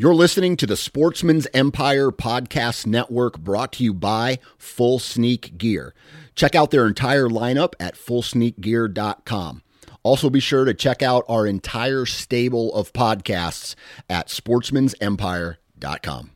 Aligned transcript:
You're 0.00 0.14
listening 0.14 0.56
to 0.58 0.66
the 0.68 0.76
Sportsman's 0.76 1.48
Empire 1.52 2.12
Podcast 2.12 2.86
Network 2.86 3.36
brought 3.36 3.72
to 3.72 3.82
you 3.82 3.92
by 3.92 4.38
Full 4.56 5.00
Sneak 5.00 5.58
Gear. 5.58 5.92
Check 6.36 6.54
out 6.54 6.70
their 6.70 6.86
entire 6.86 7.28
lineup 7.28 7.72
at 7.80 7.96
fullsneakgear.com. 7.96 9.62
Also, 10.04 10.30
be 10.30 10.38
sure 10.38 10.64
to 10.64 10.72
check 10.72 11.02
out 11.02 11.24
our 11.28 11.48
entire 11.48 12.06
stable 12.06 12.72
of 12.74 12.92
podcasts 12.92 13.74
at 14.08 14.28
sportsmansempire.com. 14.28 16.30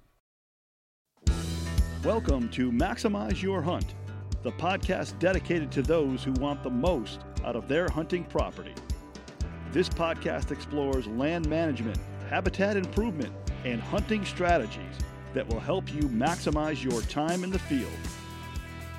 Welcome 2.02 2.48
to 2.48 2.72
Maximize 2.72 3.42
Your 3.42 3.62
Hunt, 3.62 3.94
the 4.42 4.50
podcast 4.50 5.20
dedicated 5.20 5.70
to 5.70 5.82
those 5.82 6.24
who 6.24 6.32
want 6.32 6.64
the 6.64 6.70
most 6.70 7.20
out 7.44 7.54
of 7.54 7.68
their 7.68 7.88
hunting 7.88 8.24
property. 8.24 8.74
This 9.70 9.88
podcast 9.88 10.50
explores 10.50 11.06
land 11.06 11.48
management, 11.48 11.98
habitat 12.28 12.76
improvement, 12.76 13.32
and 13.64 13.80
hunting 13.80 14.24
strategies 14.24 14.96
that 15.34 15.46
will 15.46 15.60
help 15.60 15.92
you 15.92 16.02
maximize 16.02 16.82
your 16.82 17.02
time 17.02 17.44
in 17.44 17.50
the 17.50 17.58
field. 17.58 17.92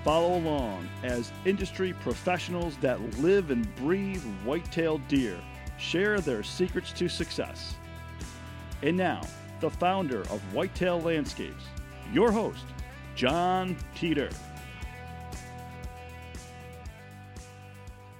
Follow 0.03 0.37
along 0.37 0.87
as 1.03 1.31
industry 1.45 1.93
professionals 2.01 2.75
that 2.81 2.99
live 3.19 3.51
and 3.51 3.73
breathe 3.75 4.23
white-tailed 4.43 5.07
deer 5.07 5.39
share 5.77 6.19
their 6.19 6.43
secrets 6.43 6.91
to 6.93 7.07
success. 7.07 7.75
And 8.81 8.97
now, 8.97 9.21
the 9.59 9.69
founder 9.69 10.21
of 10.23 10.41
Whitetail 10.53 11.01
Landscapes, 11.01 11.63
your 12.11 12.31
host, 12.31 12.65
Jon 13.15 13.77
Teater. 13.95 14.29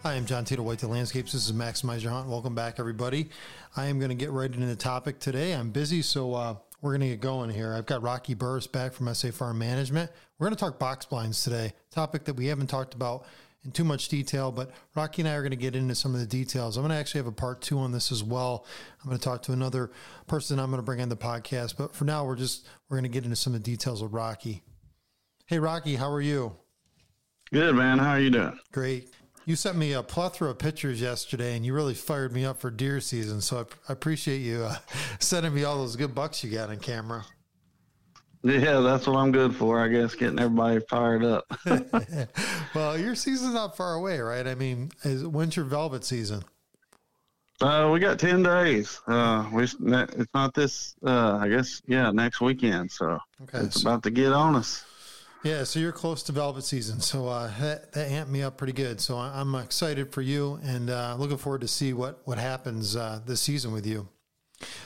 Hi, 0.03 0.16
I'm 0.16 0.25
Jon 0.25 0.43
Teater, 0.43 0.62
Whitetail 0.62 0.89
Landscapes. 0.89 1.31
This 1.31 1.45
is 1.45 1.53
Maximize 1.53 2.03
Your 2.03 2.11
Hunt. 2.11 2.27
Welcome 2.27 2.53
back, 2.53 2.77
everybody. 2.77 3.30
I 3.77 3.85
am 3.85 3.99
going 3.99 4.09
to 4.09 4.16
get 4.16 4.31
right 4.31 4.53
into 4.53 4.66
the 4.66 4.75
topic 4.75 5.17
today. 5.17 5.53
I'm 5.53 5.70
busy, 5.70 6.02
so 6.02 6.34
uh, 6.34 6.55
we're 6.81 6.91
going 6.91 6.99
to 6.99 7.07
get 7.07 7.21
going 7.21 7.49
here. 7.49 7.73
I've 7.73 7.85
got 7.85 8.02
Rocky 8.02 8.34
Burrus 8.34 8.67
back 8.67 8.91
from 8.91 9.13
SA 9.13 9.31
Farm 9.31 9.59
Management. 9.59 10.11
We're 10.38 10.47
going 10.47 10.58
to 10.58 10.59
talk 10.59 10.77
box 10.77 11.05
blinds 11.05 11.42
today, 11.42 11.72
topic 11.89 12.25
that 12.25 12.33
we 12.33 12.47
haven't 12.47 12.67
talked 12.67 12.94
about 12.94 13.25
in 13.64 13.72
too 13.72 13.86
much 13.86 14.09
detail, 14.09 14.52
but 14.52 14.72
Rocky 14.94 15.22
and 15.22 15.30
I 15.30 15.36
are 15.36 15.42
going 15.42 15.52
to 15.52 15.55
get 15.55 15.73
into 15.73 15.95
some 15.95 16.14
of 16.14 16.20
the 16.20 16.27
details. 16.27 16.75
I'm 16.75 16.83
going 16.83 16.92
to 16.92 16.97
actually 16.97 17.20
have 17.20 17.27
a 17.27 17.31
part 17.31 17.61
two 17.61 17.80
on 17.80 17.94
this 17.94 18.11
as 18.11 18.25
well. 18.25 18.66
I'm 19.02 19.08
going 19.08 19.17
to 19.17 19.23
talk 19.23 19.42
to 19.44 19.53
another 19.53 19.89
person 20.27 20.59
I'm 20.59 20.70
going 20.70 20.80
to 20.80 20.86
bring 20.86 20.99
on 20.99 21.08
the 21.08 21.16
podcast, 21.16 21.77
but 21.77 21.95
for 21.95 22.03
now, 22.03 22.25
we're 22.25 22.36
just 22.36 22.67
we're 22.89 22.97
going 22.97 23.09
to 23.09 23.09
get 23.09 23.23
into 23.23 23.38
some 23.38 23.55
of 23.55 23.64
the 23.64 23.72
details 23.72 24.03
with 24.03 24.11
Rocky. 24.11 24.64
Hey, 25.45 25.59
Rocky, 25.59 25.95
how 25.95 26.11
are 26.11 26.20
you? 26.20 26.58
Good, 27.53 27.73
man. 27.73 27.99
How 27.99 28.09
are 28.09 28.20
you 28.20 28.31
doing? 28.31 28.59
Great. 28.73 29.09
You 29.45 29.55
sent 29.55 29.77
me 29.77 29.94
a 29.94 30.02
plethora 30.02 30.49
of 30.52 30.58
pictures 30.58 31.02
yesterday, 31.02 31.55
and 31.55 31.66
you 31.66 31.73
really 31.73 31.94
fired 31.94 32.31
me 32.31 32.45
up 32.45 32.59
for 32.59 32.72
deer 32.72 33.02
season. 33.02 33.41
So 33.41 33.59
I, 33.59 33.61
I 33.89 33.94
appreciate 33.94 34.39
you 34.39 34.63
uh, 34.63 34.77
sending 35.19 35.53
me 35.53 35.63
all 35.63 35.77
those 35.77 35.95
good 35.95 36.16
bucks 36.16 36.44
you 36.44 36.52
got 36.52 36.69
on 36.69 36.77
camera. 36.77 37.25
Yeah, 38.44 38.81
that's 38.81 39.08
what 39.08 39.16
I'm 39.16 39.31
good 39.31 39.55
for, 39.55 39.80
I 39.80 39.88
guess, 39.88 40.16
getting 40.16 40.38
everybody 40.38 40.80
fired 40.89 41.23
up. 41.23 41.45
well, 42.75 42.97
your 42.97 43.16
season's 43.16 43.53
not 43.53 43.77
far 43.77 43.94
away, 43.94 44.19
right? 44.19 44.45
I 44.45 44.55
mean, 44.55 44.91
is 45.03 45.25
when's 45.25 45.55
your 45.55 45.66
velvet 45.66 46.03
season? 46.03 46.44
Uh, 47.61 47.89
we 47.94 47.99
got 48.02 48.19
ten 48.19 48.44
days. 48.44 48.99
Uh, 49.08 49.49
we 49.53 49.64
it's 49.64 50.33
not 50.33 50.53
this. 50.53 50.95
Uh, 51.05 51.38
I 51.41 51.47
guess 51.47 51.81
yeah, 51.88 52.11
next 52.11 52.41
weekend. 52.41 52.91
So 52.91 53.17
okay, 53.44 53.59
it's 53.59 53.81
so, 53.81 53.89
about 53.89 54.03
to 54.03 54.11
get 54.11 54.33
on 54.33 54.55
us. 54.55 54.83
Yeah, 55.44 55.66
so 55.66 55.80
you're 55.80 55.91
close 55.91 56.23
to 56.23 56.31
velvet 56.31 56.63
season, 56.63 57.02
so 57.02 57.27
uh, 57.27 57.52
that, 57.59 57.91
that 57.91 58.09
amped 58.09 58.30
me 58.30 58.44
up 58.44 58.55
pretty 58.55 58.72
good. 58.72 59.02
So 59.02 59.17
I'm 59.17 59.55
excited 59.55 60.13
for 60.13 60.22
you, 60.22 60.58
and 60.63 60.89
uh, 60.89 61.17
looking 61.19 61.38
forward 61.38 61.61
to 61.61 61.67
see 61.67 61.91
what 61.91 62.22
what 62.23 62.38
happens 62.38 62.95
uh, 62.95 63.19
this 63.25 63.41
season 63.41 63.73
with 63.73 63.86
you. 63.86 64.08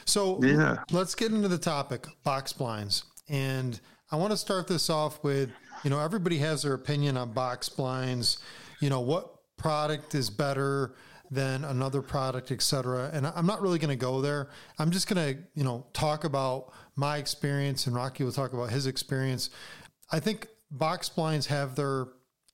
So 0.05 0.43
yeah. 0.43 0.83
let's 0.91 1.13
get 1.13 1.31
into 1.31 1.47
the 1.47 1.59
topic 1.59 2.07
box 2.23 2.53
blinds, 2.53 3.03
and 3.29 3.79
I 4.11 4.15
want 4.15 4.31
to 4.31 4.37
start 4.37 4.67
this 4.67 4.89
off 4.89 5.23
with 5.23 5.51
you 5.83 5.91
know 5.91 5.99
everybody 5.99 6.39
has 6.39 6.63
their 6.63 6.73
opinion 6.73 7.17
on 7.17 7.33
box 7.33 7.69
blinds. 7.69 8.39
You 8.79 8.89
know 8.89 9.01
what 9.01 9.35
product 9.57 10.15
is 10.15 10.31
better 10.31 10.95
than 11.29 11.65
another 11.65 12.01
product, 12.01 12.51
et 12.51 12.61
cetera. 12.61 13.11
And 13.13 13.27
I'm 13.27 13.45
not 13.45 13.61
really 13.61 13.79
going 13.79 13.89
to 13.89 13.95
go 13.95 14.21
there. 14.21 14.49
I'm 14.79 14.91
just 14.91 15.07
going 15.07 15.35
to 15.35 15.41
you 15.53 15.63
know 15.63 15.85
talk 15.93 16.23
about 16.23 16.73
my 16.95 17.17
experience, 17.17 17.85
and 17.85 17.95
Rocky 17.95 18.23
will 18.23 18.31
talk 18.31 18.53
about 18.53 18.71
his 18.71 18.87
experience. 18.87 19.51
I 20.11 20.19
think 20.19 20.47
box 20.71 21.09
blinds 21.09 21.47
have 21.47 21.75
their 21.75 22.07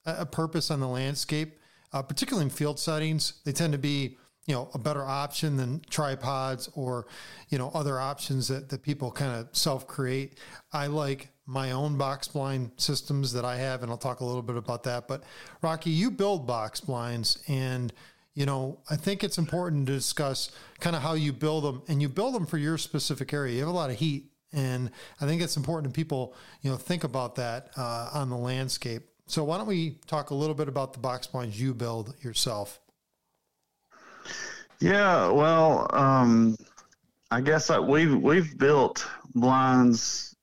a 0.06 0.26
purpose 0.26 0.70
on 0.70 0.80
the 0.80 0.88
landscape, 0.88 1.60
uh, 1.94 2.02
particularly 2.02 2.46
in 2.46 2.50
field 2.50 2.80
settings. 2.80 3.42
They 3.46 3.54
tend 3.54 3.74
to 3.74 3.80
be 3.80 4.18
you 4.46 4.54
know 4.54 4.70
a 4.74 4.78
better 4.78 5.04
option 5.04 5.56
than 5.56 5.82
tripods 5.90 6.70
or 6.76 7.08
you 7.50 7.58
know 7.58 7.72
other 7.74 8.00
options 8.00 8.48
that, 8.50 8.70
that 8.70 8.84
people 8.84 9.12
kind 9.12 9.34
of 9.34 9.48
self 9.56 9.88
create. 9.88 10.40
I 10.72 10.88
like 10.88 11.30
my 11.46 11.72
own 11.72 11.98
box 11.98 12.28
blind 12.28 12.72
systems 12.78 13.34
that 13.34 13.46
I 13.46 13.58
have, 13.58 13.84
and 13.84 13.92
I'll 13.92 13.98
talk 13.98 14.20
a 14.20 14.26
little 14.26 14.42
bit 14.42 14.58
about 14.58 14.84
that. 14.84 15.08
But 15.08 15.24
Rocky, 15.62 15.90
you 15.90 16.12
build 16.12 16.48
box 16.48 16.80
blinds, 16.82 17.42
and 17.48 17.94
you 18.34 18.46
know 18.46 18.80
I 18.90 18.96
think 18.98 19.24
it's 19.24 19.38
important 19.38 19.88
to 19.88 19.94
discuss 19.94 20.52
kind 20.80 20.96
of 20.96 21.02
how 21.02 21.14
you 21.14 21.32
build 21.32 21.64
them, 21.64 21.84
and 21.88 22.02
you 22.02 22.10
build 22.10 22.34
them 22.34 22.46
for 22.46 22.58
your 22.58 22.78
specific 22.78 23.32
area. 23.34 23.54
You 23.54 23.60
have 23.62 23.70
a 23.70 23.72
lot 23.72 23.90
of 23.90 23.98
heat 23.98 24.33
and 24.54 24.92
I 25.20 25.26
think 25.26 25.42
it's 25.42 25.58
important 25.58 25.94
to 25.94 25.98
people, 25.98 26.36
you 26.62 26.72
know, 26.72 26.78
think 26.78 27.04
about 27.04 27.36
that 27.36 27.72
uh, 27.76 28.10
on 28.14 28.30
the 28.30 28.38
landscape. 28.38 29.04
So 29.28 29.44
why 29.44 29.58
don't 29.58 29.68
we 29.68 30.00
talk 30.08 30.30
a 30.30 30.36
little 30.36 30.56
bit 30.56 30.68
about 30.68 30.94
the 30.94 31.00
box 31.00 31.28
blinds 31.28 31.60
you 31.60 31.74
build 31.74 32.14
yourself? 32.22 32.80
Yeah, 34.80 35.30
well, 35.30 35.88
um, 35.94 36.58
I 37.32 37.42
guess 37.42 37.70
I, 37.70 37.80
we've 37.80 38.16
we've 38.16 38.58
built 38.58 39.08
blinds 39.34 40.36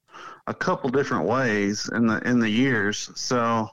a 0.46 0.54
couple 0.54 0.90
different 0.90 1.26
ways 1.26 1.88
in 1.94 2.06
the 2.06 2.18
in 2.26 2.40
the 2.40 2.48
years. 2.48 3.10
So 3.14 3.68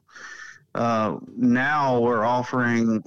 uh, 0.75 1.17
now 1.35 1.99
we're 1.99 2.25
offering 2.25 3.01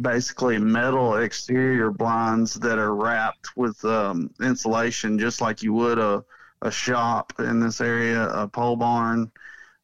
basically 0.00 0.58
metal 0.58 1.16
exterior 1.16 1.90
blinds 1.90 2.54
that 2.54 2.78
are 2.78 2.94
wrapped 2.94 3.56
with 3.56 3.84
um, 3.84 4.30
insulation, 4.40 5.18
just 5.18 5.40
like 5.40 5.62
you 5.62 5.72
would 5.74 5.98
a 5.98 6.24
a 6.62 6.70
shop 6.70 7.32
in 7.38 7.60
this 7.60 7.80
area, 7.80 8.28
a 8.28 8.48
pole 8.48 8.76
barn. 8.76 9.30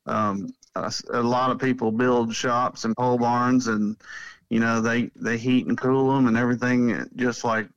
Um, 0.06 0.54
a, 0.74 0.92
a, 1.12 1.22
lot 1.22 1.50
of 1.50 1.58
people 1.58 1.92
build 1.92 2.34
shops 2.34 2.84
and 2.84 2.96
pole 2.96 3.18
barns, 3.18 3.66
and 3.66 3.96
you 4.48 4.60
know 4.60 4.80
they 4.80 5.10
they 5.16 5.36
heat 5.36 5.66
and 5.66 5.76
cool 5.76 6.14
them 6.14 6.26
and 6.26 6.36
everything, 6.36 7.06
just 7.16 7.44
like 7.44 7.68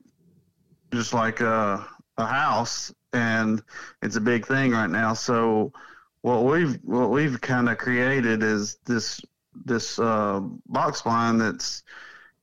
just 0.94 1.14
like 1.14 1.42
a, 1.42 1.86
a 2.18 2.26
house, 2.26 2.94
and 3.12 3.62
it's 4.02 4.16
a 4.16 4.22
big 4.22 4.46
thing 4.46 4.72
right 4.72 4.90
now. 4.90 5.14
So 5.14 5.74
what 6.22 6.44
we've 6.44 6.80
what 6.84 7.10
we've 7.10 7.42
kind 7.42 7.70
of 7.70 7.78
created 7.78 8.44
is 8.44 8.78
this 8.86 9.20
this 9.66 10.00
uh, 10.00 10.40
box 10.68 11.02
blind 11.02 11.42
that's 11.42 11.84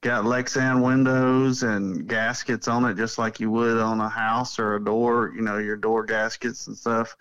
got 0.01 0.25
Lexan 0.25 0.85
windows 0.85 1.63
and 1.63 2.07
gaskets 2.07 2.69
on 2.69 2.85
it, 2.85 2.97
just 2.97 3.19
like 3.19 3.41
you 3.41 3.51
would 3.51 3.79
on 3.79 4.01
a 4.01 4.09
house 4.09 4.59
or 4.59 4.77
a 4.77 4.85
door. 4.85 5.33
You 5.35 5.43
know, 5.43 5.59
your 5.59 5.77
door 5.77 6.05
gaskets 6.05 6.67
and 6.67 6.77
stuff, 6.77 7.17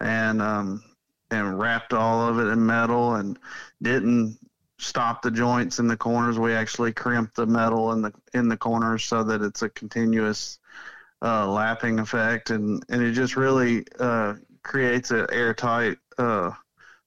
and 0.00 0.40
um, 0.40 0.82
and 1.30 1.58
wrapped 1.58 1.92
all 1.92 2.26
of 2.26 2.38
it 2.38 2.50
in 2.50 2.64
metal 2.64 3.16
and 3.16 3.38
didn't 3.82 4.38
stop 4.78 5.22
the 5.22 5.30
joints 5.30 5.78
in 5.78 5.86
the 5.86 5.96
corners. 5.96 6.38
We 6.38 6.54
actually 6.54 6.92
crimped 6.92 7.36
the 7.36 7.46
metal 7.46 7.92
in 7.92 8.02
the 8.02 8.12
in 8.34 8.48
the 8.48 8.56
corners 8.56 9.04
so 9.04 9.22
that 9.24 9.42
it's 9.42 9.62
a 9.62 9.68
continuous 9.68 10.58
uh, 11.22 11.46
lapping 11.48 11.98
effect, 11.98 12.50
and 12.50 12.82
and 12.88 13.02
it 13.02 13.12
just 13.12 13.36
really 13.36 13.84
uh, 13.98 14.34
creates 14.62 15.10
an 15.10 15.26
airtight 15.30 15.98
uh, 16.18 16.50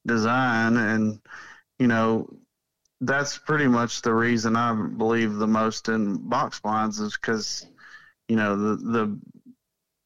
design 0.05 0.77
and 0.77 1.19
you 1.79 1.87
know 1.87 2.29
that's 3.01 3.38
pretty 3.38 3.67
much 3.67 4.01
the 4.01 4.13
reason 4.13 4.56
I 4.56 4.73
believe 4.73 5.35
the 5.35 5.47
most 5.47 5.89
in 5.89 6.17
box 6.29 6.59
blinds 6.59 7.00
is 7.00 7.16
because 7.16 7.67
you 8.28 8.35
know 8.35 8.56
the 8.56 8.75
the 8.78 9.19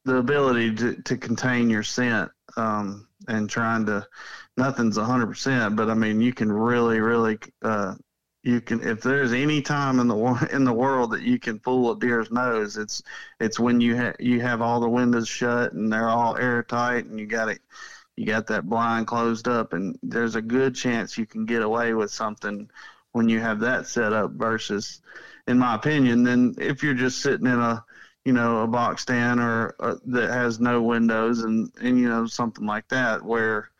the 0.06 0.16
ability 0.16 0.74
to, 0.76 1.02
to 1.04 1.18
contain 1.18 1.70
your 1.70 1.84
scent 1.84 2.32
um, 2.58 3.08
and 3.28 3.50
trying 3.50 3.86
to 3.86 4.08
nothing's 4.58 4.98
hundred 4.98 5.28
percent, 5.28 5.76
but 5.76 5.90
I 5.90 5.94
mean 5.94 6.22
you 6.22 6.34
can 6.34 6.52
really 6.52 7.00
really 7.00 7.38
uh, 7.62 7.96
you 8.44 8.62
can 8.62 8.82
if 8.82 9.02
there's 9.02 9.34
any 9.34 9.62
time 9.62 10.00
in 10.00 10.08
the 10.08 10.50
in 10.52 10.64
the 10.64 10.74
world 10.74 11.12
that 11.12 11.22
you 11.22 11.40
can 11.40 11.60
fool 11.60 11.92
a 11.92 12.00
deer's 12.00 12.32
nose, 12.32 12.78
it's 12.78 13.04
it's 13.40 13.60
when 13.60 13.80
you 13.82 13.96
have 13.96 14.16
you 14.20 14.42
have 14.42 14.62
all 14.62 14.80
the 14.80 14.90
windows 14.90 15.28
shut 15.28 15.74
and 15.74 15.92
they're 15.92 16.10
all 16.10 16.38
airtight 16.38 17.06
and 17.06 17.20
you 17.20 17.28
got 17.28 17.50
it 17.50 17.60
you 18.20 18.26
got 18.26 18.48
that 18.48 18.68
blind 18.68 19.08
closed 19.08 19.48
up, 19.48 19.72
and 19.72 19.98
there's 20.04 20.36
a 20.36 20.42
good 20.42 20.76
chance 20.76 21.18
you 21.18 21.26
can 21.26 21.46
get 21.46 21.62
away 21.62 21.94
with 21.94 22.12
something 22.12 22.70
when 23.14 23.30
you 23.30 23.40
have 23.40 23.62
that 23.62 23.88
set 23.88 24.12
up 24.12 24.32
versus, 24.32 25.02
in 25.48 25.58
my 25.58 25.76
opinion, 25.76 26.24
then 26.24 26.54
if 26.58 26.84
you're 26.84 26.94
just 26.94 27.22
sitting 27.22 27.48
in 27.48 27.58
a 27.58 27.82
you 28.26 28.34
know 28.34 28.64
a 28.64 28.68
box 28.68 29.04
stand 29.04 29.40
or 29.40 29.74
uh, 29.80 29.96
that 30.08 30.30
has 30.32 30.60
no 30.60 30.82
windows 30.82 31.44
and 31.44 31.72
and 31.80 31.98
you 31.98 32.10
know 32.10 32.26
something 32.26 32.66
like 32.66 32.86
that 32.90 33.24
where 33.24 33.72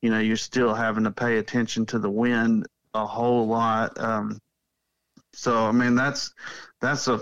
you 0.00 0.10
know 0.10 0.20
you're 0.20 0.36
still 0.36 0.74
having 0.74 1.02
to 1.02 1.10
pay 1.10 1.38
attention 1.38 1.84
to 1.86 1.98
the 1.98 2.08
wind 2.08 2.68
a 2.94 3.04
whole 3.04 3.48
lot. 3.48 3.98
Um, 3.98 4.40
so 5.32 5.66
I 5.66 5.72
mean 5.72 5.96
that's 5.96 6.32
that's 6.80 7.08
a 7.08 7.20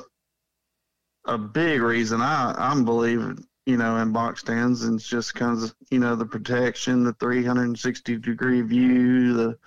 a 1.25 1.38
big 1.38 1.81
reason 1.81 2.20
I 2.20 2.55
I'm 2.58 2.84
believing 2.84 3.46
you 3.67 3.77
know, 3.77 3.97
in 3.97 4.13
box 4.13 4.41
stands, 4.41 4.85
and 4.85 4.99
it's 4.99 5.09
just 5.09 5.35
kind 5.35 5.63
of 5.63 5.75
you 5.91 5.99
know 5.99 6.17
the 6.17 6.27
protection, 6.27 7.05
the 7.05 7.13
360 7.15 8.19
degree 8.19 8.63
view, 8.63 9.35
the 9.35 9.59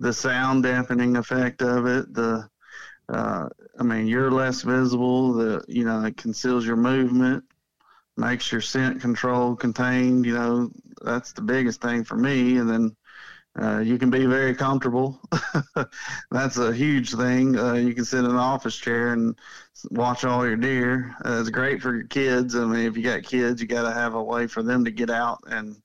the 0.00 0.12
sound 0.12 0.62
dampening 0.62 1.16
effect 1.16 1.62
of 1.62 1.86
it, 1.86 2.12
the 2.12 2.48
uh, 3.08 3.48
I 3.78 3.82
mean, 3.82 4.06
you're 4.06 4.30
less 4.30 4.62
visible. 4.62 5.34
The 5.34 5.64
you 5.68 5.84
know 5.84 6.04
it 6.04 6.16
conceals 6.16 6.66
your 6.66 6.76
movement, 6.76 7.44
makes 8.16 8.50
your 8.50 8.60
scent 8.60 9.00
control 9.00 9.54
contained. 9.54 10.24
You 10.26 10.34
know 10.34 10.70
that's 11.02 11.32
the 11.32 11.42
biggest 11.42 11.80
thing 11.80 12.04
for 12.04 12.16
me. 12.16 12.56
And 12.56 12.68
then 12.68 12.96
uh, 13.60 13.78
you 13.78 13.98
can 13.98 14.10
be 14.10 14.26
very 14.26 14.54
comfortable. 14.54 15.18
that's 16.30 16.58
a 16.58 16.72
huge 16.72 17.14
thing. 17.14 17.58
Uh, 17.58 17.74
you 17.74 17.94
can 17.94 18.04
sit 18.04 18.20
in 18.20 18.26
an 18.26 18.36
office 18.36 18.76
chair 18.76 19.12
and 19.12 19.38
watch 19.90 20.24
all 20.24 20.46
your 20.46 20.56
deer. 20.56 21.14
Uh, 21.24 21.38
it's 21.40 21.48
great 21.48 21.80
for 21.80 21.94
your 21.94 22.06
kids. 22.06 22.54
I 22.54 22.64
mean, 22.64 22.86
if 22.86 22.96
you 22.96 23.02
got 23.02 23.22
kids, 23.22 23.60
you 23.60 23.66
got 23.66 23.82
to 23.82 23.92
have 23.92 24.14
a 24.14 24.22
way 24.22 24.46
for 24.46 24.62
them 24.62 24.84
to 24.84 24.90
get 24.90 25.10
out 25.10 25.42
and 25.46 25.76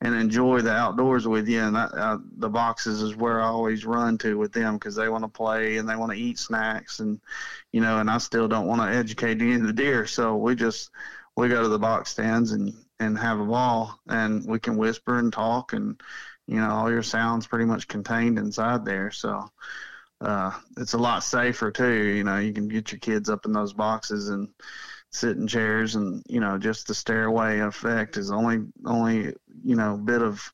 and 0.00 0.14
enjoy 0.14 0.60
the 0.60 0.72
outdoors 0.72 1.26
with 1.26 1.48
you. 1.48 1.60
And 1.60 1.76
I, 1.76 1.88
I, 1.92 2.16
the 2.36 2.48
boxes 2.48 3.02
is 3.02 3.16
where 3.16 3.40
I 3.40 3.46
always 3.46 3.84
run 3.84 4.16
to 4.18 4.38
with 4.38 4.52
them 4.52 4.74
because 4.74 4.94
they 4.94 5.08
want 5.08 5.24
to 5.24 5.28
play 5.28 5.78
and 5.78 5.88
they 5.88 5.96
want 5.96 6.12
to 6.12 6.18
eat 6.18 6.38
snacks 6.38 7.00
and 7.00 7.20
you 7.72 7.80
know. 7.80 7.98
And 7.98 8.08
I 8.08 8.18
still 8.18 8.46
don't 8.46 8.68
want 8.68 8.80
to 8.80 8.96
educate 8.96 9.40
any 9.40 9.54
of 9.54 9.64
the 9.64 9.72
deer, 9.72 10.06
so 10.06 10.36
we 10.36 10.54
just 10.54 10.90
we 11.36 11.48
go 11.48 11.62
to 11.62 11.68
the 11.68 11.78
box 11.78 12.10
stands 12.10 12.52
and 12.52 12.72
and 13.00 13.18
have 13.18 13.40
a 13.40 13.44
ball, 13.44 13.98
and 14.08 14.44
we 14.46 14.58
can 14.58 14.76
whisper 14.76 15.18
and 15.18 15.32
talk, 15.32 15.72
and 15.72 16.00
you 16.48 16.56
know 16.56 16.70
all 16.70 16.90
your 16.90 17.02
sounds 17.02 17.46
pretty 17.46 17.66
much 17.66 17.88
contained 17.88 18.38
inside 18.38 18.84
there. 18.84 19.10
So. 19.10 19.50
Uh, 20.20 20.50
it's 20.76 20.94
a 20.94 20.98
lot 20.98 21.22
safer 21.22 21.70
too. 21.70 21.94
You 21.94 22.24
know, 22.24 22.38
you 22.38 22.52
can 22.52 22.66
get 22.66 22.90
your 22.90 22.98
kids 22.98 23.30
up 23.30 23.46
in 23.46 23.52
those 23.52 23.72
boxes 23.72 24.30
and 24.30 24.48
sit 25.10 25.36
in 25.36 25.46
chairs 25.46 25.94
and 25.94 26.22
you 26.28 26.40
know 26.40 26.58
just 26.58 26.86
the 26.86 26.94
stairway 26.94 27.60
effect 27.60 28.16
is 28.16 28.30
only 28.30 28.66
only 28.84 29.34
you 29.62 29.76
know 29.76 29.96
bit 29.96 30.22
of 30.22 30.52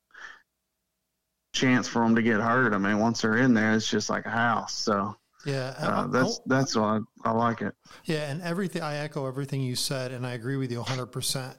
chance 1.55 1.87
for 1.87 2.03
them 2.03 2.15
to 2.15 2.21
get 2.21 2.39
hurt. 2.39 2.73
I 2.73 2.77
mean, 2.77 2.99
once 2.99 3.21
they're 3.21 3.37
in 3.37 3.53
there, 3.53 3.73
it's 3.73 3.89
just 3.89 4.09
like 4.09 4.25
a 4.25 4.31
house. 4.31 4.73
So 4.73 5.15
yeah, 5.45 5.73
uh, 5.79 6.07
that's 6.07 6.39
that's 6.45 6.75
why 6.75 6.99
I, 7.23 7.29
I, 7.29 7.31
like 7.31 7.61
it. 7.61 7.73
Yeah, 8.03 8.29
and 8.29 8.41
everything 8.41 8.81
I 8.81 8.97
echo 8.97 9.27
everything 9.27 9.61
you 9.61 9.75
said, 9.75 10.11
and 10.11 10.25
I 10.25 10.33
agree 10.33 10.57
with 10.57 10.71
you 10.71 10.79
100. 10.79 11.07
percent 11.07 11.55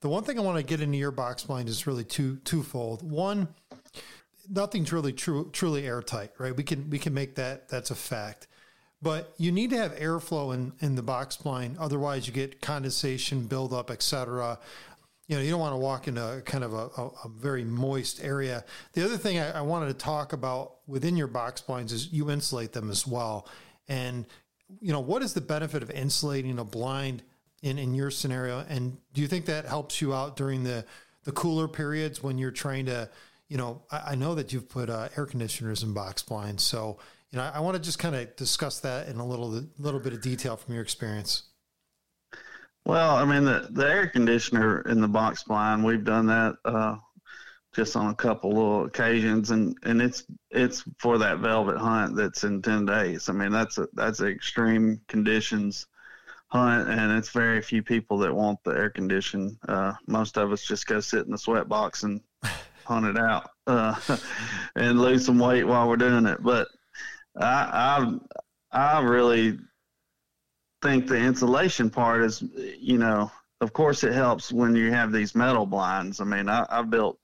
The 0.00 0.08
one 0.08 0.24
thing 0.24 0.38
I 0.38 0.42
want 0.42 0.58
to 0.58 0.64
get 0.64 0.80
into 0.80 0.98
your 0.98 1.10
box 1.10 1.44
blind 1.44 1.68
is 1.68 1.86
really 1.86 2.04
two 2.04 2.36
twofold. 2.38 3.08
One, 3.08 3.48
nothing's 4.48 4.92
really 4.92 5.12
true, 5.12 5.50
truly 5.52 5.86
airtight, 5.86 6.32
right? 6.38 6.56
We 6.56 6.62
can 6.62 6.90
we 6.90 6.98
can 6.98 7.14
make 7.14 7.34
that 7.36 7.68
that's 7.68 7.90
a 7.90 7.94
fact. 7.94 8.48
But 9.04 9.34
you 9.36 9.52
need 9.52 9.68
to 9.70 9.76
have 9.76 9.94
airflow 9.96 10.54
in, 10.54 10.72
in 10.80 10.94
the 10.94 11.02
box 11.02 11.36
blind. 11.36 11.76
Otherwise, 11.78 12.26
you 12.26 12.32
get 12.32 12.62
condensation, 12.62 13.46
buildup, 13.46 13.90
etc. 13.90 14.58
You 15.26 15.36
know, 15.36 15.42
you 15.42 15.50
don't 15.50 15.60
want 15.60 15.74
to 15.74 15.78
walk 15.78 16.08
in 16.08 16.16
a 16.16 16.40
kind 16.40 16.64
of 16.64 16.72
a, 16.72 16.88
a, 16.96 17.10
a 17.24 17.28
very 17.28 17.64
moist 17.64 18.24
area. 18.24 18.64
The 18.94 19.04
other 19.04 19.18
thing 19.18 19.38
I, 19.38 19.58
I, 19.58 19.60
wanted 19.60 19.88
to 19.88 19.94
talk 19.94 20.32
about 20.32 20.76
within 20.86 21.18
your 21.18 21.26
box 21.26 21.60
blinds 21.60 21.92
is 21.92 22.14
you 22.14 22.30
insulate 22.30 22.72
them 22.72 22.90
as 22.90 23.06
well. 23.06 23.46
And, 23.88 24.24
you 24.80 24.92
know, 24.92 25.00
what 25.00 25.20
is 25.20 25.34
the 25.34 25.42
benefit 25.42 25.82
of 25.82 25.90
insulating 25.90 26.58
a 26.58 26.64
blind 26.64 27.22
in, 27.62 27.78
in 27.78 27.94
your 27.94 28.10
scenario? 28.10 28.64
And 28.70 28.96
do 29.12 29.20
you 29.20 29.28
think 29.28 29.44
that 29.46 29.66
helps 29.66 30.00
you 30.00 30.14
out 30.14 30.34
during 30.34 30.64
the, 30.64 30.86
the 31.24 31.32
cooler 31.32 31.68
periods 31.68 32.22
when 32.22 32.38
you're 32.38 32.50
trying 32.50 32.86
to, 32.86 33.10
you 33.54 33.58
know, 33.58 33.82
I, 33.88 34.02
I 34.08 34.14
know 34.16 34.34
that 34.34 34.52
you've 34.52 34.68
put 34.68 34.90
uh, 34.90 35.08
air 35.16 35.26
conditioners 35.26 35.84
in 35.84 35.94
box 35.94 36.24
blinds. 36.24 36.64
So, 36.64 36.98
you 37.30 37.38
know, 37.38 37.44
I, 37.44 37.50
I 37.50 37.60
want 37.60 37.76
to 37.76 37.80
just 37.80 38.00
kind 38.00 38.16
of 38.16 38.34
discuss 38.34 38.80
that 38.80 39.06
in 39.06 39.18
a 39.18 39.24
little 39.24 39.62
little 39.78 40.00
bit 40.00 40.12
of 40.12 40.20
detail 40.20 40.56
from 40.56 40.74
your 40.74 40.82
experience. 40.82 41.44
Well, 42.84 43.14
I 43.14 43.24
mean, 43.24 43.44
the, 43.44 43.68
the 43.70 43.88
air 43.88 44.08
conditioner 44.08 44.80
in 44.80 45.00
the 45.00 45.06
box 45.06 45.44
blind, 45.44 45.84
we've 45.84 46.04
done 46.04 46.26
that 46.26 46.56
uh, 46.64 46.96
just 47.72 47.94
on 47.94 48.10
a 48.10 48.14
couple 48.14 48.50
little 48.50 48.84
occasions, 48.86 49.52
and, 49.52 49.78
and 49.84 50.02
it's 50.02 50.24
it's 50.50 50.82
for 50.98 51.16
that 51.18 51.38
velvet 51.38 51.78
hunt 51.78 52.16
that's 52.16 52.42
in 52.42 52.60
ten 52.60 52.84
days. 52.84 53.28
I 53.28 53.34
mean, 53.34 53.52
that's 53.52 53.78
a 53.78 53.86
that's 53.92 54.20
extreme 54.20 55.00
conditions 55.06 55.86
hunt, 56.48 56.90
and 56.90 57.12
it's 57.12 57.30
very 57.30 57.62
few 57.62 57.84
people 57.84 58.18
that 58.18 58.34
want 58.34 58.58
the 58.64 58.72
air 58.72 58.90
condition. 58.90 59.56
Uh, 59.68 59.92
most 60.08 60.38
of 60.38 60.50
us 60.50 60.64
just 60.64 60.88
go 60.88 60.98
sit 60.98 61.24
in 61.24 61.30
the 61.30 61.38
sweat 61.38 61.68
box 61.68 62.02
and 62.02 62.20
hunt 62.84 63.06
it 63.06 63.18
out 63.18 63.50
uh, 63.66 63.98
and 64.76 65.00
lose 65.00 65.26
some 65.26 65.38
weight 65.38 65.64
while 65.64 65.88
we're 65.88 65.96
doing 65.96 66.26
it. 66.26 66.42
But 66.42 66.68
I, 67.36 68.16
I, 68.72 68.96
I 68.96 69.02
really 69.02 69.58
think 70.82 71.06
the 71.06 71.16
insulation 71.16 71.90
part 71.90 72.22
is, 72.22 72.42
you 72.78 72.98
know, 72.98 73.30
of 73.60 73.72
course 73.72 74.04
it 74.04 74.12
helps 74.12 74.52
when 74.52 74.76
you 74.76 74.90
have 74.90 75.12
these 75.12 75.34
metal 75.34 75.66
blinds. 75.66 76.20
I 76.20 76.24
mean, 76.24 76.48
I, 76.48 76.66
I've 76.68 76.90
built 76.90 77.18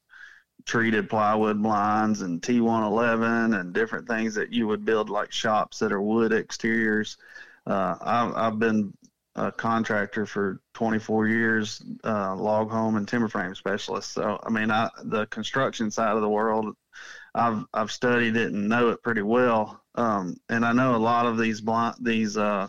treated 0.67 1.09
plywood 1.09 1.63
blinds 1.63 2.23
and 2.23 2.41
T111 2.41 3.59
and 3.59 3.73
different 3.73 4.09
things 4.09 4.35
that 4.35 4.53
you 4.53 4.67
would 4.67 4.85
build 4.85 5.11
like 5.11 5.33
shops 5.33 5.79
that 5.79 5.93
are 5.93 6.03
wood 6.03 6.33
exteriors. 6.33 7.17
Uh, 7.67 7.97
I've, 8.01 8.35
I've 8.35 8.59
been 8.59 8.93
a 9.37 9.53
contractor 9.53 10.27
for 10.27 10.61
24 10.75 11.29
years, 11.29 11.83
uh, 12.05 12.35
log 12.35 12.71
home 12.71 12.97
and 12.97 13.07
timber 13.07 13.29
frame 13.29 13.55
specialist. 13.55 14.13
So, 14.13 14.41
I 14.43 14.51
mean, 14.51 14.71
I, 14.71 14.89
the 15.05 15.27
construction 15.27 15.91
side 15.91 16.17
of 16.17 16.23
the 16.23 16.29
world, 16.29 16.75
I've 17.35 17.65
I've 17.73 17.93
studied 17.93 18.37
it 18.37 18.53
and 18.53 18.69
know 18.69 18.91
it 18.91 19.03
pretty 19.03 19.23
well. 19.23 19.81
Um, 19.95 20.37
and 20.49 20.65
I 20.65 20.73
know 20.73 20.97
a 20.97 20.99
lot 20.99 21.27
of 21.27 21.39
these 21.39 21.63
these 22.01 22.37
uh, 22.37 22.69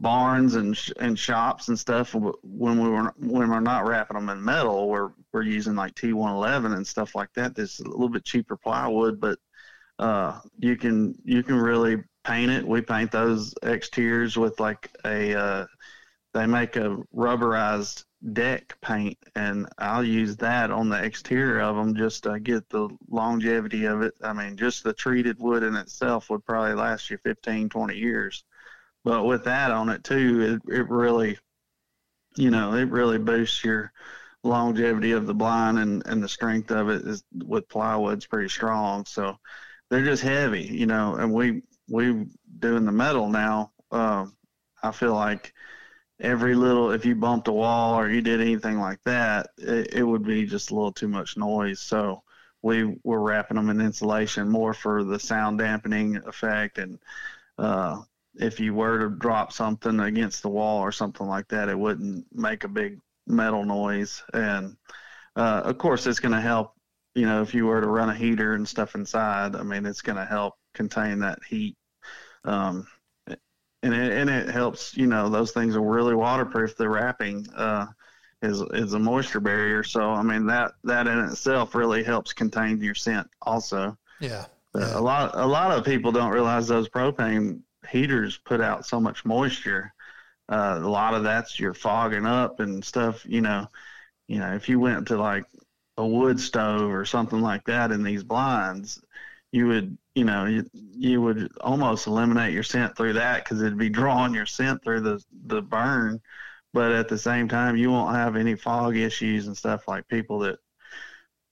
barns 0.00 0.54
and 0.54 0.76
sh- 0.76 0.92
and 0.98 1.18
shops 1.18 1.68
and 1.68 1.78
stuff 1.78 2.14
when 2.14 2.80
we 2.82 2.88
were 2.88 3.14
when 3.18 3.48
we're 3.50 3.60
not 3.60 3.86
wrapping 3.86 4.16
them 4.16 4.28
in 4.28 4.42
metal, 4.44 4.88
we're 4.88 5.10
we're 5.32 5.42
using 5.42 5.76
like 5.76 5.94
T111 5.94 6.74
and 6.74 6.86
stuff 6.86 7.14
like 7.14 7.32
that. 7.34 7.54
This 7.54 7.80
a 7.80 7.84
little 7.84 8.08
bit 8.08 8.24
cheaper 8.24 8.56
plywood, 8.56 9.20
but 9.20 9.38
uh, 9.98 10.40
you 10.58 10.76
can 10.76 11.14
you 11.24 11.42
can 11.42 11.56
really 11.56 12.02
paint 12.24 12.50
it. 12.50 12.66
We 12.66 12.80
paint 12.82 13.10
those 13.10 13.54
exteriors 13.62 14.36
with 14.36 14.60
like 14.60 14.90
a 15.04 15.34
uh, 15.34 15.66
they 16.32 16.46
make 16.46 16.76
a 16.76 16.96
rubberized 17.14 18.04
deck 18.32 18.76
paint, 18.80 19.18
and 19.34 19.68
I'll 19.78 20.04
use 20.04 20.36
that 20.36 20.70
on 20.70 20.88
the 20.88 21.02
exterior 21.02 21.60
of 21.60 21.76
them 21.76 21.94
just 21.94 22.24
to 22.24 22.38
get 22.38 22.68
the 22.68 22.88
longevity 23.08 23.86
of 23.86 24.02
it. 24.02 24.14
I 24.22 24.32
mean, 24.32 24.56
just 24.56 24.84
the 24.84 24.92
treated 24.92 25.38
wood 25.40 25.62
in 25.62 25.74
itself 25.74 26.30
would 26.30 26.44
probably 26.44 26.74
last 26.74 27.10
you 27.10 27.18
15, 27.24 27.68
20 27.68 27.96
years. 27.96 28.44
But 29.04 29.24
with 29.24 29.44
that 29.44 29.70
on 29.70 29.88
it 29.88 30.04
too, 30.04 30.60
it, 30.68 30.72
it 30.72 30.88
really, 30.90 31.38
you 32.36 32.50
know, 32.50 32.74
it 32.74 32.90
really 32.90 33.18
boosts 33.18 33.64
your 33.64 33.92
longevity 34.42 35.12
of 35.12 35.26
the 35.26 35.34
blind 35.34 35.78
and, 35.78 36.06
and 36.06 36.22
the 36.22 36.28
strength 36.28 36.70
of 36.70 36.88
it 36.88 37.02
is 37.06 37.24
with 37.44 37.68
plywood's 37.68 38.26
pretty 38.26 38.48
strong. 38.48 39.04
So 39.06 39.36
they're 39.88 40.04
just 40.04 40.22
heavy, 40.22 40.62
you 40.62 40.86
know, 40.86 41.16
and 41.16 41.32
we, 41.32 41.62
we 41.90 42.26
doing 42.58 42.84
the 42.84 42.92
metal 42.92 43.28
now. 43.28 43.72
Um, 43.90 44.36
I 44.82 44.92
feel 44.92 45.14
like 45.14 45.52
every 46.20 46.54
little 46.54 46.90
if 46.90 47.04
you 47.04 47.14
bumped 47.14 47.48
a 47.48 47.52
wall 47.52 47.98
or 47.98 48.08
you 48.10 48.20
did 48.20 48.40
anything 48.40 48.78
like 48.78 49.02
that 49.04 49.48
it, 49.56 49.94
it, 49.94 50.02
would 50.02 50.24
be 50.24 50.46
just 50.46 50.70
a 50.70 50.74
little 50.74 50.92
too 50.92 51.08
much 51.08 51.36
noise 51.36 51.80
so 51.80 52.22
we 52.62 52.96
were 53.04 53.20
wrapping 53.20 53.56
them 53.56 53.70
in 53.70 53.80
insulation 53.80 54.48
more 54.48 54.74
for 54.74 55.02
the 55.02 55.18
sound 55.18 55.58
dampening 55.58 56.16
effect 56.26 56.78
and 56.78 56.98
uh, 57.58 58.00
if 58.34 58.60
you 58.60 58.74
were 58.74 58.98
to 58.98 59.16
drop 59.16 59.52
something 59.52 60.00
against 60.00 60.42
the 60.42 60.48
wall 60.48 60.80
or 60.80 60.92
something 60.92 61.26
like 61.26 61.48
that 61.48 61.68
it 61.68 61.78
wouldn't 61.78 62.24
make 62.32 62.64
a 62.64 62.68
big 62.68 62.98
metal 63.26 63.64
noise 63.64 64.22
and 64.34 64.76
uh, 65.36 65.62
of 65.64 65.78
course 65.78 66.06
it's 66.06 66.20
going 66.20 66.34
to 66.34 66.40
help 66.40 66.74
you 67.14 67.24
know 67.24 67.40
if 67.40 67.54
you 67.54 67.66
were 67.66 67.80
to 67.80 67.88
run 67.88 68.10
a 68.10 68.14
heater 68.14 68.54
and 68.54 68.68
stuff 68.68 68.94
inside 68.94 69.56
i 69.56 69.62
mean 69.62 69.86
it's 69.86 70.02
going 70.02 70.18
to 70.18 70.24
help 70.24 70.54
contain 70.74 71.18
that 71.18 71.38
heat 71.48 71.76
um, 72.44 72.86
and 73.82 73.94
it, 73.94 74.12
and 74.12 74.30
it 74.30 74.48
helps. 74.48 74.96
You 74.96 75.06
know, 75.06 75.28
those 75.28 75.52
things 75.52 75.76
are 75.76 75.80
really 75.80 76.14
waterproof. 76.14 76.76
The 76.76 76.88
wrapping 76.88 77.46
uh, 77.54 77.86
is 78.42 78.62
is 78.72 78.92
a 78.92 78.98
moisture 78.98 79.40
barrier. 79.40 79.82
So 79.82 80.10
I 80.10 80.22
mean 80.22 80.46
that 80.46 80.72
that 80.84 81.06
in 81.06 81.18
itself 81.20 81.74
really 81.74 82.02
helps 82.02 82.32
contain 82.32 82.80
your 82.80 82.94
scent. 82.94 83.28
Also, 83.42 83.96
yeah. 84.20 84.46
yeah. 84.74 84.98
A 84.98 85.00
lot 85.00 85.32
a 85.34 85.46
lot 85.46 85.76
of 85.76 85.84
people 85.84 86.12
don't 86.12 86.32
realize 86.32 86.68
those 86.68 86.88
propane 86.88 87.60
heaters 87.88 88.38
put 88.38 88.60
out 88.60 88.86
so 88.86 89.00
much 89.00 89.24
moisture. 89.24 89.92
Uh, 90.48 90.80
a 90.82 90.88
lot 90.88 91.14
of 91.14 91.22
that's 91.22 91.60
you're 91.60 91.74
fogging 91.74 92.26
up 92.26 92.60
and 92.60 92.84
stuff. 92.84 93.24
You 93.26 93.40
know, 93.40 93.66
you 94.28 94.38
know 94.38 94.54
if 94.54 94.68
you 94.68 94.80
went 94.80 95.08
to 95.08 95.16
like 95.16 95.44
a 95.96 96.06
wood 96.06 96.40
stove 96.40 96.90
or 96.90 97.04
something 97.04 97.40
like 97.40 97.64
that 97.64 97.92
in 97.92 98.02
these 98.02 98.22
blinds, 98.24 99.02
you 99.52 99.66
would 99.68 99.96
you 100.14 100.24
know 100.24 100.44
you, 100.46 100.64
you 100.72 101.22
would 101.22 101.50
almost 101.60 102.06
eliminate 102.06 102.52
your 102.52 102.62
scent 102.62 102.96
through 102.96 103.12
that 103.12 103.44
because 103.44 103.60
it'd 103.62 103.78
be 103.78 103.88
drawing 103.88 104.34
your 104.34 104.46
scent 104.46 104.82
through 104.82 105.00
the 105.00 105.22
the 105.46 105.62
burn 105.62 106.20
but 106.72 106.92
at 106.92 107.08
the 107.08 107.18
same 107.18 107.48
time 107.48 107.76
you 107.76 107.90
won't 107.90 108.14
have 108.14 108.36
any 108.36 108.54
fog 108.54 108.96
issues 108.96 109.46
and 109.46 109.56
stuff 109.56 109.86
like 109.88 110.06
people 110.08 110.38
that 110.38 110.58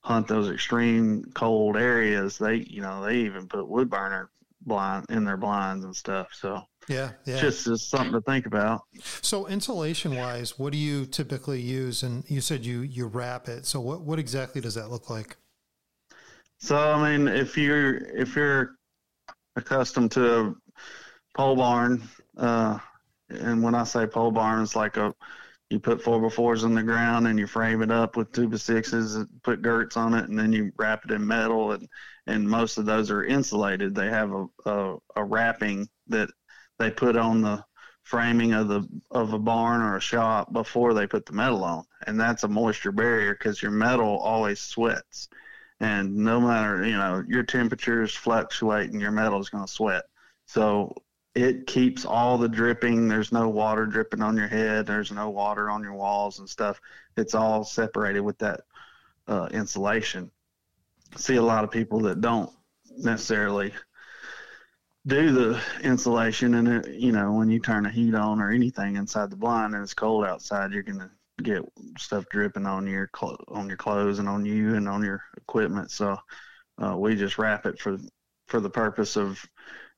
hunt 0.01 0.27
those 0.27 0.49
extreme 0.49 1.23
cold 1.33 1.77
areas 1.77 2.37
they 2.37 2.55
you 2.55 2.81
know 2.81 3.03
they 3.03 3.17
even 3.17 3.47
put 3.47 3.67
wood 3.67 3.89
burner 3.89 4.29
blind 4.61 5.05
in 5.09 5.23
their 5.23 5.37
blinds 5.37 5.85
and 5.85 5.95
stuff 5.95 6.27
so 6.33 6.61
Yeah, 6.89 7.11
yeah. 7.25 7.39
Just 7.39 7.67
as 7.67 7.83
something 7.83 8.13
to 8.13 8.21
think 8.21 8.45
about. 8.47 8.81
So 9.21 9.47
insulation 9.47 10.15
wise, 10.15 10.57
what 10.57 10.73
do 10.73 10.79
you 10.79 11.05
typically 11.05 11.61
use? 11.61 12.01
And 12.01 12.23
you 12.27 12.41
said 12.41 12.65
you 12.65 12.81
you 12.81 13.05
wrap 13.05 13.47
it. 13.47 13.65
So 13.65 13.79
what 13.79 14.01
what 14.01 14.17
exactly 14.19 14.59
does 14.59 14.73
that 14.73 14.89
look 14.89 15.09
like? 15.09 15.37
So 16.59 16.77
I 16.77 17.17
mean, 17.17 17.27
if 17.27 17.57
you're 17.57 17.95
if 17.95 18.35
you're 18.35 18.75
accustomed 19.55 20.11
to 20.13 20.41
a 20.41 20.55
pole 21.35 21.55
barn, 21.55 22.03
uh, 22.37 22.79
and 23.29 23.63
when 23.63 23.75
I 23.75 23.83
say 23.83 24.07
pole 24.07 24.31
barn, 24.31 24.63
it's 24.63 24.75
like 24.75 24.97
a 24.97 25.13
you 25.69 25.79
put 25.79 26.01
four 26.01 26.19
by 26.19 26.29
fours 26.29 26.63
in 26.63 26.73
the 26.73 26.83
ground 26.83 27.27
and 27.27 27.37
you 27.37 27.45
frame 27.47 27.81
it 27.83 27.91
up 27.91 28.17
with 28.17 28.31
two 28.31 28.47
by 28.49 28.57
sixes, 28.57 29.23
put 29.43 29.61
girts 29.61 29.97
on 29.97 30.13
it, 30.15 30.29
and 30.29 30.37
then 30.37 30.51
you 30.51 30.71
wrap 30.77 31.05
it 31.05 31.11
in 31.11 31.25
metal. 31.25 31.73
And, 31.73 31.87
and 32.27 32.49
most 32.49 32.77
of 32.77 32.85
those 32.85 33.11
are 33.11 33.23
insulated. 33.23 33.93
They 33.93 34.07
have 34.09 34.31
a, 34.31 34.47
a, 34.65 34.97
a 35.17 35.23
wrapping 35.23 35.87
that 36.07 36.29
they 36.79 36.89
put 36.91 37.15
on 37.15 37.41
the 37.41 37.63
framing 38.03 38.53
of 38.53 38.67
the 38.67 38.87
of 39.11 39.33
a 39.33 39.39
barn 39.39 39.81
or 39.81 39.97
a 39.97 40.01
shop 40.01 40.51
before 40.51 40.93
they 40.93 41.05
put 41.07 41.25
the 41.25 41.33
metal 41.33 41.63
on, 41.63 41.83
and 42.07 42.19
that's 42.19 42.43
a 42.43 42.47
moisture 42.47 42.91
barrier 42.91 43.33
because 43.33 43.61
your 43.61 43.71
metal 43.71 44.17
always 44.19 44.59
sweats, 44.59 45.29
and 45.79 46.15
no 46.15 46.39
matter 46.41 46.85
you 46.85 46.97
know 46.97 47.23
your 47.27 47.43
temperatures 47.43 48.13
fluctuate 48.13 48.91
and 48.91 49.01
your 49.01 49.11
metal 49.11 49.39
is 49.39 49.49
going 49.49 49.65
to 49.65 49.71
sweat. 49.71 50.03
So 50.45 50.93
it 51.35 51.67
keeps 51.67 52.05
all 52.05 52.37
the 52.37 52.49
dripping. 52.49 53.07
There's 53.07 53.31
no 53.31 53.49
water 53.49 53.85
dripping 53.85 54.21
on 54.21 54.35
your 54.35 54.47
head. 54.47 54.85
There's 54.87 55.11
no 55.11 55.29
water 55.29 55.69
on 55.69 55.83
your 55.83 55.93
walls 55.93 56.39
and 56.39 56.49
stuff. 56.49 56.81
It's 57.17 57.35
all 57.35 57.63
separated 57.63 58.21
with 58.21 58.37
that 58.39 58.61
uh, 59.27 59.47
insulation. 59.51 60.31
See 61.15 61.35
a 61.35 61.41
lot 61.41 61.63
of 61.63 61.71
people 61.71 61.99
that 62.01 62.21
don't 62.21 62.51
necessarily 62.97 63.73
do 65.07 65.31
the 65.31 65.61
insulation, 65.81 66.55
and 66.55 66.67
it, 66.67 66.87
you 66.95 67.11
know 67.11 67.31
when 67.33 67.49
you 67.49 67.59
turn 67.59 67.83
the 67.83 67.89
heat 67.89 68.15
on 68.15 68.41
or 68.41 68.51
anything 68.51 68.95
inside 68.95 69.29
the 69.29 69.35
blind 69.35 69.73
and 69.73 69.83
it's 69.83 69.93
cold 69.93 70.25
outside, 70.25 70.71
you're 70.71 70.83
gonna 70.83 71.11
get 71.43 71.63
stuff 71.97 72.25
dripping 72.29 72.65
on 72.65 72.87
your 72.87 73.09
cl- 73.17 73.43
on 73.47 73.67
your 73.67 73.77
clothes 73.77 74.19
and 74.19 74.29
on 74.29 74.45
you 74.45 74.75
and 74.75 74.87
on 74.87 75.03
your 75.03 75.21
equipment. 75.37 75.91
So 75.91 76.17
uh, 76.83 76.95
we 76.97 77.15
just 77.15 77.37
wrap 77.37 77.65
it 77.65 77.79
for 77.79 77.97
for 78.47 78.59
the 78.59 78.69
purpose 78.69 79.15
of 79.15 79.43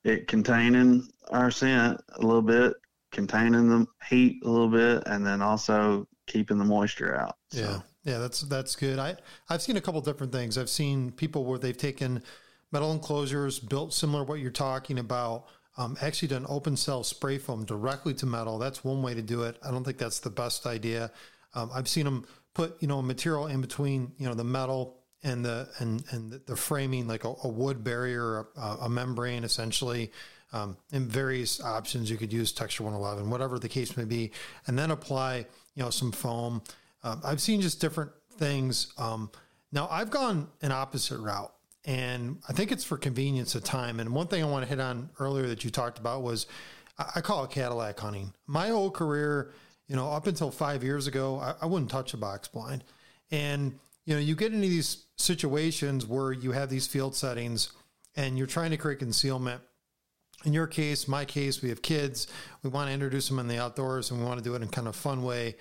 it 0.03 0.27
containing 0.27 1.07
our 1.29 1.51
scent 1.51 2.01
a 2.15 2.21
little 2.21 2.41
bit, 2.41 2.73
containing 3.11 3.69
the 3.69 3.85
heat 4.09 4.41
a 4.43 4.49
little 4.49 4.69
bit, 4.69 5.03
and 5.05 5.25
then 5.25 5.41
also 5.41 6.07
keeping 6.27 6.57
the 6.57 6.65
moisture 6.65 7.15
out. 7.15 7.35
So. 7.51 7.59
Yeah, 7.59 7.79
yeah, 8.03 8.17
that's 8.19 8.41
that's 8.41 8.75
good. 8.75 8.99
I 8.99 9.15
I've 9.49 9.61
seen 9.61 9.77
a 9.77 9.81
couple 9.81 10.01
different 10.01 10.31
things. 10.31 10.57
I've 10.57 10.69
seen 10.69 11.11
people 11.11 11.45
where 11.45 11.59
they've 11.59 11.77
taken 11.77 12.23
metal 12.71 12.91
enclosures 12.91 13.59
built 13.59 13.93
similar 13.93 14.25
to 14.25 14.29
what 14.29 14.39
you're 14.39 14.51
talking 14.51 14.99
about. 14.99 15.47
Um, 15.77 15.95
actually 16.01 16.27
done 16.27 16.45
open 16.49 16.75
cell 16.75 17.03
spray 17.03 17.37
foam 17.37 17.63
directly 17.63 18.13
to 18.15 18.25
metal. 18.25 18.57
That's 18.57 18.83
one 18.83 19.01
way 19.01 19.13
to 19.13 19.21
do 19.21 19.43
it. 19.43 19.57
I 19.63 19.71
don't 19.71 19.83
think 19.83 19.97
that's 19.97 20.19
the 20.19 20.29
best 20.29 20.65
idea. 20.65 21.11
Um, 21.53 21.69
I've 21.73 21.87
seen 21.87 22.05
them 22.05 22.25
put 22.53 22.81
you 22.81 22.87
know 22.87 23.01
material 23.01 23.47
in 23.47 23.61
between 23.61 24.11
you 24.17 24.27
know 24.27 24.33
the 24.33 24.43
metal 24.43 24.97
and 25.23 25.45
the 25.45 25.69
and 25.79 26.03
and 26.11 26.31
the 26.45 26.55
framing 26.55 27.07
like 27.07 27.23
a, 27.23 27.33
a 27.43 27.47
wood 27.47 27.83
barrier, 27.83 28.47
a, 28.57 28.77
a 28.81 28.89
membrane 28.89 29.43
essentially, 29.43 30.11
um, 30.53 30.77
and 30.91 31.07
various 31.07 31.61
options 31.61 32.09
you 32.09 32.17
could 32.17 32.33
use 32.33 32.51
texture 32.51 32.83
111, 32.83 33.29
whatever 33.29 33.59
the 33.59 33.69
case 33.69 33.95
may 33.97 34.05
be, 34.05 34.31
and 34.67 34.77
then 34.77 34.91
apply 34.91 35.45
you 35.75 35.83
know 35.83 35.89
some 35.89 36.11
foam. 36.11 36.61
Um, 37.03 37.21
I've 37.23 37.41
seen 37.41 37.61
just 37.61 37.79
different 37.79 38.11
things. 38.37 38.93
Um, 38.97 39.31
now 39.71 39.87
I've 39.89 40.09
gone 40.09 40.49
an 40.61 40.71
opposite 40.71 41.19
route, 41.19 41.53
and 41.85 42.39
I 42.49 42.53
think 42.53 42.71
it's 42.71 42.83
for 42.83 42.97
convenience 42.97 43.55
of 43.55 43.63
time. 43.63 43.99
And 43.99 44.13
one 44.13 44.27
thing 44.27 44.43
I 44.43 44.47
want 44.47 44.63
to 44.63 44.69
hit 44.69 44.79
on 44.79 45.09
earlier 45.19 45.47
that 45.47 45.63
you 45.63 45.69
talked 45.69 45.99
about 45.99 46.23
was 46.23 46.47
I, 46.97 47.05
I 47.17 47.21
call 47.21 47.43
it 47.43 47.51
Cadillac 47.51 47.99
hunting. 47.99 48.33
My 48.47 48.69
whole 48.69 48.91
career, 48.91 49.53
you 49.91 49.97
know, 49.97 50.09
up 50.09 50.25
until 50.25 50.51
five 50.51 50.85
years 50.85 51.05
ago, 51.05 51.37
I, 51.37 51.53
I 51.63 51.65
wouldn't 51.65 51.91
touch 51.91 52.13
a 52.13 52.17
box 52.17 52.47
blind, 52.47 52.85
and 53.29 53.77
you 54.05 54.13
know, 54.13 54.21
you 54.21 54.35
get 54.35 54.53
into 54.53 54.69
these 54.69 55.03
situations 55.17 56.05
where 56.05 56.31
you 56.31 56.53
have 56.53 56.69
these 56.69 56.87
field 56.87 57.13
settings 57.13 57.73
and 58.15 58.37
you're 58.37 58.47
trying 58.47 58.71
to 58.71 58.77
create 58.77 58.99
concealment. 58.99 59.61
In 60.45 60.53
your 60.53 60.65
case, 60.65 61.09
my 61.09 61.25
case, 61.25 61.61
we 61.61 61.67
have 61.69 61.81
kids. 61.81 62.27
We 62.63 62.69
want 62.69 62.87
to 62.87 62.93
introduce 62.93 63.27
them 63.27 63.37
in 63.37 63.49
the 63.49 63.59
outdoors 63.59 64.11
and 64.11 64.19
we 64.21 64.25
want 64.25 64.39
to 64.39 64.43
do 64.43 64.55
it 64.55 64.61
in 64.61 64.69
kind 64.69 64.87
of 64.87 64.95
fun 64.95 65.23
way. 65.23 65.55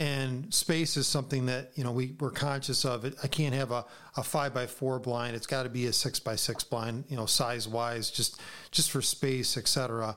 And 0.00 0.52
space 0.52 0.96
is 0.96 1.06
something 1.06 1.46
that, 1.46 1.70
you 1.76 1.84
know, 1.84 1.92
we, 1.92 2.16
we're 2.20 2.32
conscious 2.32 2.84
of. 2.84 3.06
I 3.22 3.28
can't 3.28 3.54
have 3.54 3.70
a, 3.70 3.86
a 4.16 4.22
five 4.22 4.52
by 4.52 4.66
four 4.66 4.98
blind. 4.98 5.36
It's 5.36 5.46
got 5.46 5.62
to 5.62 5.70
be 5.70 5.86
a 5.86 5.92
six 5.92 6.20
by 6.20 6.34
six 6.34 6.64
blind, 6.64 7.04
you 7.08 7.16
know, 7.16 7.24
size 7.24 7.68
wise, 7.68 8.10
just, 8.10 8.40
just 8.72 8.90
for 8.90 9.00
space, 9.00 9.56
etc. 9.56 10.16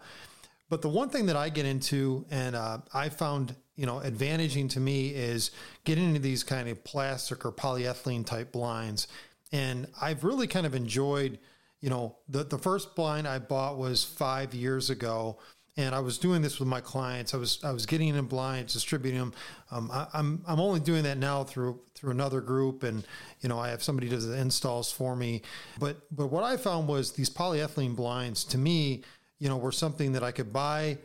But 0.69 0.81
the 0.81 0.89
one 0.89 1.09
thing 1.09 1.25
that 1.27 1.35
I 1.35 1.49
get 1.49 1.65
into 1.65 2.25
and 2.29 2.55
uh, 2.55 2.79
I 2.93 3.09
found 3.09 3.55
you 3.79 3.85
know, 3.85 4.01
advantaging 4.01 4.69
to 4.71 4.79
me 4.81 5.07
is 5.07 5.51
getting 5.85 6.09
into 6.09 6.19
these 6.19 6.43
kind 6.43 6.67
of 6.67 6.83
plastic 6.83 7.45
or 7.45 7.51
polyethylene 7.53 8.25
type 8.25 8.51
blinds. 8.51 9.07
And 9.53 9.87
I've 10.01 10.25
really 10.25 10.47
kind 10.47 10.65
of 10.65 10.75
enjoyed, 10.75 11.39
you 11.79 11.89
know, 11.89 12.17
the, 12.27 12.43
the 12.43 12.57
first 12.57 12.93
blind 12.93 13.25
I 13.25 13.39
bought 13.39 13.77
was 13.77 14.03
five 14.03 14.53
years 14.53 14.89
ago. 14.89 15.39
And 15.77 15.95
I 15.95 16.01
was 16.01 16.17
doing 16.17 16.41
this 16.41 16.59
with 16.59 16.67
my 16.67 16.81
clients. 16.81 17.33
I 17.33 17.37
was 17.37 17.63
I 17.63 17.71
was 17.71 17.85
getting 17.85 18.09
in 18.09 18.25
blinds, 18.25 18.73
distributing 18.73 19.21
them. 19.21 19.33
Um, 19.71 19.89
I, 19.93 20.07
I'm 20.13 20.43
I'm 20.45 20.59
only 20.59 20.81
doing 20.81 21.03
that 21.03 21.17
now 21.17 21.45
through 21.45 21.79
through 21.95 22.11
another 22.11 22.41
group, 22.41 22.83
and 22.83 23.05
you 23.39 23.47
know 23.47 23.59
I 23.59 23.69
have 23.69 23.81
somebody 23.81 24.09
does 24.09 24.27
the 24.27 24.37
installs 24.37 24.91
for 24.91 25.15
me. 25.15 25.41
But 25.79 26.01
but 26.13 26.27
what 26.27 26.43
I 26.43 26.57
found 26.57 26.89
was 26.89 27.13
these 27.13 27.29
polyethylene 27.29 27.95
blinds 27.95 28.43
to 28.45 28.57
me, 28.57 29.03
you 29.39 29.49
know, 29.49 29.57
were 29.57 29.71
something 29.71 30.13
that 30.13 30.23
I 30.23 30.31
could 30.31 30.53
buy 30.53 30.97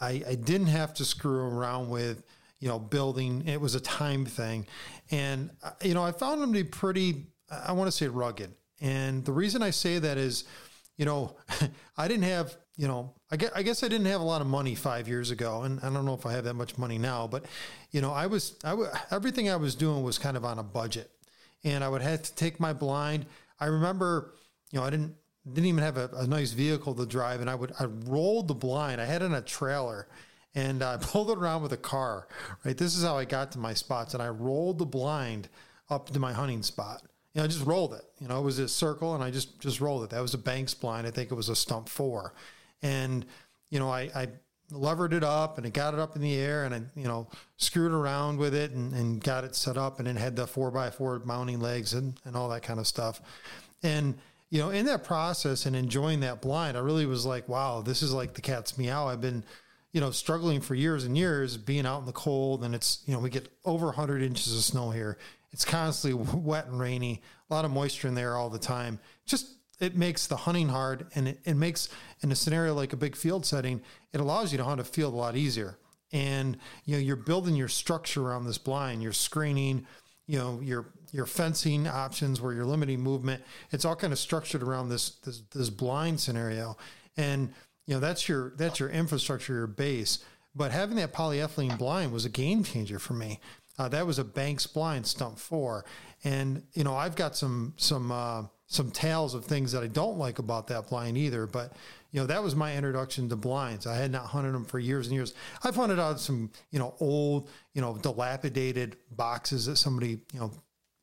I, 0.00 0.22
I 0.28 0.34
didn't 0.34 0.68
have 0.68 0.94
to 0.94 1.04
screw 1.04 1.38
around 1.38 1.88
with, 1.88 2.24
you 2.58 2.68
know, 2.68 2.78
building. 2.78 3.46
It 3.46 3.60
was 3.60 3.74
a 3.74 3.80
time 3.80 4.24
thing. 4.24 4.66
And, 5.10 5.50
uh, 5.62 5.70
you 5.82 5.94
know, 5.94 6.02
I 6.02 6.12
found 6.12 6.40
them 6.40 6.52
to 6.52 6.64
be 6.64 6.68
pretty, 6.68 7.26
I 7.50 7.72
want 7.72 7.88
to 7.88 7.92
say 7.92 8.08
rugged. 8.08 8.52
And 8.80 9.24
the 9.24 9.32
reason 9.32 9.62
I 9.62 9.70
say 9.70 9.98
that 9.98 10.18
is, 10.18 10.44
you 10.96 11.04
know, 11.04 11.36
I 11.96 12.08
didn't 12.08 12.24
have, 12.24 12.56
you 12.76 12.88
know, 12.88 13.14
I 13.30 13.36
guess, 13.36 13.50
I 13.54 13.62
guess 13.62 13.82
I 13.82 13.88
didn't 13.88 14.06
have 14.06 14.20
a 14.20 14.24
lot 14.24 14.40
of 14.40 14.46
money 14.46 14.74
five 14.74 15.06
years 15.06 15.30
ago. 15.30 15.62
And 15.62 15.78
I 15.80 15.90
don't 15.90 16.04
know 16.04 16.14
if 16.14 16.26
I 16.26 16.32
have 16.32 16.44
that 16.44 16.54
much 16.54 16.76
money 16.76 16.98
now, 16.98 17.26
but, 17.26 17.44
you 17.92 18.00
know, 18.00 18.12
I 18.12 18.26
was, 18.26 18.56
I 18.64 18.70
w- 18.70 18.90
everything 19.10 19.48
I 19.48 19.56
was 19.56 19.74
doing 19.74 20.02
was 20.02 20.18
kind 20.18 20.36
of 20.36 20.44
on 20.44 20.58
a 20.58 20.64
budget. 20.64 21.10
And 21.62 21.84
I 21.84 21.88
would 21.88 22.02
have 22.02 22.22
to 22.22 22.34
take 22.34 22.58
my 22.58 22.72
blind. 22.72 23.26
I 23.60 23.66
remember, 23.66 24.34
you 24.70 24.80
know, 24.80 24.84
I 24.84 24.90
didn't, 24.90 25.14
didn't 25.46 25.66
even 25.66 25.82
have 25.82 25.96
a, 25.96 26.08
a, 26.16 26.26
nice 26.26 26.52
vehicle 26.52 26.94
to 26.94 27.06
drive, 27.06 27.40
and 27.40 27.50
I 27.50 27.54
would 27.54 27.72
I 27.78 27.84
rolled 27.84 28.48
the 28.48 28.54
blind. 28.54 29.00
I 29.00 29.04
had 29.04 29.22
it 29.22 29.26
in 29.26 29.34
a 29.34 29.42
trailer, 29.42 30.08
and 30.54 30.82
I 30.82 30.96
pulled 31.00 31.30
it 31.30 31.38
around 31.38 31.62
with 31.62 31.72
a 31.72 31.78
car. 31.78 32.28
Right, 32.64 32.76
this 32.76 32.96
is 32.96 33.04
how 33.04 33.18
I 33.18 33.24
got 33.24 33.52
to 33.52 33.58
my 33.58 33.74
spots, 33.74 34.14
and 34.14 34.22
I 34.22 34.28
rolled 34.28 34.78
the 34.78 34.86
blind 34.86 35.48
up 35.90 36.10
to 36.10 36.18
my 36.18 36.32
hunting 36.32 36.62
spot. 36.62 37.02
You 37.34 37.40
know, 37.40 37.44
I 37.44 37.48
just 37.48 37.66
rolled 37.66 37.94
it. 37.94 38.04
You 38.20 38.28
know, 38.28 38.38
it 38.38 38.42
was 38.42 38.58
a 38.58 38.68
circle, 38.68 39.14
and 39.14 39.22
I 39.22 39.30
just 39.30 39.60
just 39.60 39.80
rolled 39.80 40.04
it. 40.04 40.10
That 40.10 40.20
was 40.20 40.34
a 40.34 40.38
Banks 40.38 40.72
blind. 40.72 41.06
I 41.06 41.10
think 41.10 41.30
it 41.30 41.34
was 41.34 41.50
a 41.50 41.56
stump 41.56 41.88
four, 41.88 42.32
and 42.82 43.26
you 43.68 43.78
know, 43.78 43.90
I, 43.90 44.10
I 44.14 44.28
levered 44.70 45.12
it 45.12 45.24
up 45.24 45.58
and 45.58 45.66
it 45.66 45.72
got 45.72 45.94
it 45.94 46.00
up 46.00 46.16
in 46.16 46.22
the 46.22 46.34
air 46.34 46.64
and 46.64 46.74
I, 46.74 46.82
you 46.94 47.06
know, 47.06 47.28
screwed 47.56 47.92
around 47.92 48.38
with 48.38 48.54
it 48.54 48.72
and, 48.72 48.92
and 48.92 49.22
got 49.22 49.44
it 49.44 49.54
set 49.54 49.76
up 49.76 49.98
and 49.98 50.08
it 50.08 50.16
had 50.16 50.36
the 50.36 50.46
four 50.46 50.70
by 50.70 50.90
four 50.90 51.20
mounting 51.24 51.60
legs 51.60 51.92
and, 51.92 52.18
and 52.24 52.36
all 52.36 52.48
that 52.48 52.62
kind 52.62 52.80
of 52.80 52.86
stuff. 52.86 53.20
And 53.82 54.16
you 54.54 54.60
know, 54.60 54.70
in 54.70 54.86
that 54.86 55.02
process 55.02 55.66
and 55.66 55.74
enjoying 55.74 56.20
that 56.20 56.40
blind, 56.40 56.76
I 56.76 56.80
really 56.80 57.06
was 57.06 57.26
like, 57.26 57.48
wow, 57.48 57.80
this 57.80 58.04
is 58.04 58.12
like 58.12 58.34
the 58.34 58.40
cat's 58.40 58.78
meow. 58.78 59.08
I've 59.08 59.20
been, 59.20 59.44
you 59.90 60.00
know, 60.00 60.12
struggling 60.12 60.60
for 60.60 60.76
years 60.76 61.02
and 61.02 61.18
years 61.18 61.56
being 61.56 61.84
out 61.84 61.98
in 61.98 62.06
the 62.06 62.12
cold 62.12 62.62
and 62.62 62.72
it's, 62.72 63.02
you 63.04 63.12
know, 63.12 63.18
we 63.18 63.30
get 63.30 63.48
over 63.64 63.86
100 63.86 64.22
inches 64.22 64.56
of 64.56 64.62
snow 64.62 64.90
here. 64.90 65.18
It's 65.50 65.64
constantly 65.64 66.24
wet 66.38 66.66
and 66.66 66.78
rainy, 66.78 67.20
a 67.50 67.52
lot 67.52 67.64
of 67.64 67.72
moisture 67.72 68.06
in 68.06 68.14
there 68.14 68.36
all 68.36 68.48
the 68.48 68.60
time. 68.60 69.00
Just, 69.26 69.48
it 69.80 69.96
makes 69.96 70.28
the 70.28 70.36
hunting 70.36 70.68
hard 70.68 71.08
and 71.16 71.26
it, 71.26 71.40
it 71.44 71.56
makes, 71.56 71.88
in 72.22 72.30
a 72.30 72.36
scenario 72.36 72.74
like 72.74 72.92
a 72.92 72.96
big 72.96 73.16
field 73.16 73.44
setting, 73.44 73.82
it 74.12 74.20
allows 74.20 74.52
you 74.52 74.58
to 74.58 74.64
hunt 74.64 74.80
a 74.80 74.84
field 74.84 75.14
a 75.14 75.16
lot 75.16 75.34
easier. 75.34 75.80
And, 76.12 76.58
you 76.84 76.94
know, 76.94 77.00
you're 77.00 77.16
building 77.16 77.56
your 77.56 77.66
structure 77.66 78.22
around 78.22 78.44
this 78.44 78.58
blind, 78.58 79.02
you're 79.02 79.12
screening, 79.12 79.84
you 80.28 80.38
know, 80.38 80.60
you're 80.62 80.86
your 81.14 81.26
fencing 81.26 81.86
options 81.86 82.40
where 82.40 82.52
you're 82.52 82.64
limiting 82.64 83.00
movement. 83.00 83.40
It's 83.70 83.84
all 83.84 83.94
kind 83.94 84.12
of 84.12 84.18
structured 84.18 84.64
around 84.64 84.88
this 84.88 85.10
this, 85.20 85.42
this 85.54 85.70
blind 85.70 86.18
scenario, 86.18 86.76
and 87.16 87.54
you 87.86 87.94
know 87.94 88.00
that's 88.00 88.28
your 88.28 88.52
that's 88.56 88.80
your 88.80 88.90
infrastructure, 88.90 89.54
your 89.54 89.68
base. 89.68 90.24
But 90.56 90.72
having 90.72 90.96
that 90.96 91.12
polyethylene 91.12 91.78
blind 91.78 92.12
was 92.12 92.24
a 92.24 92.28
game 92.28 92.64
changer 92.64 92.98
for 92.98 93.12
me. 93.12 93.38
Uh, 93.78 93.88
that 93.88 94.06
was 94.06 94.18
a 94.18 94.24
Banks 94.24 94.66
blind 94.66 95.06
stump 95.06 95.38
four, 95.38 95.84
and 96.24 96.64
you 96.72 96.82
know 96.82 96.96
I've 96.96 97.14
got 97.14 97.36
some 97.36 97.74
some 97.76 98.10
uh, 98.10 98.42
some 98.66 98.90
tales 98.90 99.34
of 99.34 99.44
things 99.44 99.70
that 99.70 99.84
I 99.84 99.86
don't 99.86 100.18
like 100.18 100.40
about 100.40 100.66
that 100.66 100.88
blind 100.88 101.16
either. 101.16 101.46
But 101.46 101.74
you 102.10 102.20
know 102.20 102.26
that 102.26 102.42
was 102.42 102.56
my 102.56 102.76
introduction 102.76 103.28
to 103.28 103.36
blinds. 103.36 103.86
I 103.86 103.94
had 103.94 104.10
not 104.10 104.26
hunted 104.26 104.52
them 104.52 104.64
for 104.64 104.80
years 104.80 105.06
and 105.06 105.14
years. 105.14 105.32
I've 105.62 105.76
hunted 105.76 106.00
out 106.00 106.18
some 106.18 106.50
you 106.72 106.80
know 106.80 106.96
old 106.98 107.50
you 107.72 107.80
know 107.80 107.96
dilapidated 107.98 108.96
boxes 109.12 109.66
that 109.66 109.76
somebody 109.76 110.18
you 110.32 110.40
know 110.40 110.50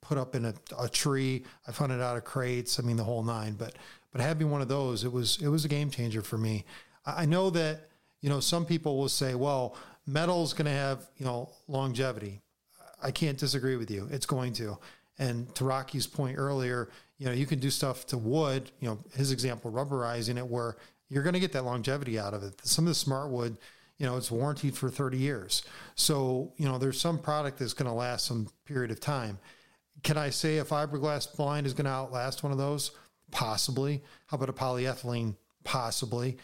put 0.02 0.18
up 0.18 0.36
in 0.36 0.46
a, 0.46 0.54
a 0.80 0.90
tree. 0.90 1.44
I 1.68 1.72
found 1.72 1.92
it 1.92 2.02
out 2.02 2.18
of 2.18 2.24
crates. 2.24 2.80
I 2.80 2.84
mean, 2.84 2.98
the 2.98 3.04
whole 3.04 3.24
nine. 3.24 3.54
But 3.54 3.76
but 4.12 4.22
having 4.22 4.50
one 4.50 4.62
of 4.62 4.68
those, 4.68 5.04
it 5.04 5.12
was 5.12 5.40
it 5.42 5.48
was 5.48 5.66
a 5.66 5.70
game 5.70 5.90
changer 5.90 6.22
for 6.22 6.38
me. 6.38 6.66
I 7.06 7.26
know 7.26 7.50
that 7.52 7.90
you 8.22 8.30
know, 8.30 8.40
some 8.40 8.66
people 8.66 8.98
will 8.98 9.10
say, 9.10 9.36
well, 9.36 9.76
metal 10.06 10.44
is 10.44 10.54
going 10.54 10.66
to 10.66 10.72
have, 10.72 11.10
you 11.18 11.26
know, 11.26 11.50
longevity. 11.68 12.42
I 13.04 13.12
can't 13.12 13.38
disagree 13.38 13.76
with 13.76 13.90
you. 13.90 14.08
It's 14.12 14.28
going 14.28 14.54
to. 14.54 14.78
And 15.18 15.54
to 15.56 15.66
Rocky's 15.66 16.08
point 16.08 16.38
earlier, 16.38 16.90
you 17.18 17.26
know, 17.26 17.32
you 17.32 17.46
can 17.46 17.60
do 17.60 17.70
stuff 17.70 18.06
to 18.08 18.18
wood, 18.18 18.72
you 18.80 18.88
know, 18.88 19.00
his 19.16 19.32
example, 19.32 19.72
rubberizing 19.72 20.38
it, 20.38 20.46
where 20.46 20.78
you're 21.10 21.24
going 21.24 21.34
to 21.34 21.40
get 21.40 21.52
that 21.54 21.66
longevity 21.66 22.18
out 22.18 22.34
of 22.34 22.44
it. 22.44 22.54
Some 22.64 22.86
of 22.86 22.90
the 22.90 22.96
smart 22.96 23.32
wood, 23.32 23.58
you 23.98 24.06
know, 24.06 24.18
it's 24.18 24.32
warranted 24.32 24.76
for 24.76 24.90
30 24.90 25.18
years. 25.18 25.64
So, 25.96 26.54
you 26.58 26.68
know, 26.68 26.78
there's 26.78 27.00
some 27.00 27.20
product 27.20 27.60
that's 27.60 27.74
going 27.74 27.90
to 27.90 27.94
last 27.94 28.26
some 28.26 28.50
period 28.66 28.92
of 28.92 29.00
time. 29.00 29.40
Can 30.04 30.18
I 30.18 30.30
say 30.30 30.58
a 30.58 30.66
fiberglass 30.66 31.36
blind 31.36 31.66
is 31.66 31.74
going 31.74 31.86
to 31.86 31.92
outlast 31.92 32.44
one 32.44 32.52
of 32.52 32.58
those? 32.58 32.92
Possibly. 33.32 34.04
How 34.28 34.36
about 34.36 34.50
a 34.50 34.54
polyethylene? 34.54 35.36
Possibly. 35.64 36.38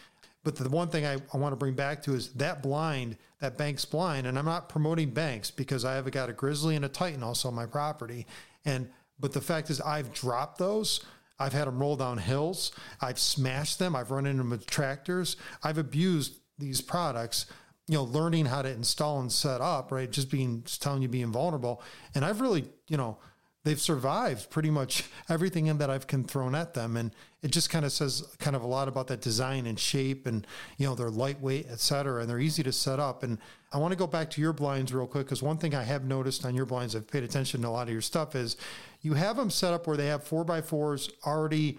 But 0.44 0.56
the 0.56 0.70
one 0.70 0.88
thing 0.88 1.06
I, 1.06 1.18
I 1.34 1.38
want 1.38 1.52
to 1.52 1.58
bring 1.58 1.74
back 1.74 2.04
to 2.04 2.14
is 2.14 2.30
that 2.34 2.64
blind, 2.64 3.18
that 3.42 3.58
Banks 3.58 3.84
blind, 3.84 4.28
and 4.28 4.40
I'm 4.40 4.46
not 4.46 4.70
promoting 4.70 5.10
Banks 5.10 5.52
because 5.52 5.84
I 5.84 5.96
have 5.96 6.10
got 6.12 6.30
a 6.30 6.34
Grizzly 6.34 6.76
and 6.76 6.86
a 6.86 6.90
Titan 6.90 7.24
also 7.24 7.50
on 7.50 7.56
my 7.56 7.66
property. 7.66 8.26
And 8.64 8.90
but 9.20 9.34
the 9.34 9.42
fact 9.42 9.70
is 9.70 9.82
I've 9.82 10.14
dropped 10.14 10.58
those. 10.58 11.04
I've 11.40 11.54
had 11.54 11.68
them 11.68 11.80
roll 11.80 11.96
down 11.96 12.18
hills. 12.18 12.72
I've 13.02 13.20
smashed 13.20 13.80
them. 13.80 13.96
I've 13.96 14.12
run 14.12 14.26
into 14.26 14.38
them 14.40 14.52
with 14.52 14.66
tractors. 14.66 15.36
I've 15.64 15.78
abused 15.78 16.40
these 16.58 16.82
products, 16.82 17.46
you 17.88 17.96
know, 17.96 18.04
learning 18.04 18.46
how 18.46 18.62
to 18.62 18.70
install 18.70 19.20
and 19.20 19.32
set 19.32 19.62
up, 19.62 19.92
right? 19.92 20.10
Just 20.10 20.32
being, 20.32 20.64
just 20.64 20.82
telling 20.82 21.02
you 21.02 21.08
being 21.08 21.32
vulnerable. 21.32 21.82
And 22.16 22.26
I've 22.26 22.42
really, 22.42 22.66
you 22.88 22.98
know, 22.98 23.18
they've 23.64 23.80
survived 23.80 24.50
pretty 24.50 24.70
much 24.70 25.06
everything 25.30 25.78
that 25.78 25.90
I've 25.90 26.08
can 26.08 26.24
thrown 26.24 26.56
at 26.56 26.74
them. 26.74 26.98
And 26.98 27.12
it 27.42 27.52
just 27.52 27.70
kind 27.70 27.86
of 27.86 27.92
says 27.92 28.24
kind 28.40 28.56
of 28.56 28.64
a 28.64 28.68
lot 28.68 28.88
about 28.88 29.08
that 29.08 29.22
design 29.22 29.68
and 29.68 29.80
shape 29.80 30.26
and, 30.26 30.48
you 30.78 30.88
know, 30.88 30.96
they're 30.96 31.10
lightweight, 31.10 31.68
et 31.70 31.80
cetera, 31.80 32.22
and 32.22 32.30
they're 32.30 32.40
easy 32.40 32.64
to 32.64 32.72
set 32.72 33.00
up. 33.00 33.24
And 33.24 33.38
I 33.72 33.78
want 33.78 33.92
to 33.92 33.98
go 33.98 34.08
back 34.08 34.30
to 34.32 34.42
your 34.42 34.54
blinds 34.54 34.94
real 34.94 35.08
quick. 35.08 35.28
Cause 35.28 35.44
one 35.44 35.58
thing 35.58 35.76
I 35.76 35.84
have 35.84 36.04
noticed 36.04 36.46
on 36.46 36.56
your 36.56 36.66
blinds, 36.66 36.96
I've 36.96 37.08
paid 37.08 37.24
attention 37.24 37.62
to 37.62 37.68
a 37.68 37.70
lot 37.70 37.88
of 37.88 37.94
your 37.94 38.02
stuff 38.02 38.36
is 38.36 38.58
you 39.02 39.14
have 39.14 39.38
them 39.38 39.50
set 39.50 39.74
up 39.74 39.88
where 39.88 39.98
they 39.98 40.08
have 40.08 40.24
four 40.24 40.44
by 40.44 40.62
fours 40.62 41.10
already 41.26 41.78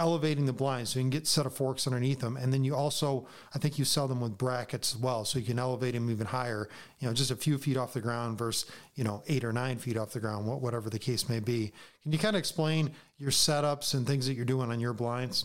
elevating 0.00 0.46
the 0.46 0.52
blinds 0.52 0.90
so 0.90 0.98
you 0.98 1.04
can 1.04 1.10
get 1.10 1.26
set 1.26 1.46
of 1.46 1.54
forks 1.54 1.86
underneath 1.86 2.20
them. 2.20 2.36
And 2.36 2.52
then 2.52 2.64
you 2.64 2.74
also, 2.74 3.28
I 3.54 3.58
think 3.58 3.78
you 3.78 3.84
sell 3.84 4.08
them 4.08 4.20
with 4.20 4.38
brackets 4.38 4.94
as 4.94 5.00
well. 5.00 5.24
So 5.24 5.38
you 5.38 5.44
can 5.44 5.58
elevate 5.58 5.94
them 5.94 6.10
even 6.10 6.26
higher, 6.26 6.68
you 6.98 7.06
know, 7.06 7.14
just 7.14 7.30
a 7.30 7.36
few 7.36 7.58
feet 7.58 7.76
off 7.76 7.92
the 7.92 8.00
ground 8.00 8.38
versus, 8.38 8.68
you 8.94 9.04
know, 9.04 9.22
eight 9.28 9.44
or 9.44 9.52
nine 9.52 9.78
feet 9.78 9.96
off 9.96 10.12
the 10.12 10.18
ground, 10.18 10.46
whatever 10.46 10.90
the 10.90 10.98
case 10.98 11.28
may 11.28 11.38
be. 11.38 11.72
Can 12.02 12.12
you 12.12 12.18
kind 12.18 12.34
of 12.34 12.40
explain 12.40 12.92
your 13.18 13.30
setups 13.30 13.94
and 13.94 14.06
things 14.06 14.26
that 14.26 14.34
you're 14.34 14.44
doing 14.46 14.70
on 14.70 14.80
your 14.80 14.94
blinds? 14.94 15.44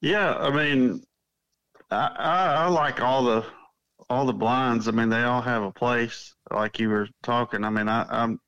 Yeah. 0.00 0.34
I 0.34 0.50
mean, 0.50 1.02
I, 1.90 2.06
I, 2.16 2.54
I 2.64 2.66
like 2.68 3.00
all 3.02 3.22
the, 3.22 3.44
all 4.08 4.24
the 4.24 4.32
blinds. 4.32 4.88
I 4.88 4.90
mean, 4.90 5.10
they 5.10 5.22
all 5.22 5.42
have 5.42 5.62
a 5.62 5.70
place 5.70 6.34
like 6.50 6.80
you 6.80 6.88
were 6.88 7.08
talking. 7.22 7.64
I 7.64 7.70
mean, 7.70 7.88
I, 7.88 8.06
I'm, 8.08 8.40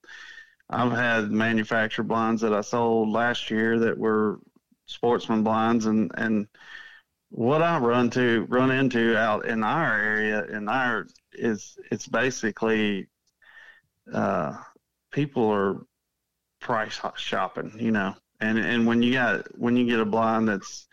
I've 0.70 0.92
had 0.92 1.30
manufactured 1.30 2.04
blinds 2.04 2.40
that 2.42 2.54
I 2.54 2.62
sold 2.62 3.10
last 3.10 3.50
year 3.50 3.78
that 3.80 3.98
were 3.98 4.40
sportsman 4.86 5.42
blinds 5.42 5.86
and 5.86 6.10
and 6.16 6.46
what 7.30 7.62
I 7.62 7.78
run 7.78 8.10
to 8.10 8.46
run 8.48 8.70
into 8.70 9.16
out 9.16 9.46
in 9.46 9.64
our 9.64 9.98
area 9.98 10.44
in 10.44 10.68
our 10.68 11.06
is 11.32 11.76
it's 11.90 12.06
basically 12.06 13.08
uh, 14.12 14.56
people 15.10 15.48
are 15.50 15.84
price 16.60 17.00
shopping, 17.16 17.72
you 17.78 17.90
know, 17.90 18.14
and 18.40 18.58
and 18.58 18.86
when 18.86 19.02
you 19.02 19.12
got 19.14 19.46
when 19.58 19.76
you 19.76 19.86
get 19.86 20.00
a 20.00 20.04
blind 20.04 20.48
that's 20.48 20.86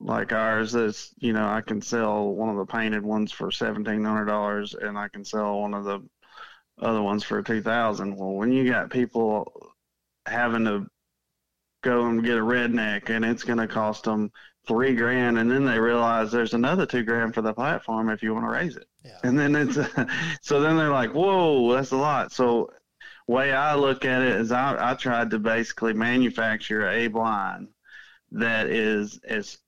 like 0.00 0.32
ours, 0.32 0.72
that's 0.72 1.14
you 1.18 1.32
know 1.32 1.46
I 1.46 1.60
can 1.60 1.80
sell 1.80 2.34
one 2.34 2.48
of 2.48 2.56
the 2.56 2.66
painted 2.66 3.04
ones 3.04 3.32
for 3.32 3.50
seventeen 3.50 4.04
hundred 4.04 4.26
dollars, 4.26 4.74
and 4.74 4.98
I 4.98 5.08
can 5.08 5.24
sell 5.24 5.60
one 5.60 5.74
of 5.74 5.84
the 5.84 6.00
other 6.80 7.02
ones 7.02 7.22
for 7.22 7.42
2000 7.42 8.16
well 8.16 8.32
when 8.32 8.52
you 8.52 8.70
got 8.70 8.90
people 8.90 9.72
having 10.26 10.64
to 10.64 10.86
go 11.82 12.06
and 12.06 12.24
get 12.24 12.36
a 12.36 12.40
redneck 12.40 13.10
and 13.10 13.24
it's 13.24 13.44
going 13.44 13.58
to 13.58 13.66
cost 13.66 14.04
them 14.04 14.30
three 14.66 14.94
grand 14.94 15.38
and 15.38 15.50
then 15.50 15.64
they 15.64 15.78
realize 15.78 16.30
there's 16.30 16.54
another 16.54 16.84
two 16.86 17.02
grand 17.02 17.34
for 17.34 17.42
the 17.42 17.52
platform 17.52 18.10
if 18.10 18.22
you 18.22 18.34
want 18.34 18.44
to 18.44 18.50
raise 18.50 18.76
it. 18.76 18.86
Yeah. 19.04 19.18
and 19.24 19.38
then 19.38 19.56
it's 19.56 19.74
so 20.42 20.60
then 20.60 20.76
they're 20.76 20.90
like 20.90 21.12
whoa 21.12 21.72
that's 21.72 21.92
a 21.92 21.96
lot. 21.96 22.32
So 22.32 22.70
way 23.26 23.52
i 23.52 23.74
look 23.74 24.04
at 24.04 24.22
it 24.22 24.40
is 24.40 24.52
I, 24.52 24.90
I 24.90 24.94
tried 24.94 25.30
to 25.30 25.38
basically 25.38 25.92
manufacture 25.92 26.88
a 26.88 27.06
blind 27.08 27.68
that 28.32 28.66
is 28.68 29.20
as 29.26 29.58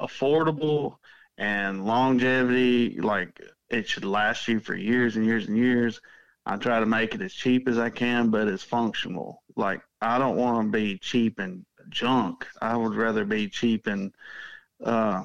affordable 0.00 0.96
and 1.36 1.84
longevity 1.84 3.00
like 3.00 3.40
it 3.70 3.88
should 3.88 4.04
last 4.04 4.46
you 4.46 4.60
for 4.60 4.76
years 4.76 5.16
and 5.16 5.26
years 5.26 5.48
and 5.48 5.56
years 5.56 6.00
I 6.46 6.56
try 6.56 6.78
to 6.80 6.86
make 6.86 7.14
it 7.14 7.22
as 7.22 7.32
cheap 7.32 7.68
as 7.68 7.78
I 7.78 7.90
can, 7.90 8.30
but 8.30 8.48
as 8.48 8.62
functional. 8.62 9.42
Like 9.56 9.80
I 10.00 10.18
don't 10.18 10.36
want 10.36 10.66
to 10.66 10.76
be 10.76 10.98
cheap 10.98 11.38
and 11.38 11.64
junk. 11.88 12.46
I 12.60 12.76
would 12.76 12.94
rather 12.94 13.24
be 13.24 13.48
cheap 13.48 13.86
and 13.86 14.12
uh, 14.82 15.22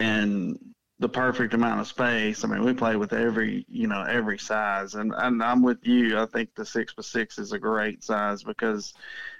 and 0.00 0.58
the 1.00 1.08
perfect 1.08 1.54
amount 1.54 1.80
of 1.80 1.86
space. 1.86 2.44
I 2.44 2.48
mean, 2.48 2.64
we 2.64 2.72
play 2.72 2.96
with 2.96 3.12
every 3.12 3.64
you 3.68 3.86
know 3.86 4.02
every 4.02 4.38
size, 4.38 4.94
and, 4.94 5.12
and 5.16 5.42
I'm 5.42 5.62
with 5.62 5.86
you. 5.86 6.18
I 6.18 6.26
think 6.26 6.54
the 6.54 6.64
six 6.64 6.94
by 6.94 7.02
six 7.02 7.38
is 7.38 7.52
a 7.52 7.58
great 7.58 8.02
size 8.02 8.42
because 8.42 8.94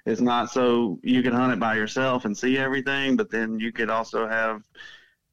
it's 0.06 0.20
not 0.20 0.50
so 0.50 0.98
you 1.02 1.22
can 1.22 1.32
hunt 1.32 1.52
it 1.52 1.60
by 1.60 1.76
yourself 1.76 2.24
and 2.24 2.36
see 2.36 2.58
everything, 2.58 3.16
but 3.16 3.30
then 3.30 3.58
you 3.58 3.72
could 3.72 3.90
also 3.90 4.28
have 4.28 4.62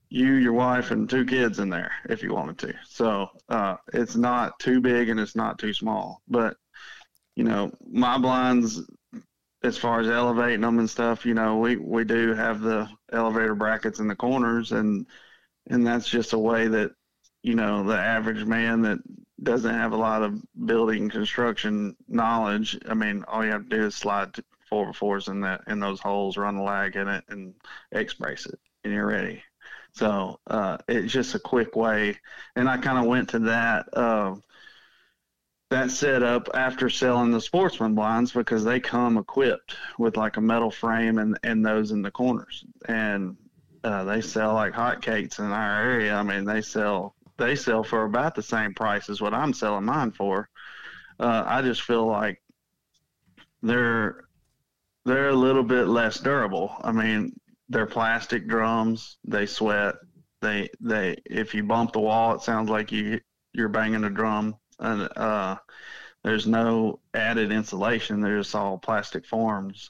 you, 0.10 0.34
your 0.34 0.54
wife, 0.54 0.92
and 0.92 1.10
two 1.10 1.26
kids 1.26 1.60
in 1.60 1.70
there 1.70 1.92
if 2.10 2.24
you 2.24 2.34
wanted 2.34 2.58
to. 2.60 2.74
So 2.88 3.30
uh, 3.50 3.76
it's 3.94 4.16
not 4.16 4.60
too 4.60 4.82
big 4.82 5.10
and 5.10 5.20
it's 5.20 5.36
not 5.36 5.60
too 5.60 5.74
small. 5.74 6.22
But 6.28 6.58
you 7.36 7.44
know, 7.44 7.72
my 7.86 8.18
blinds, 8.18 8.82
as 9.64 9.78
far 9.78 10.00
as 10.00 10.08
elevating 10.08 10.62
them 10.62 10.80
and 10.80 10.90
stuff, 10.90 11.26
you 11.26 11.34
know, 11.34 11.58
we 11.58 11.76
we 11.76 12.04
do 12.04 12.34
have 12.34 12.62
the 12.62 12.90
elevator 13.12 13.56
brackets 13.56 14.00
in 14.00 14.08
the 14.08 14.16
corners, 14.16 14.72
and 14.72 15.06
and 15.68 15.86
that's 15.86 16.08
just 16.08 16.34
a 16.34 16.40
way 16.40 16.68
that 16.68 16.92
you 17.44 17.56
know 17.56 17.84
the 17.84 17.98
average 17.98 18.46
man 18.46 18.82
that 18.84 19.00
doesn't 19.44 19.74
have 19.74 19.92
a 19.92 19.98
lot 19.98 20.24
of 20.24 20.42
building 20.66 21.10
construction 21.10 21.96
knowledge. 22.08 22.78
I 22.88 22.94
mean, 22.94 23.26
all 23.28 23.44
you 23.44 23.52
have 23.52 23.70
to 23.70 23.78
do 23.78 23.86
is 23.86 23.96
slide 23.96 24.36
four 24.70 24.88
by 24.88 24.92
fours 24.94 25.28
in 25.28 25.42
that 25.42 25.62
in 25.68 25.80
those 25.80 26.00
holes, 26.00 26.38
run 26.38 26.58
the 26.58 26.64
lag 26.64 26.96
in 26.96 27.08
it, 27.08 27.24
and 27.30 27.54
X 27.92 28.14
brace 28.14 28.46
it, 28.46 28.60
and 28.84 28.94
you're 28.94 29.08
ready. 29.08 29.44
So 29.96 30.40
uh, 30.48 30.78
it's 30.90 31.14
just 31.14 31.36
a 31.36 31.40
quick 31.40 31.76
way, 31.76 32.18
and 32.58 32.68
I 32.68 32.78
kind 32.78 32.98
of 33.00 33.06
went 33.06 33.30
to 33.30 33.40
that 33.40 33.88
uh, 33.94 34.36
that 35.70 35.90
setup 35.90 36.50
after 36.54 36.90
selling 36.90 37.32
the 37.32 37.40
sportsman 37.40 37.96
blinds 37.96 38.34
because 38.34 38.66
they 38.66 38.80
come 38.82 39.18
equipped 39.18 39.78
with 39.98 40.18
like 40.18 40.36
a 40.36 40.42
metal 40.42 40.70
frame 40.70 41.18
and 41.18 41.40
and 41.44 41.66
those 41.66 41.92
in 41.92 42.02
the 42.02 42.12
corners, 42.12 42.66
and 42.90 43.38
uh, 43.86 44.04
they 44.04 44.20
sell 44.20 44.54
like 44.54 44.74
hotcakes 44.74 45.40
in 45.40 45.46
our 45.46 45.82
area. 45.82 46.14
I 46.14 46.24
mean, 46.24 46.44
they 46.44 46.62
sell 46.62 47.16
they 47.38 47.56
sell 47.56 47.84
for 47.84 48.04
about 48.04 48.36
the 48.36 48.44
same 48.44 48.74
price 48.74 49.10
as 49.10 49.22
what 49.22 49.34
I'm 49.34 49.54
selling 49.54 49.86
mine 49.86 50.12
for. 50.12 50.50
Uh, 51.20 51.44
I 51.46 51.62
just 51.62 51.84
feel 51.84 52.06
like 52.06 52.42
they're 53.64 54.26
they're 55.06 55.30
a 55.30 55.36
little 55.36 55.64
bit 55.64 55.88
less 55.88 56.20
durable. 56.20 56.76
I 56.82 56.92
mean, 56.92 57.32
they're 57.70 57.86
plastic 57.86 58.48
drums. 58.48 59.18
They 59.24 59.46
sweat. 59.46 59.96
They 60.42 60.70
they 60.80 61.18
if 61.26 61.54
you 61.54 61.64
bump 61.64 61.94
the 61.94 62.00
wall, 62.00 62.36
it 62.36 62.42
sounds 62.42 62.70
like 62.70 62.92
you 62.92 63.20
you're 63.54 63.70
banging 63.70 64.04
a 64.04 64.10
drum. 64.10 64.56
And 64.80 65.10
uh, 65.16 65.58
there's 66.24 66.48
no 66.48 67.00
added 67.14 67.52
insulation. 67.52 68.22
They're 68.22 68.40
just 68.40 68.56
all 68.56 68.78
plastic 68.78 69.26
forms, 69.26 69.90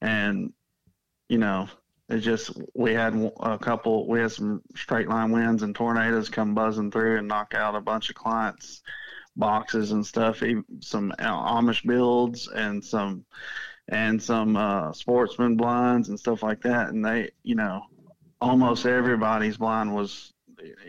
and 0.00 0.52
you 1.28 1.38
know 1.38 1.68
it 2.08 2.18
just 2.18 2.50
we 2.74 2.92
had 2.92 3.14
a 3.40 3.58
couple. 3.58 4.08
We 4.08 4.20
had 4.20 4.32
some 4.32 4.62
straight 4.76 5.08
line 5.08 5.32
winds 5.32 5.62
and 5.62 5.74
tornadoes 5.74 6.28
come 6.28 6.54
buzzing 6.54 6.90
through 6.90 7.18
and 7.18 7.28
knock 7.28 7.54
out 7.54 7.74
a 7.74 7.80
bunch 7.80 8.10
of 8.10 8.16
clients' 8.16 8.82
boxes 9.36 9.92
and 9.92 10.06
stuff. 10.06 10.42
Some 10.80 11.12
Amish 11.18 11.84
builds 11.84 12.48
and 12.48 12.84
some 12.84 13.24
and 13.88 14.22
some 14.22 14.56
uh, 14.56 14.92
sportsman 14.92 15.56
blinds 15.56 16.08
and 16.08 16.18
stuff 16.18 16.42
like 16.42 16.62
that. 16.62 16.88
And 16.88 17.04
they, 17.04 17.30
you 17.42 17.54
know, 17.54 17.82
almost 18.40 18.86
everybody's 18.86 19.56
blind 19.56 19.94
was 19.94 20.32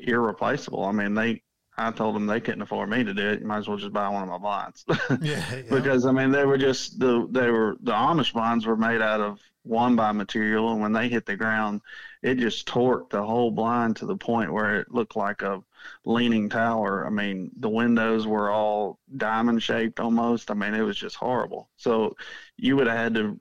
irreplaceable. 0.01 0.83
I 0.83 0.91
mean, 0.91 1.13
they, 1.13 1.43
I 1.77 1.91
told 1.91 2.15
them 2.15 2.25
they 2.25 2.41
couldn't 2.41 2.63
afford 2.63 2.89
me 2.89 3.03
to 3.03 3.13
do 3.13 3.29
it. 3.29 3.41
You 3.41 3.47
might 3.47 3.59
as 3.59 3.67
well 3.67 3.77
just 3.77 3.93
buy 3.93 4.09
one 4.09 4.23
of 4.23 4.29
my 4.29 4.37
blinds. 4.39 4.83
yeah, 5.21 5.43
yeah. 5.51 5.61
because 5.69 6.05
I 6.05 6.11
mean, 6.11 6.31
they 6.31 6.45
were 6.45 6.57
just 6.57 6.99
the 6.99 7.27
they 7.29 7.51
were 7.51 7.77
the 7.81 7.91
Amish 7.91 8.33
blinds 8.33 8.65
were 8.65 8.75
made 8.75 9.01
out 9.01 9.21
of 9.21 9.39
one 9.61 9.95
by 9.95 10.11
material, 10.11 10.71
and 10.71 10.81
when 10.81 10.93
they 10.93 11.07
hit 11.07 11.27
the 11.27 11.35
ground, 11.35 11.81
it 12.23 12.35
just 12.35 12.67
torqued 12.67 13.11
the 13.11 13.23
whole 13.23 13.51
blind 13.51 13.97
to 13.97 14.07
the 14.07 14.17
point 14.17 14.51
where 14.51 14.79
it 14.79 14.91
looked 14.91 15.15
like 15.15 15.43
a 15.43 15.61
leaning 16.05 16.49
tower. 16.49 17.05
I 17.05 17.09
mean, 17.09 17.51
the 17.59 17.69
windows 17.69 18.27
were 18.27 18.49
all 18.49 18.99
diamond 19.17 19.61
shaped 19.61 19.99
almost. 19.99 20.51
I 20.51 20.53
mean, 20.53 20.73
it 20.73 20.81
was 20.81 20.97
just 20.97 21.15
horrible. 21.15 21.69
So 21.77 22.15
you 22.57 22.75
would 22.75 22.87
have 22.87 22.97
had 22.97 23.15
to 23.15 23.39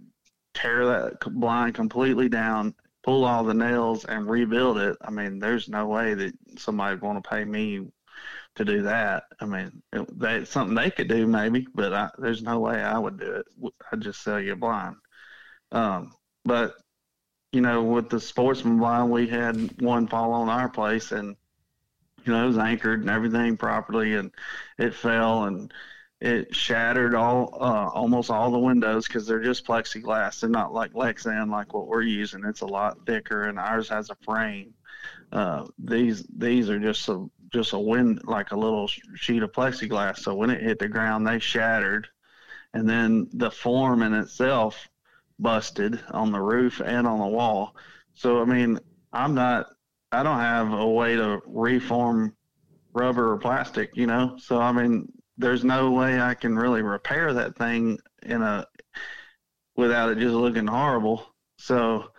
tear 0.55 0.87
that 0.87 1.21
blind 1.21 1.75
completely 1.75 2.29
down, 2.29 2.75
pull 3.03 3.25
all 3.25 3.45
the 3.45 3.55
nails 3.55 4.05
and 4.05 4.29
rebuild 4.29 4.79
it, 4.79 4.97
I 5.03 5.11
mean, 5.11 5.39
there's 5.39 5.69
no 5.69 5.87
way 5.87 6.15
that 6.15 6.33
somebody 6.59 6.95
would 6.95 7.03
want 7.03 7.23
to 7.23 7.29
pay 7.29 7.45
me 7.45 7.87
to 8.57 8.65
do 8.65 8.83
that. 8.83 9.25
I 9.41 9.45
mean, 9.45 9.83
it, 9.93 10.19
that's 10.19 10.51
something 10.51 10.75
they 10.75 10.91
could 10.91 11.09
do 11.09 11.27
maybe, 11.27 11.67
but 11.75 11.93
I, 11.93 12.11
there's 12.19 12.43
no 12.43 12.59
way 12.59 12.83
I 12.83 12.99
would 12.99 13.19
do 13.21 13.33
it. 13.33 13.47
I'd 13.93 14.01
just 14.01 14.23
sell 14.23 14.41
you 14.41 14.57
blind. 14.57 14.97
Um, 15.73 16.13
but 16.45 16.75
you 17.53 17.61
know, 17.61 17.83
with 17.83 18.09
the 18.11 18.21
sportsman 18.21 18.79
blind, 18.79 19.11
we 19.11 19.29
had 19.29 19.81
one 19.81 20.07
fall 20.07 20.33
on 20.33 20.49
our 20.49 20.69
place, 20.69 21.13
and 21.13 21.37
you 22.27 22.33
know, 22.33 22.45
it 22.45 22.49
was 22.49 22.59
anchored 22.59 23.01
and 23.01 23.11
everything 23.11 23.57
properly, 23.57 24.15
and 24.15 24.31
it 24.79 24.95
fell 24.95 25.45
and 25.45 25.73
it 26.21 26.55
shattered 26.55 27.15
all 27.15 27.57
uh, 27.61 27.89
almost 27.93 28.31
all 28.31 28.51
the 28.51 28.59
windows 28.59 29.07
because 29.07 29.27
they're 29.27 29.43
just 29.43 29.67
plexiglass. 29.67 30.41
They're 30.41 30.51
not 30.51 30.73
like 30.73 30.93
Lexan 30.95 31.51
like 31.51 31.75
what 31.75 31.89
we're 31.89 32.03
using. 32.03 32.45
It's 32.45 32.63
a 32.63 32.67
lot 32.67 33.05
thicker, 33.07 33.45
and 33.45 33.59
ours 33.59 33.89
has 33.91 34.11
a 34.11 34.17
frame. 34.25 34.73
Uh, 35.33 35.67
these 35.79 36.27
these 36.37 36.71
are 36.71 36.79
just 36.79 37.09
a 37.09 37.27
just 37.53 37.75
a 37.75 37.79
wind 37.79 38.23
like 38.25 38.51
a 38.53 38.57
little 38.59 38.89
sheet 39.15 39.43
of 39.43 39.53
plexiglass. 39.53 40.19
So 40.19 40.35
when 40.35 40.51
it 40.51 40.63
hit 40.63 40.79
the 40.79 40.89
ground, 40.89 41.27
they 41.27 41.39
shattered, 41.39 42.09
and 42.73 42.89
then 42.89 43.29
the 43.33 43.51
form 43.51 44.03
in 44.03 44.15
itself 44.15 44.89
busted 45.39 46.01
on 46.11 46.33
the 46.33 46.41
roof 46.41 46.81
and 46.81 47.07
on 47.07 47.19
the 47.19 47.27
wall. 47.27 47.77
So 48.15 48.41
I 48.41 48.47
mean, 48.47 48.79
I'm 49.13 49.35
not. 49.35 49.67
I 50.13 50.23
don't 50.23 50.39
have 50.39 50.73
a 50.73 50.89
way 50.89 51.17
to 51.17 51.41
reform 51.47 52.35
rubber 52.93 53.33
or 53.33 53.39
plastic, 53.39 53.91
you 53.95 54.07
know. 54.07 54.37
So 54.39 54.61
I 54.61 54.73
mean, 54.73 55.13
there's 55.39 55.65
no 55.65 55.91
way 55.91 56.21
I 56.21 56.35
can 56.35 56.57
really 56.57 56.83
repair 56.83 57.33
that 57.35 57.57
thing 57.57 57.99
in 58.23 58.43
a 58.43 58.67
without 59.77 60.11
it 60.11 60.19
just 60.19 60.35
looking 60.35 60.67
horrible. 60.67 61.27
So, 61.59 62.11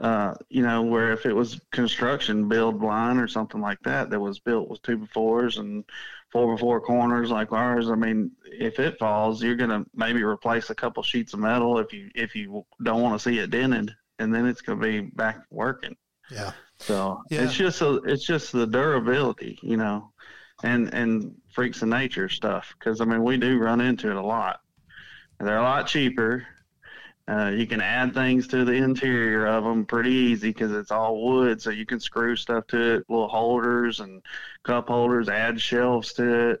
uh, 0.00 0.34
you 0.48 0.62
know, 0.62 0.82
where 0.82 1.12
if 1.12 1.26
it 1.26 1.32
was 1.32 1.60
construction 1.72 2.48
build 2.48 2.80
blind 2.80 3.20
or 3.20 3.28
something 3.28 3.60
like 3.60 3.78
that 3.84 4.10
that 4.10 4.20
was 4.20 4.40
built 4.40 4.68
with 4.68 4.82
two 4.82 4.98
befores 4.98 5.58
and 5.58 5.84
four 6.30 6.52
before 6.54 6.80
corners 6.80 7.30
like 7.30 7.52
ours, 7.52 7.88
I 7.88 7.94
mean, 7.94 8.32
if 8.44 8.78
it 8.80 8.98
falls, 8.98 9.42
you're 9.42 9.56
gonna 9.56 9.84
maybe 9.94 10.22
replace 10.24 10.70
a 10.70 10.74
couple 10.74 11.02
sheets 11.02 11.34
of 11.34 11.40
metal 11.40 11.78
if 11.78 11.92
you 11.92 12.10
if 12.14 12.34
you 12.34 12.64
don't 12.82 13.02
want 13.02 13.20
to 13.20 13.22
see 13.22 13.38
it 13.38 13.50
dented, 13.50 13.94
and 14.18 14.34
then 14.34 14.46
it's 14.46 14.62
gonna 14.62 14.80
be 14.80 15.00
back 15.00 15.44
working. 15.50 15.96
Yeah. 16.30 16.52
So 16.78 17.22
yeah. 17.30 17.42
it's 17.42 17.54
just 17.54 17.80
a, 17.80 17.94
it's 18.04 18.24
just 18.24 18.52
the 18.52 18.66
durability, 18.66 19.58
you 19.62 19.76
know 19.76 20.12
and 20.62 20.92
and 20.94 21.34
freaks 21.52 21.82
of 21.82 21.88
nature 21.88 22.28
stuff 22.28 22.74
because 22.78 23.00
I 23.00 23.04
mean 23.04 23.22
we 23.22 23.36
do 23.36 23.58
run 23.58 23.80
into 23.80 24.10
it 24.10 24.16
a 24.16 24.22
lot. 24.22 24.60
They're 25.38 25.58
a 25.58 25.62
lot 25.62 25.86
cheaper. 25.86 26.46
Uh, 27.28 27.48
you 27.48 27.66
can 27.66 27.80
add 27.80 28.14
things 28.14 28.46
to 28.46 28.64
the 28.64 28.72
interior 28.72 29.46
of 29.46 29.64
them 29.64 29.84
pretty 29.84 30.12
easy 30.12 30.50
because 30.50 30.70
it's 30.70 30.92
all 30.92 31.26
wood, 31.26 31.60
so 31.60 31.70
you 31.70 31.84
can 31.84 31.98
screw 31.98 32.36
stuff 32.36 32.64
to 32.68 32.94
it, 32.94 33.04
little 33.08 33.26
holders 33.26 33.98
and 33.98 34.22
cup 34.62 34.86
holders, 34.86 35.28
add 35.28 35.60
shelves 35.60 36.12
to 36.12 36.50
it, 36.50 36.60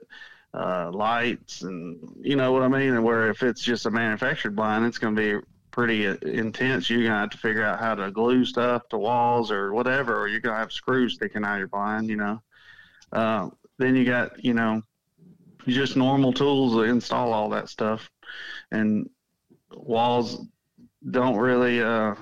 uh, 0.54 0.90
lights, 0.90 1.62
and 1.62 1.96
you 2.20 2.34
know 2.34 2.50
what 2.50 2.62
I 2.62 2.68
mean. 2.68 2.94
And 2.94 3.04
where 3.04 3.30
if 3.30 3.44
it's 3.44 3.62
just 3.62 3.86
a 3.86 3.92
manufactured 3.92 4.56
blind, 4.56 4.84
it's 4.84 4.98
going 4.98 5.14
to 5.14 5.40
be 5.40 5.46
pretty 5.76 6.08
uh, 6.08 6.16
intense. 6.22 6.88
You're 6.88 7.04
gonna 7.04 7.20
have 7.20 7.30
to 7.30 7.38
figure 7.38 7.62
out 7.62 7.78
how 7.78 7.94
to 7.94 8.10
glue 8.10 8.46
stuff 8.46 8.88
to 8.88 8.98
walls 8.98 9.50
or 9.50 9.74
whatever, 9.74 10.18
or 10.18 10.26
you're 10.26 10.40
gonna 10.40 10.56
have 10.56 10.72
screws 10.72 11.14
sticking 11.14 11.44
out 11.44 11.52
of 11.52 11.58
your 11.58 11.68
blind. 11.68 12.08
You 12.08 12.16
know, 12.16 12.42
uh, 13.12 13.50
then 13.78 13.94
you 13.94 14.06
got 14.06 14.42
you 14.42 14.54
know 14.54 14.82
just 15.66 15.96
normal 15.96 16.32
tools 16.32 16.72
to 16.72 16.80
install 16.80 17.32
all 17.32 17.50
that 17.50 17.68
stuff 17.68 18.08
and 18.70 19.10
walls 19.72 20.46
don't 21.10 21.36
really 21.36 21.82
uh 21.82 22.14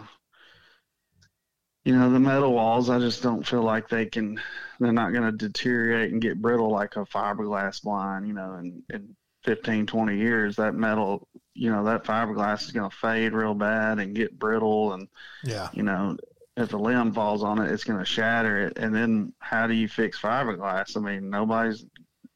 you 1.84 1.94
know 1.94 2.10
the 2.10 2.18
metal 2.18 2.54
walls 2.54 2.88
i 2.88 2.98
just 2.98 3.22
don't 3.22 3.46
feel 3.46 3.62
like 3.62 3.88
they 3.88 4.06
can 4.06 4.40
they're 4.80 4.92
not 4.92 5.12
going 5.12 5.24
to 5.24 5.32
deteriorate 5.32 6.10
and 6.10 6.22
get 6.22 6.40
brittle 6.40 6.70
like 6.70 6.96
a 6.96 7.04
fiberglass 7.04 7.82
blind 7.82 8.26
you 8.26 8.32
know 8.32 8.54
in, 8.54 8.82
in 8.90 9.14
15 9.44 9.86
20 9.86 10.16
years 10.16 10.56
that 10.56 10.74
metal 10.74 11.28
you 11.54 11.70
know 11.70 11.84
that 11.84 12.04
fiberglass 12.04 12.62
is 12.64 12.72
going 12.72 12.88
to 12.88 12.96
fade 12.96 13.32
real 13.32 13.54
bad 13.54 13.98
and 13.98 14.14
get 14.14 14.38
brittle 14.38 14.92
and 14.92 15.08
yeah 15.44 15.68
you 15.72 15.82
know 15.82 16.16
if 16.56 16.72
a 16.72 16.76
limb 16.76 17.12
falls 17.12 17.42
on 17.42 17.58
it, 17.58 17.70
it's 17.70 17.84
going 17.84 17.98
to 17.98 18.04
shatter 18.04 18.66
it. 18.66 18.78
And 18.78 18.94
then 18.94 19.32
how 19.38 19.66
do 19.66 19.74
you 19.74 19.88
fix 19.88 20.20
fiberglass? 20.20 20.96
I 20.96 21.00
mean, 21.00 21.30
nobody's, 21.30 21.84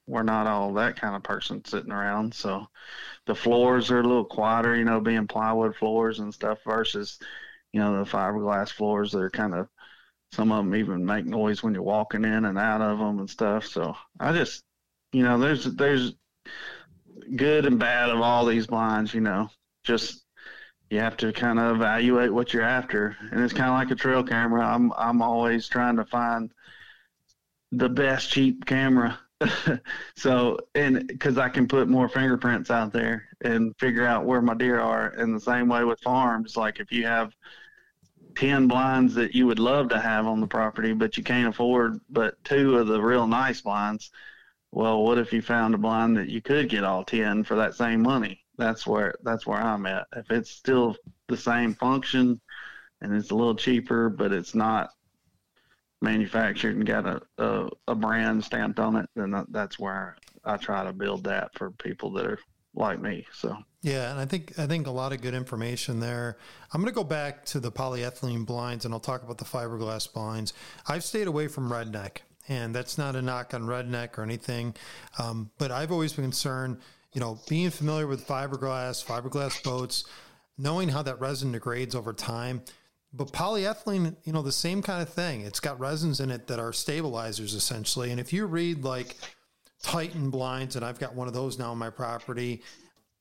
we're 0.07 0.23
not 0.23 0.47
all 0.47 0.73
that 0.75 1.01
kind 1.01 1.15
of 1.15 1.23
person 1.23 1.65
sitting 1.65 1.93
around. 1.93 2.35
So 2.35 2.67
the 3.27 3.35
floors 3.35 3.91
are 3.91 4.01
a 4.01 4.03
little 4.03 4.25
quieter, 4.25 4.75
you 4.75 4.85
know, 4.85 5.01
being 5.01 5.29
plywood 5.29 5.77
floors 5.77 6.19
and 6.19 6.35
stuff 6.35 6.59
versus, 6.65 7.19
you 7.73 7.81
know, 7.81 8.03
the 8.03 8.11
fiberglass 8.11 8.71
floors 8.71 9.13
that 9.13 9.21
are 9.21 9.31
kind 9.31 9.55
of, 9.55 9.69
some 10.33 10.53
of 10.53 10.59
them 10.59 10.75
even 10.75 11.07
make 11.07 11.25
noise 11.25 11.63
when 11.63 11.73
you're 11.73 11.83
walking 11.83 12.25
in 12.25 12.45
and 12.45 12.59
out 12.59 12.83
of 12.83 12.99
them 12.99 13.21
and 13.21 13.31
stuff. 13.31 13.67
So 13.67 13.97
I 14.19 14.33
just, 14.33 14.65
you 15.13 15.23
know, 15.23 15.39
there's, 15.39 15.65
there's 15.65 16.15
good 17.37 17.67
and 17.67 17.79
bad 17.79 18.11
of 18.11 18.21
all 18.21 18.47
these 18.47 18.67
blinds, 18.67 19.15
you 19.15 19.21
know, 19.21 19.51
just 19.85 20.25
you 20.91 21.01
have 21.01 21.17
to 21.19 21.33
kind 21.33 21.59
of 21.59 21.77
evaluate 21.77 22.33
what 22.33 22.53
you're 22.53 22.63
after, 22.63 23.17
and 23.31 23.43
it's 23.43 23.53
kind 23.53 23.69
of 23.71 23.75
like 23.75 23.91
a 23.91 23.95
trail 24.01 24.23
camera. 24.23 24.65
I'm 24.65 24.93
I'm 24.97 25.23
always 25.23 25.69
trying 25.69 25.97
to 25.97 26.05
find 26.05 26.51
the 27.73 27.89
best 27.89 28.31
cheap 28.31 28.65
camera. 28.65 29.19
so 30.17 30.59
and 30.75 31.07
because 31.07 31.39
I 31.39 31.49
can 31.49 31.69
put 31.69 31.89
more 31.89 32.09
fingerprints 32.09 32.71
out 32.71 32.93
there 32.93 33.29
and 33.43 33.75
figure 33.79 34.07
out 34.07 34.25
where 34.25 34.43
my 34.43 34.55
deer 34.55 34.81
are. 34.81 35.15
In 35.15 35.33
the 35.33 35.41
same 35.41 35.69
way 35.69 35.85
with 35.85 36.01
farms, 36.01 36.57
like 36.57 36.81
if 36.81 36.91
you 36.91 37.07
have 37.07 37.33
ten 38.35 38.67
blinds 38.67 39.15
that 39.15 39.35
you 39.35 39.47
would 39.47 39.59
love 39.59 39.91
to 39.91 40.01
have 40.01 40.27
on 40.27 40.41
the 40.41 40.47
property, 40.47 40.93
but 40.93 41.17
you 41.17 41.23
can't 41.23 41.49
afford 41.49 42.01
but 42.09 42.43
two 42.45 42.79
of 42.79 42.87
the 42.87 43.01
real 43.01 43.27
nice 43.27 43.61
blinds. 43.61 44.11
Well, 44.71 45.03
what 45.03 45.19
if 45.19 45.33
you 45.33 45.43
found 45.43 45.75
a 45.75 45.79
blind 45.79 46.17
that 46.17 46.29
you 46.29 46.43
could 46.43 46.69
get 46.69 46.85
all 46.85 47.05
ten 47.05 47.45
for 47.45 47.57
that 47.57 47.75
same 47.75 48.03
money? 48.03 48.45
that's 48.59 48.87
where 48.87 49.15
that's 49.23 49.47
where 49.47 49.61
I'm 49.61 49.87
at. 49.87 50.07
If 50.15 50.31
it's 50.31 50.51
still 50.51 50.97
the 51.29 51.37
same 51.37 51.75
function 51.75 52.41
and 53.01 53.15
it's 53.15 53.31
a 53.31 53.35
little 53.35 53.55
cheaper, 53.55 54.11
but 54.11 54.33
it's 54.33 54.55
not 54.55 54.91
manufactured 56.03 56.77
and 56.77 56.87
got 56.87 57.07
a, 57.07 57.23
a, 57.39 57.69
a 57.89 57.95
brand 57.95 58.45
stamped 58.45 58.79
on 58.79 58.97
it, 58.97 59.09
then 59.15 59.45
that's 59.51 59.79
where 59.79 60.17
I 60.45 60.57
try 60.57 60.85
to 60.85 60.93
build 60.93 61.25
that 61.25 61.55
for 61.55 61.71
people 61.71 62.13
that 62.13 62.27
are 62.27 62.39
like 62.75 63.01
me. 63.01 63.27
So 63.33 63.57
yeah, 63.83 64.11
and 64.11 64.19
I 64.19 64.25
think 64.25 64.59
I 64.59 64.67
think 64.67 64.89
a 64.89 64.91
lot 64.91 65.13
of 65.13 65.23
good 65.23 65.35
information 65.35 66.01
there. 66.01 66.37
I'm 66.73 66.81
going 66.81 66.93
to 66.93 66.95
go 66.95 67.05
back 67.05 67.45
to 67.47 67.61
the 67.61 67.71
polyethylene 67.71 68.45
blinds, 68.45 68.85
and 68.85 68.93
I'll 68.93 69.01
talk 69.01 69.23
about 69.23 69.39
the 69.39 69.45
fiberglass 69.45 70.13
blinds. 70.13 70.53
I've 70.87 71.05
stayed 71.05 71.29
away 71.29 71.47
from 71.47 71.71
redneck, 71.71 72.19
and 72.49 72.75
that's 72.75 72.99
not 72.99 73.17
a 73.17 73.23
knock 73.23 73.55
on 73.55 73.63
redneck 73.63 74.19
or 74.19 74.23
anything, 74.23 74.75
um, 75.19 75.51
but 75.59 75.71
I've 75.71 75.93
always 75.93 76.13
been 76.13 76.25
concerned 76.25 76.79
you 77.13 77.21
know, 77.21 77.39
being 77.49 77.71
familiar 77.71 78.07
with 78.07 78.27
fiberglass, 78.27 79.05
fiberglass 79.05 79.63
boats, 79.63 80.05
knowing 80.57 80.89
how 80.89 81.03
that 81.03 81.21
resin 81.21 81.53
degrades 81.53 81.95
over 81.95 82.13
time. 82.13 82.63
But 83.13 83.33
polyethylene, 83.33 84.17
you 84.25 84.33
know, 84.33 84.43
the 84.43 84.53
same 84.53 84.83
kind 84.83 85.01
of 85.01 85.09
thing. 85.09 85.41
It's 85.41 85.61
got 85.61 85.81
resins 85.81 86.21
in 86.21 86.31
it 86.31 86.47
that 86.49 86.59
are 86.59 86.73
stabilizers 86.73 87.55
essentially. 87.55 88.11
And 88.11 88.21
if 88.21 88.33
you 88.33 88.45
read 88.47 88.85
like 88.85 89.17
Titan 89.83 90.29
blinds, 90.29 90.77
and 90.77 90.85
I've 90.85 90.99
got 90.99 91.15
one 91.15 91.27
of 91.27 91.35
those 91.35 91.59
now 91.59 91.71
on 91.71 91.79
my 91.79 91.91
property, 91.91 92.63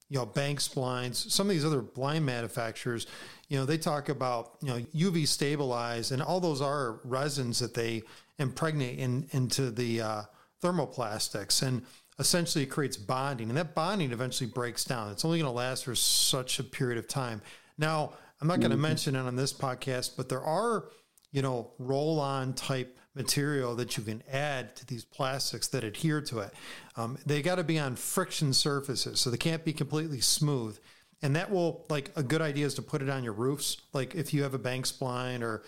you 0.09 0.17
know, 0.19 0.25
Banks 0.25 0.67
blinds, 0.67 1.33
some 1.33 1.47
of 1.47 1.53
these 1.53 1.65
other 1.65 1.81
blind 1.81 2.25
manufacturers, 2.25 3.07
you 3.47 3.57
know, 3.57 3.65
they 3.65 3.77
talk 3.77 4.09
about, 4.09 4.57
you 4.61 4.67
know, 4.67 4.79
UV 4.93 5.27
stabilize, 5.27 6.11
and 6.11 6.21
all 6.21 6.39
those 6.39 6.61
are 6.61 6.99
resins 7.03 7.59
that 7.59 7.73
they 7.73 8.03
impregnate 8.39 9.00
in, 9.00 9.28
into 9.32 9.71
the 9.71 10.02
uh, 10.02 10.21
thermoplastics. 10.63 11.62
And 11.62 11.84
essentially 12.19 12.63
it 12.63 12.67
creates 12.67 12.97
bonding, 12.97 13.50
and 13.50 13.58
that 13.58 13.76
bonding 13.76 14.12
eventually 14.12 14.50
breaks 14.50 14.84
down. 14.84 15.12
It's 15.12 15.23
only 15.23 15.39
going 15.39 15.52
to 15.52 15.56
last 15.56 15.86
for 15.86 15.95
such 15.95 16.60
a 16.60 16.63
period 16.63 16.97
of 16.97 17.08
time. 17.08 17.41
Now, 17.78 18.13
I'm 18.41 18.47
not 18.47 18.60
going 18.60 18.71
to 18.71 18.76
mm-hmm. 18.76 18.84
mention 18.84 19.15
it 19.15 19.19
on 19.19 19.36
this 19.36 19.54
podcast, 19.54 20.12
but 20.17 20.30
there 20.30 20.41
are, 20.41 20.89
you 21.32 21.41
know, 21.41 21.71
roll 21.80 22.19
on 22.19 22.54
type 22.54 22.97
material 23.15 23.76
that 23.76 23.97
you 23.97 24.04
can 24.04 24.21
add 24.32 24.76
to 24.76 24.86
these 24.86 25.04
plastics 25.04 25.67
that 25.69 25.84
adhere 25.84 26.21
to 26.21 26.39
it. 26.39 26.54
Um, 26.95 27.17
they 27.26 27.41
got 27.41 27.56
to 27.56 27.63
be 27.63 27.80
on 27.80 27.95
friction 27.95 28.54
surfaces, 28.54 29.19
so 29.19 29.30
they 29.30 29.38
can't 29.38 29.65
be 29.65 29.73
completely 29.73 30.21
smooth. 30.21 30.78
And 31.23 31.36
that 31.36 31.52
will, 31.52 31.86
like, 31.89 32.12
a 32.15 32.21
good 32.21 32.41
idea 32.41 32.67
is 32.67 32.76
to 32.76 32.84
put 32.84 33.02
it 33.02 33.10
on 33.10 33.23
your 33.23 33.34
roofs. 33.34 33.78
Like, 33.91 34.13
if 34.13 34.36
you 34.36 34.43
have 34.43 34.54
a 34.54 34.60
Banks 34.60 34.91
blind 34.91 35.43
or, 35.43 35.63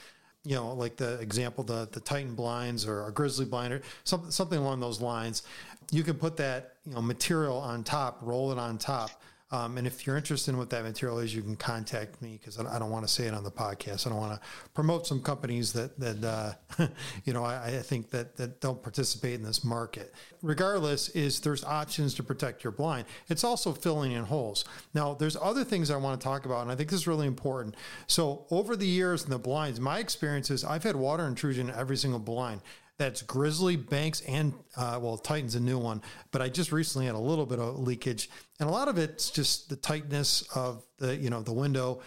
you 0.45 0.55
know, 0.55 0.73
like 0.73 0.95
the 0.95 1.19
example, 1.19 1.63
the 1.63 1.87
the 1.91 1.99
Titan 1.99 2.35
blinds 2.35 2.85
or 2.85 3.07
a 3.07 3.11
Grizzly 3.11 3.45
blind 3.45 3.73
or 3.73 3.81
something 4.03 4.31
something 4.31 4.59
along 4.59 4.79
those 4.79 5.01
lines 5.01 5.43
you 5.91 6.03
can 6.03 6.15
put 6.15 6.37
that 6.37 6.73
you 6.85 6.93
know 6.93 7.01
material 7.01 7.57
on 7.57 7.83
top, 7.83 8.19
roll 8.21 8.51
it 8.51 8.57
on 8.57 8.77
top. 8.77 9.09
Um, 9.51 9.79
and 9.79 9.87
if 9.87 10.05
you're 10.05 10.15
interested 10.15 10.51
in 10.51 10.57
what 10.57 10.69
that 10.69 10.83
material 10.83 11.17
is, 11.19 11.33
you 11.33 11.41
can 11.41 11.55
contact 11.55 12.21
me 12.21 12.37
because 12.39 12.59
I, 12.59 12.77
don't 12.77 12.91
want 12.91 13.07
to 13.07 13.11
say 13.11 13.25
it 13.25 13.33
on 13.33 13.43
the 13.43 13.49
podcast. 13.49 14.05
I 14.05 14.11
don't 14.11 14.19
want 14.19 14.39
to 14.39 14.47
promote 14.75 15.07
some 15.07 15.21
companies 15.21 15.73
that 15.73 15.99
that 15.99 16.23
uh, 16.23 16.87
you 17.25 17.33
know 17.33 17.43
I, 17.43 17.65
I, 17.65 17.71
think 17.79 18.11
that 18.11 18.37
that 18.37 18.61
don't 18.61 18.81
participate 18.81 19.33
in 19.33 19.43
this 19.43 19.63
market. 19.63 20.13
Regardless, 20.43 21.09
is 21.09 21.39
there's 21.39 21.63
options 21.63 22.13
to 22.15 22.23
protect 22.23 22.63
your 22.63 22.71
blind. 22.71 23.05
It's 23.27 23.43
also 23.43 23.73
filling 23.73 24.11
in 24.11 24.23
holes. 24.23 24.65
Now, 24.93 25.15
there's 25.15 25.35
other 25.35 25.63
things 25.63 25.89
I 25.89 25.97
want 25.97 26.21
to 26.21 26.23
talk 26.23 26.45
about, 26.45 26.61
and 26.61 26.71
I 26.71 26.75
think 26.75 26.91
this 26.91 27.01
is 27.01 27.07
really 27.07 27.27
important. 27.27 27.75
So 28.05 28.45
over 28.51 28.75
the 28.75 28.87
years 28.87 29.23
in 29.23 29.31
the 29.31 29.39
blinds, 29.39 29.79
my 29.79 29.97
experience 29.97 30.51
is 30.51 30.63
I've 30.63 30.83
had 30.83 30.95
water 30.95 31.25
intrusion 31.27 31.69
in 31.69 31.75
every 31.75 31.97
single 31.97 32.19
blind. 32.19 32.61
That's 32.99 33.21
Grizzly, 33.21 33.77
Banks, 33.77 34.19
and 34.27 34.53
uh, 34.75 34.99
well, 35.01 35.17
Titan's 35.17 35.55
a 35.55 35.59
new 35.59 35.79
one, 35.79 36.01
but 36.31 36.41
I 36.41 36.49
just 36.49 36.73
recently 36.73 37.05
had 37.05 37.15
a 37.15 37.19
little 37.19 37.45
bit 37.45 37.57
of 37.57 37.79
leakage, 37.79 38.29
and 38.59 38.67
a 38.67 38.71
lot 38.71 38.89
of 38.89 38.97
it's 38.97 39.31
just 39.31 39.69
the 39.69 39.77
tightness 39.77 40.41
of 40.53 40.83
the 40.97 41.15
you 41.15 41.29
know 41.29 41.41
the 41.41 41.53
window. 41.53 42.01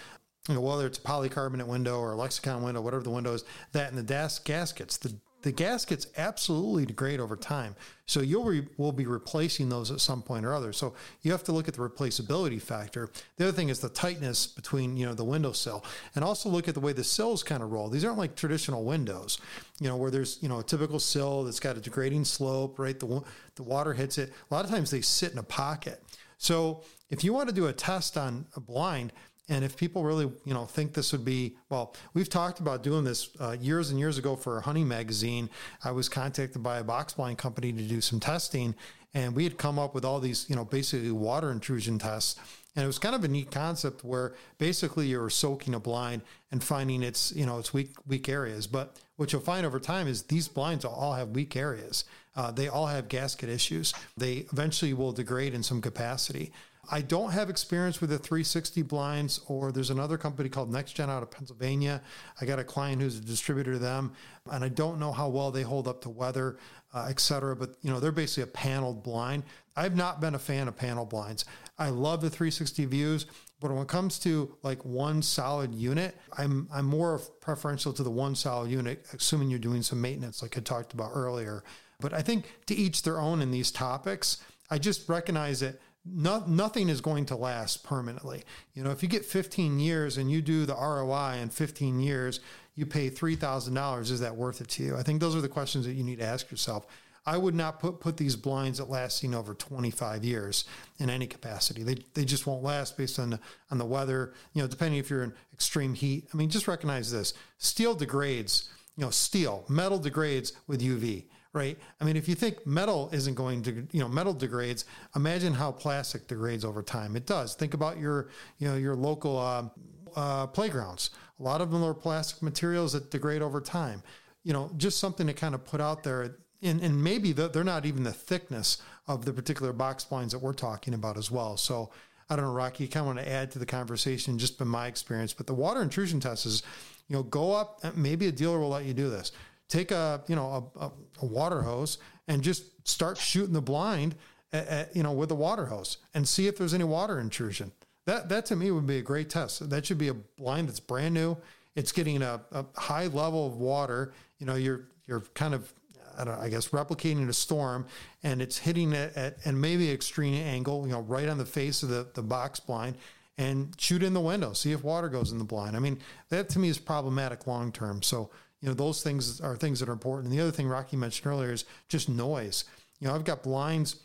You 0.48 0.56
know, 0.56 0.60
whether 0.60 0.86
it's 0.86 0.98
a 0.98 1.00
polycarbonate 1.00 1.66
window 1.66 1.98
or 1.98 2.12
a 2.12 2.16
Lexicon 2.16 2.62
window, 2.62 2.82
whatever 2.82 3.02
the 3.02 3.10
window 3.10 3.32
is, 3.32 3.44
that 3.72 3.88
and 3.88 3.96
the 3.96 4.02
das- 4.02 4.38
gaskets, 4.40 4.98
the 4.98 5.16
the 5.42 5.52
gaskets 5.52 6.06
absolutely 6.16 6.86
degrade 6.86 7.20
over 7.20 7.36
time. 7.36 7.74
So 8.06 8.20
you'll 8.20 8.44
re, 8.44 8.66
will 8.76 8.92
be 8.92 9.06
replacing 9.06 9.68
those 9.68 9.90
at 9.90 10.00
some 10.00 10.22
point 10.22 10.46
or 10.46 10.54
other. 10.54 10.72
So 10.72 10.94
you 11.22 11.32
have 11.32 11.44
to 11.44 11.52
look 11.52 11.68
at 11.68 11.74
the 11.74 11.80
replaceability 11.80 12.60
factor. 12.60 13.10
The 13.36 13.48
other 13.48 13.56
thing 13.56 13.68
is 13.68 13.80
the 13.80 13.88
tightness 13.88 14.46
between 14.46 14.96
you 14.96 15.06
know 15.06 15.14
the 15.14 15.24
window 15.24 15.52
sill, 15.52 15.84
and 16.14 16.24
also 16.24 16.48
look 16.48 16.68
at 16.68 16.74
the 16.74 16.80
way 16.80 16.92
the 16.92 17.04
sills 17.04 17.42
kind 17.42 17.62
of 17.62 17.72
roll. 17.72 17.88
These 17.88 18.04
aren't 18.04 18.18
like 18.18 18.36
traditional 18.36 18.84
windows, 18.84 19.38
you 19.80 19.88
know, 19.88 19.96
where 19.96 20.10
there's 20.10 20.38
you 20.42 20.48
know 20.48 20.60
a 20.60 20.64
typical 20.64 20.98
sill 20.98 21.44
that's 21.44 21.60
got 21.60 21.76
a 21.76 21.80
degrading 21.80 22.24
slope, 22.24 22.78
right? 22.78 22.98
The 22.98 23.22
the 23.56 23.62
water 23.62 23.92
hits 23.92 24.18
it. 24.18 24.32
A 24.50 24.54
lot 24.54 24.64
of 24.64 24.70
times 24.70 24.90
they 24.90 25.00
sit 25.00 25.32
in 25.32 25.38
a 25.38 25.42
pocket. 25.42 26.02
So 26.38 26.82
if 27.08 27.22
you 27.22 27.32
want 27.32 27.48
to 27.48 27.54
do 27.54 27.66
a 27.66 27.72
test 27.72 28.16
on 28.16 28.46
a 28.56 28.60
blind, 28.60 29.12
and 29.48 29.64
if 29.64 29.76
people 29.76 30.04
really, 30.04 30.30
you 30.44 30.54
know, 30.54 30.64
think 30.64 30.94
this 30.94 31.12
would 31.12 31.24
be 31.24 31.56
well, 31.68 31.94
we've 32.14 32.28
talked 32.28 32.60
about 32.60 32.82
doing 32.82 33.04
this 33.04 33.30
uh, 33.40 33.56
years 33.60 33.90
and 33.90 33.98
years 33.98 34.18
ago 34.18 34.36
for 34.36 34.58
a 34.58 34.60
hunting 34.60 34.86
magazine. 34.86 35.50
I 35.84 35.90
was 35.90 36.08
contacted 36.08 36.62
by 36.62 36.78
a 36.78 36.84
box 36.84 37.14
blind 37.14 37.38
company 37.38 37.72
to 37.72 37.82
do 37.82 38.00
some 38.00 38.20
testing, 38.20 38.74
and 39.14 39.34
we 39.34 39.44
had 39.44 39.58
come 39.58 39.78
up 39.78 39.94
with 39.94 40.04
all 40.04 40.20
these, 40.20 40.46
you 40.48 40.56
know, 40.56 40.64
basically 40.64 41.10
water 41.10 41.50
intrusion 41.50 41.98
tests. 41.98 42.38
And 42.74 42.84
it 42.84 42.86
was 42.86 42.98
kind 42.98 43.14
of 43.14 43.22
a 43.22 43.28
neat 43.28 43.50
concept 43.50 44.02
where 44.02 44.34
basically 44.56 45.06
you're 45.06 45.28
soaking 45.28 45.74
a 45.74 45.80
blind 45.80 46.22
and 46.50 46.64
finding 46.64 47.02
its, 47.02 47.30
you 47.36 47.44
know, 47.44 47.58
its 47.58 47.74
weak 47.74 47.90
weak 48.06 48.28
areas. 48.28 48.66
But 48.66 48.98
what 49.16 49.32
you'll 49.32 49.42
find 49.42 49.66
over 49.66 49.78
time 49.78 50.08
is 50.08 50.22
these 50.22 50.48
blinds 50.48 50.84
all 50.84 51.12
have 51.14 51.30
weak 51.30 51.56
areas. 51.56 52.04
Uh, 52.34 52.50
they 52.50 52.68
all 52.68 52.86
have 52.86 53.08
gasket 53.08 53.50
issues. 53.50 53.92
They 54.16 54.46
eventually 54.52 54.94
will 54.94 55.12
degrade 55.12 55.52
in 55.52 55.62
some 55.62 55.82
capacity. 55.82 56.52
I 56.90 57.00
don't 57.00 57.30
have 57.30 57.48
experience 57.48 58.00
with 58.00 58.10
the 58.10 58.18
360 58.18 58.82
blinds, 58.82 59.40
or 59.46 59.70
there's 59.70 59.90
another 59.90 60.18
company 60.18 60.48
called 60.48 60.72
NextGen 60.72 61.08
out 61.08 61.22
of 61.22 61.30
Pennsylvania. 61.30 62.02
I 62.40 62.44
got 62.44 62.58
a 62.58 62.64
client 62.64 63.00
who's 63.00 63.18
a 63.18 63.20
distributor 63.20 63.74
to 63.74 63.78
them, 63.78 64.12
and 64.50 64.64
I 64.64 64.68
don't 64.68 64.98
know 64.98 65.12
how 65.12 65.28
well 65.28 65.52
they 65.52 65.62
hold 65.62 65.86
up 65.86 66.00
to 66.02 66.10
weather, 66.10 66.58
uh, 66.92 67.06
et 67.08 67.20
cetera. 67.20 67.54
But 67.54 67.76
you 67.82 67.90
know, 67.90 68.00
they're 68.00 68.10
basically 68.10 68.42
a 68.42 68.46
paneled 68.48 69.04
blind. 69.04 69.44
I've 69.76 69.94
not 69.94 70.20
been 70.20 70.34
a 70.34 70.40
fan 70.40 70.66
of 70.66 70.76
panel 70.76 71.06
blinds. 71.06 71.44
I 71.78 71.90
love 71.90 72.20
the 72.20 72.30
360 72.30 72.84
views, 72.86 73.26
but 73.60 73.70
when 73.70 73.80
it 73.80 73.88
comes 73.88 74.18
to 74.20 74.56
like 74.64 74.84
one 74.84 75.22
solid 75.22 75.72
unit, 75.72 76.16
I'm 76.36 76.68
I'm 76.74 76.86
more 76.86 77.20
preferential 77.40 77.92
to 77.92 78.02
the 78.02 78.10
one 78.10 78.34
solid 78.34 78.72
unit, 78.72 79.06
assuming 79.12 79.50
you're 79.50 79.60
doing 79.60 79.82
some 79.82 80.00
maintenance, 80.00 80.42
like 80.42 80.58
I 80.58 80.60
talked 80.60 80.94
about 80.94 81.12
earlier. 81.14 81.62
But 82.00 82.12
I 82.12 82.22
think 82.22 82.46
to 82.66 82.74
each 82.74 83.02
their 83.02 83.20
own 83.20 83.40
in 83.40 83.52
these 83.52 83.70
topics. 83.70 84.42
I 84.70 84.78
just 84.78 85.06
recognize 85.06 85.60
that 85.60 85.78
no, 86.04 86.42
nothing 86.46 86.88
is 86.88 87.00
going 87.00 87.26
to 87.26 87.36
last 87.36 87.84
permanently. 87.84 88.42
You 88.74 88.82
know, 88.82 88.90
if 88.90 89.02
you 89.02 89.08
get 89.08 89.24
15 89.24 89.78
years 89.78 90.16
and 90.16 90.30
you 90.30 90.42
do 90.42 90.66
the 90.66 90.74
ROI 90.74 91.38
in 91.40 91.48
15 91.48 92.00
years, 92.00 92.40
you 92.74 92.86
pay 92.86 93.10
$3,000, 93.10 94.00
is 94.10 94.20
that 94.20 94.36
worth 94.36 94.60
it 94.60 94.68
to 94.70 94.82
you? 94.82 94.96
I 94.96 95.02
think 95.02 95.20
those 95.20 95.36
are 95.36 95.40
the 95.40 95.48
questions 95.48 95.84
that 95.86 95.92
you 95.92 96.02
need 96.02 96.18
to 96.18 96.24
ask 96.24 96.50
yourself. 96.50 96.86
I 97.24 97.38
would 97.38 97.54
not 97.54 97.78
put, 97.78 98.00
put 98.00 98.16
these 98.16 98.34
blinds 98.34 98.80
at 98.80 98.90
lasting 98.90 99.32
over 99.32 99.54
25 99.54 100.24
years 100.24 100.64
in 100.98 101.08
any 101.08 101.28
capacity. 101.28 101.84
They, 101.84 101.98
they 102.14 102.24
just 102.24 102.48
won't 102.48 102.64
last 102.64 102.96
based 102.96 103.20
on 103.20 103.30
the, 103.30 103.40
on 103.70 103.78
the 103.78 103.84
weather, 103.84 104.32
you 104.54 104.62
know, 104.62 104.66
depending 104.66 104.98
if 104.98 105.08
you're 105.08 105.22
in 105.22 105.32
extreme 105.52 105.94
heat. 105.94 106.26
I 106.34 106.36
mean, 106.36 106.50
just 106.50 106.66
recognize 106.66 107.12
this 107.12 107.32
steel 107.58 107.94
degrades, 107.94 108.70
you 108.96 109.04
know, 109.04 109.10
steel, 109.10 109.64
metal 109.68 109.98
degrades 109.98 110.52
with 110.66 110.82
UV 110.82 111.26
right? 111.52 111.78
I 112.00 112.04
mean, 112.04 112.16
if 112.16 112.28
you 112.28 112.34
think 112.34 112.66
metal 112.66 113.10
isn't 113.12 113.34
going 113.34 113.62
to, 113.64 113.86
you 113.92 114.00
know, 114.00 114.08
metal 114.08 114.32
degrades, 114.32 114.84
imagine 115.14 115.52
how 115.52 115.72
plastic 115.72 116.26
degrades 116.26 116.64
over 116.64 116.82
time. 116.82 117.14
It 117.14 117.26
does. 117.26 117.54
Think 117.54 117.74
about 117.74 117.98
your, 117.98 118.28
you 118.58 118.68
know, 118.68 118.76
your 118.76 118.94
local 118.94 119.38
uh, 119.38 119.68
uh, 120.16 120.46
playgrounds. 120.46 121.10
A 121.38 121.42
lot 121.42 121.60
of 121.60 121.70
them 121.70 121.82
are 121.84 121.94
plastic 121.94 122.42
materials 122.42 122.94
that 122.94 123.10
degrade 123.10 123.42
over 123.42 123.60
time. 123.60 124.02
You 124.44 124.52
know, 124.52 124.70
just 124.76 124.98
something 124.98 125.26
to 125.26 125.34
kind 125.34 125.54
of 125.54 125.64
put 125.64 125.80
out 125.80 126.02
there. 126.02 126.36
And, 126.62 126.80
and 126.80 127.02
maybe 127.02 127.32
the, 127.32 127.48
they're 127.48 127.64
not 127.64 127.84
even 127.84 128.02
the 128.02 128.12
thickness 128.12 128.80
of 129.06 129.24
the 129.24 129.32
particular 129.32 129.72
box 129.72 130.04
blinds 130.04 130.32
that 130.32 130.38
we're 130.38 130.52
talking 130.52 130.94
about 130.94 131.18
as 131.18 131.30
well. 131.30 131.56
So, 131.56 131.90
I 132.30 132.36
don't 132.36 132.46
know, 132.46 132.52
Rocky, 132.52 132.84
you 132.84 132.88
kind 132.88 133.02
of 133.02 133.14
want 133.14 133.18
to 133.18 133.30
add 133.30 133.50
to 133.50 133.58
the 133.58 133.66
conversation 133.66 134.38
just 134.38 134.58
by 134.58 134.64
my 134.64 134.86
experience, 134.86 135.32
but 135.34 135.46
the 135.46 135.54
water 135.54 135.82
intrusion 135.82 136.18
test 136.20 136.46
is, 136.46 136.62
you 137.08 137.16
know, 137.16 137.24
go 137.24 137.52
up, 137.52 137.80
maybe 137.96 138.28
a 138.28 138.32
dealer 138.32 138.58
will 138.58 138.70
let 138.70 138.84
you 138.84 138.94
do 138.94 139.10
this 139.10 139.32
take 139.72 139.90
a 139.90 140.22
you 140.28 140.36
know 140.36 140.70
a, 140.78 140.90
a 141.22 141.26
water 141.26 141.62
hose 141.62 141.98
and 142.28 142.42
just 142.42 142.64
start 142.86 143.16
shooting 143.16 143.54
the 143.54 143.62
blind 143.62 144.14
at, 144.52 144.68
at, 144.68 144.96
you 144.96 145.02
know 145.02 145.12
with 145.12 145.30
the 145.30 145.34
water 145.34 145.66
hose 145.66 145.96
and 146.14 146.28
see 146.28 146.46
if 146.46 146.56
there's 146.58 146.74
any 146.74 146.84
water 146.84 147.18
intrusion. 147.18 147.72
That 148.04 148.28
that 148.28 148.46
to 148.46 148.56
me 148.56 148.70
would 148.70 148.86
be 148.86 148.98
a 148.98 149.02
great 149.02 149.30
test. 149.30 149.68
That 149.70 149.86
should 149.86 149.98
be 149.98 150.08
a 150.08 150.14
blind 150.14 150.68
that's 150.68 150.80
brand 150.80 151.14
new. 151.14 151.36
It's 151.74 151.92
getting 151.92 152.20
a, 152.22 152.40
a 152.52 152.66
high 152.76 153.06
level 153.06 153.46
of 153.46 153.56
water. 153.56 154.12
You 154.38 154.46
know, 154.46 154.56
you're 154.56 154.88
you're 155.06 155.20
kind 155.34 155.54
of 155.54 155.72
I, 156.18 156.44
I 156.44 156.48
guess 156.50 156.68
replicating 156.68 157.26
a 157.28 157.32
storm, 157.32 157.86
and 158.22 158.42
it's 158.42 158.58
hitting 158.58 158.92
it 158.92 159.16
at 159.16 159.38
and 159.46 159.58
maybe 159.58 159.90
extreme 159.90 160.34
angle. 160.34 160.86
You 160.86 160.92
know, 160.92 161.00
right 161.00 161.28
on 161.28 161.38
the 161.38 161.46
face 161.46 161.82
of 161.82 161.88
the 161.88 162.08
the 162.12 162.22
box 162.22 162.60
blind, 162.60 162.96
and 163.38 163.74
shoot 163.78 164.02
in 164.02 164.12
the 164.12 164.20
window. 164.20 164.52
See 164.52 164.72
if 164.72 164.84
water 164.84 165.08
goes 165.08 165.32
in 165.32 165.38
the 165.38 165.44
blind. 165.44 165.76
I 165.76 165.78
mean, 165.78 165.98
that 166.28 166.50
to 166.50 166.58
me 166.58 166.68
is 166.68 166.78
problematic 166.78 167.46
long 167.46 167.72
term. 167.72 168.02
So 168.02 168.30
you 168.62 168.68
know, 168.68 168.74
those 168.74 169.02
things 169.02 169.40
are 169.40 169.56
things 169.56 169.80
that 169.80 169.88
are 169.88 169.92
important. 169.92 170.30
And 170.30 170.38
the 170.38 170.40
other 170.40 170.52
thing 170.52 170.68
Rocky 170.68 170.96
mentioned 170.96 171.26
earlier 171.26 171.52
is 171.52 171.64
just 171.88 172.08
noise. 172.08 172.64
You 173.00 173.08
know, 173.08 173.14
I've 173.14 173.24
got 173.24 173.42
blinds 173.42 173.96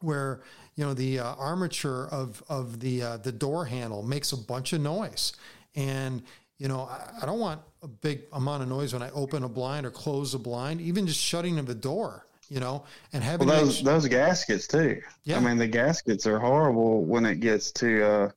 where 0.00 0.42
you 0.76 0.84
know 0.84 0.94
the 0.94 1.18
uh, 1.18 1.34
armature 1.34 2.08
of 2.10 2.42
of 2.48 2.80
the 2.80 3.02
uh, 3.02 3.16
the 3.18 3.32
door 3.32 3.64
handle 3.64 4.02
makes 4.02 4.32
a 4.32 4.36
bunch 4.36 4.72
of 4.72 4.80
noise, 4.80 5.32
and 5.74 6.22
you 6.58 6.68
know 6.68 6.82
I, 6.82 7.22
I, 7.22 7.26
don't 7.26 7.40
want 7.40 7.60
a 7.82 7.88
big 7.88 8.22
amount 8.32 8.62
of 8.62 8.68
noise 8.68 8.92
when 8.92 9.02
I 9.02 9.10
open 9.10 9.42
a 9.42 9.48
blind 9.48 9.84
or 9.84 9.90
close 9.90 10.32
a 10.34 10.38
blind. 10.38 10.80
Even 10.80 11.06
just 11.06 11.20
shutting 11.20 11.58
of 11.58 11.66
the 11.66 11.74
door, 11.74 12.26
you 12.48 12.60
know, 12.60 12.84
and 13.12 13.22
having 13.22 13.48
well, 13.48 13.64
those 13.64 13.82
those 13.82 14.06
gaskets 14.06 14.66
too. 14.66 15.02
Yeah. 15.24 15.36
I 15.36 15.40
mean 15.40 15.58
the 15.58 15.66
gaskets 15.66 16.26
are 16.26 16.38
horrible 16.38 17.04
when 17.04 17.26
it 17.26 17.40
gets 17.40 17.72
to 17.72 18.04
uh, 18.04 18.30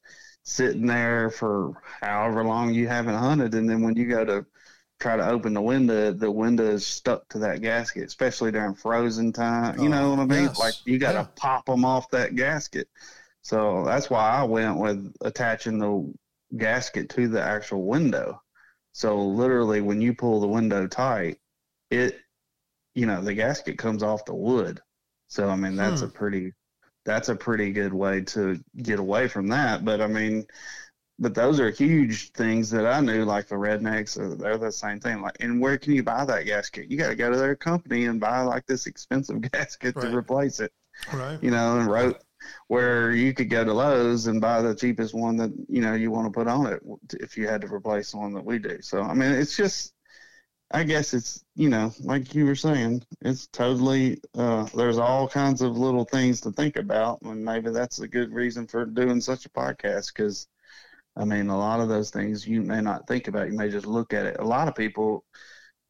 sitting 0.43 0.87
there 0.87 1.29
for 1.29 1.73
however 2.01 2.43
long 2.43 2.73
you 2.73 2.87
haven't 2.87 3.15
hunted, 3.15 3.53
and 3.53 3.69
then 3.69 3.81
when 3.81 3.95
you 3.95 4.07
go 4.07 4.25
to 4.25 4.45
try 4.99 5.17
to 5.17 5.27
open 5.27 5.53
the 5.53 5.61
window, 5.61 6.11
the 6.11 6.31
window 6.31 6.65
is 6.65 6.85
stuck 6.85 7.27
to 7.29 7.39
that 7.39 7.61
gasket, 7.61 8.05
especially 8.05 8.51
during 8.51 8.73
frozen 8.73 9.33
time. 9.33 9.79
You 9.79 9.89
know 9.89 10.11
what 10.11 10.19
I 10.19 10.25
mean? 10.25 10.43
Yes. 10.45 10.59
Like 10.59 10.75
you 10.85 10.97
got 10.97 11.13
to 11.13 11.19
yeah. 11.19 11.27
pop 11.35 11.65
them 11.65 11.85
off 11.85 12.09
that 12.11 12.35
gasket. 12.35 12.87
So 13.41 13.83
that's 13.85 14.09
why 14.09 14.29
I 14.29 14.43
went 14.43 14.77
with 14.77 15.13
attaching 15.21 15.77
the 15.79 16.11
gasket 16.57 17.09
to 17.09 17.27
the 17.27 17.41
actual 17.41 17.85
window. 17.85 18.41
So 18.93 19.21
literally, 19.21 19.81
when 19.81 20.01
you 20.01 20.13
pull 20.13 20.39
the 20.39 20.47
window 20.47 20.87
tight, 20.87 21.37
it, 21.91 22.17
you 22.93 23.05
know, 23.05 23.21
the 23.21 23.33
gasket 23.33 23.77
comes 23.77 24.01
off 24.01 24.25
the 24.25 24.33
wood. 24.33 24.79
So 25.27 25.49
I 25.49 25.55
mean, 25.55 25.75
that's 25.75 26.01
hmm. 26.01 26.07
a 26.07 26.09
pretty, 26.09 26.53
that's 27.03 27.29
a 27.29 27.35
pretty 27.35 27.71
good 27.71 27.93
way 27.93 28.21
to 28.21 28.59
get 28.77 28.99
away 28.99 29.27
from 29.27 29.49
that. 29.49 29.83
But 29.83 30.01
I 30.01 30.07
mean, 30.07 30.47
but 31.17 31.33
those 31.33 31.59
are 31.59 31.69
huge 31.69 32.31
things 32.31 32.69
that 32.71 32.85
I 32.85 32.99
knew, 32.99 33.23
like 33.23 33.47
the 33.47 33.55
rednecks, 33.55 34.15
they're 34.37 34.57
the 34.57 34.71
same 34.71 34.99
thing. 34.99 35.21
Like, 35.21 35.37
and 35.39 35.61
where 35.61 35.77
can 35.77 35.93
you 35.93 36.03
buy 36.03 36.25
that 36.25 36.45
gasket? 36.45 36.91
You 36.91 36.97
got 36.97 37.09
to 37.09 37.15
go 37.15 37.31
to 37.31 37.37
their 37.37 37.55
company 37.55 38.05
and 38.05 38.19
buy 38.19 38.41
like 38.41 38.65
this 38.65 38.85
expensive 38.85 39.41
gasket 39.51 39.95
right. 39.95 40.09
to 40.09 40.15
replace 40.15 40.59
it. 40.59 40.73
Right. 41.13 41.41
You 41.41 41.51
know, 41.51 41.79
and 41.79 41.87
wrote 41.87 42.21
where 42.67 43.11
you 43.11 43.33
could 43.33 43.49
go 43.49 43.63
to 43.63 43.73
Lowe's 43.73 44.27
and 44.27 44.41
buy 44.41 44.61
the 44.61 44.75
cheapest 44.75 45.13
one 45.13 45.37
that 45.37 45.51
you 45.67 45.81
know 45.81 45.93
you 45.93 46.11
want 46.11 46.27
to 46.27 46.31
put 46.31 46.47
on 46.47 46.67
it 46.67 46.81
if 47.13 47.37
you 47.37 47.47
had 47.47 47.61
to 47.61 47.73
replace 47.73 48.11
the 48.11 48.17
one 48.17 48.33
that 48.33 48.45
we 48.45 48.59
do. 48.59 48.81
So 48.81 49.01
I 49.01 49.13
mean, 49.13 49.31
it's 49.31 49.57
just, 49.57 49.93
I 50.71 50.83
guess 50.83 51.13
it's 51.13 51.43
you 51.55 51.69
know, 51.69 51.93
like 52.01 52.33
you 52.35 52.45
were 52.45 52.55
saying, 52.55 53.03
it's 53.21 53.47
totally. 53.47 54.21
Uh, 54.37 54.65
there's 54.75 54.97
all 54.97 55.27
kinds 55.27 55.61
of 55.61 55.77
little 55.77 56.05
things 56.05 56.41
to 56.41 56.51
think 56.51 56.75
about, 56.75 57.21
and 57.21 57.43
maybe 57.43 57.71
that's 57.71 57.99
a 57.99 58.07
good 58.07 58.31
reason 58.33 58.67
for 58.67 58.85
doing 58.85 59.21
such 59.21 59.45
a 59.45 59.49
podcast 59.49 60.13
because 60.13 60.47
I 61.17 61.25
mean, 61.25 61.49
a 61.49 61.57
lot 61.57 61.79
of 61.79 61.89
those 61.89 62.09
things 62.11 62.47
you 62.47 62.61
may 62.61 62.81
not 62.81 63.07
think 63.07 63.27
about. 63.27 63.47
You 63.51 63.57
may 63.57 63.69
just 63.69 63.85
look 63.87 64.13
at 64.13 64.25
it. 64.25 64.37
A 64.39 64.43
lot 64.45 64.67
of 64.67 64.75
people 64.75 65.25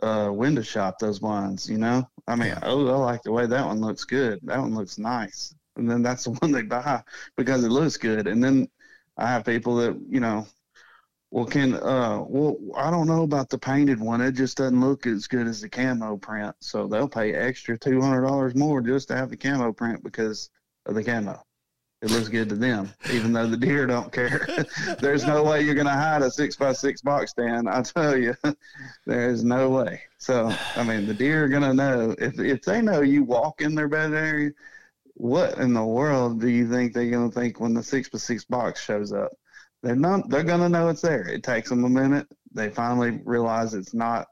uh, 0.01 0.29
window 0.31 0.61
shop 0.61 0.99
those 0.99 1.19
blinds, 1.19 1.69
you 1.69 1.77
know? 1.77 2.07
I 2.27 2.35
mean, 2.35 2.55
oh, 2.63 2.87
I 2.89 2.97
like 2.97 3.23
the 3.23 3.31
way 3.31 3.45
that 3.47 3.65
one 3.65 3.81
looks 3.81 4.03
good. 4.05 4.39
That 4.43 4.59
one 4.59 4.75
looks 4.75 4.97
nice. 4.97 5.55
and 5.77 5.89
then 5.89 6.01
that's 6.03 6.23
the 6.25 6.31
one 6.31 6.51
they 6.51 6.61
buy 6.63 7.03
because 7.37 7.63
it 7.63 7.69
looks 7.71 7.97
good. 7.97 8.27
And 8.27 8.43
then 8.43 8.67
I 9.17 9.27
have 9.27 9.45
people 9.45 9.75
that 9.77 9.99
you 10.09 10.19
know, 10.19 10.47
well, 11.31 11.45
can 11.45 11.75
uh, 11.75 12.23
well, 12.27 12.57
I 12.77 12.91
don't 12.91 13.07
know 13.07 13.23
about 13.23 13.49
the 13.49 13.57
painted 13.59 13.99
one. 13.99 14.21
It 14.21 14.33
just 14.33 14.57
doesn't 14.57 14.79
look 14.81 15.07
as 15.07 15.27
good 15.27 15.47
as 15.47 15.61
the 15.61 15.69
camo 15.69 16.17
print, 16.17 16.55
so 16.61 16.87
they'll 16.87 17.09
pay 17.09 17.33
extra 17.33 17.77
two 17.77 18.01
hundred 18.01 18.23
dollars 18.23 18.55
more 18.55 18.81
just 18.81 19.09
to 19.09 19.15
have 19.17 19.29
the 19.29 19.37
camo 19.37 19.73
print 19.73 20.03
because 20.03 20.49
of 20.87 20.95
the 20.95 21.03
camo. 21.03 21.44
It 22.05 22.11
looks 22.11 22.27
good 22.29 22.49
to 22.49 22.55
them, 22.55 22.93
even 23.11 23.33
though 23.33 23.47
the 23.47 23.57
deer 23.57 23.87
don't 23.87 24.11
care. 24.11 24.47
There's 24.99 25.25
no 25.25 25.41
way 25.41 25.63
you're 25.63 25.73
going 25.73 25.87
to 25.87 25.91
hide 25.91 26.21
a 26.21 26.29
six 26.29 26.55
by 26.55 26.71
six 26.71 27.01
box 27.01 27.31
stand. 27.31 27.67
I 27.67 27.81
tell 27.81 28.15
you, 28.15 28.35
there's 29.07 29.43
no 29.43 29.71
way. 29.71 30.03
So, 30.19 30.55
I 30.75 30.83
mean, 30.83 31.07
the 31.07 31.15
deer 31.15 31.45
are 31.45 31.49
going 31.49 31.63
to 31.63 31.73
know 31.73 32.15
if 32.19 32.39
if 32.39 32.61
they 32.61 32.79
know 32.83 33.01
you 33.01 33.23
walk 33.23 33.61
in 33.61 33.73
their 33.73 33.87
bed 33.87 34.13
area. 34.13 34.51
What 35.15 35.57
in 35.57 35.73
the 35.73 35.83
world 35.83 36.39
do 36.41 36.47
you 36.47 36.69
think 36.69 36.93
they're 36.93 37.09
going 37.09 37.31
to 37.31 37.39
think 37.39 37.59
when 37.59 37.73
the 37.73 37.81
six 37.81 38.07
by 38.07 38.19
six 38.19 38.45
box 38.45 38.85
shows 38.85 39.11
up? 39.11 39.31
They're 39.81 39.95
not. 39.95 40.29
They're 40.29 40.43
going 40.43 40.61
to 40.61 40.69
know 40.69 40.89
it's 40.89 41.01
there. 41.01 41.27
It 41.27 41.41
takes 41.41 41.69
them 41.69 41.85
a 41.85 41.89
minute. 41.89 42.27
They 42.53 42.69
finally 42.69 43.19
realize 43.25 43.73
it's 43.73 43.95
not. 43.95 44.27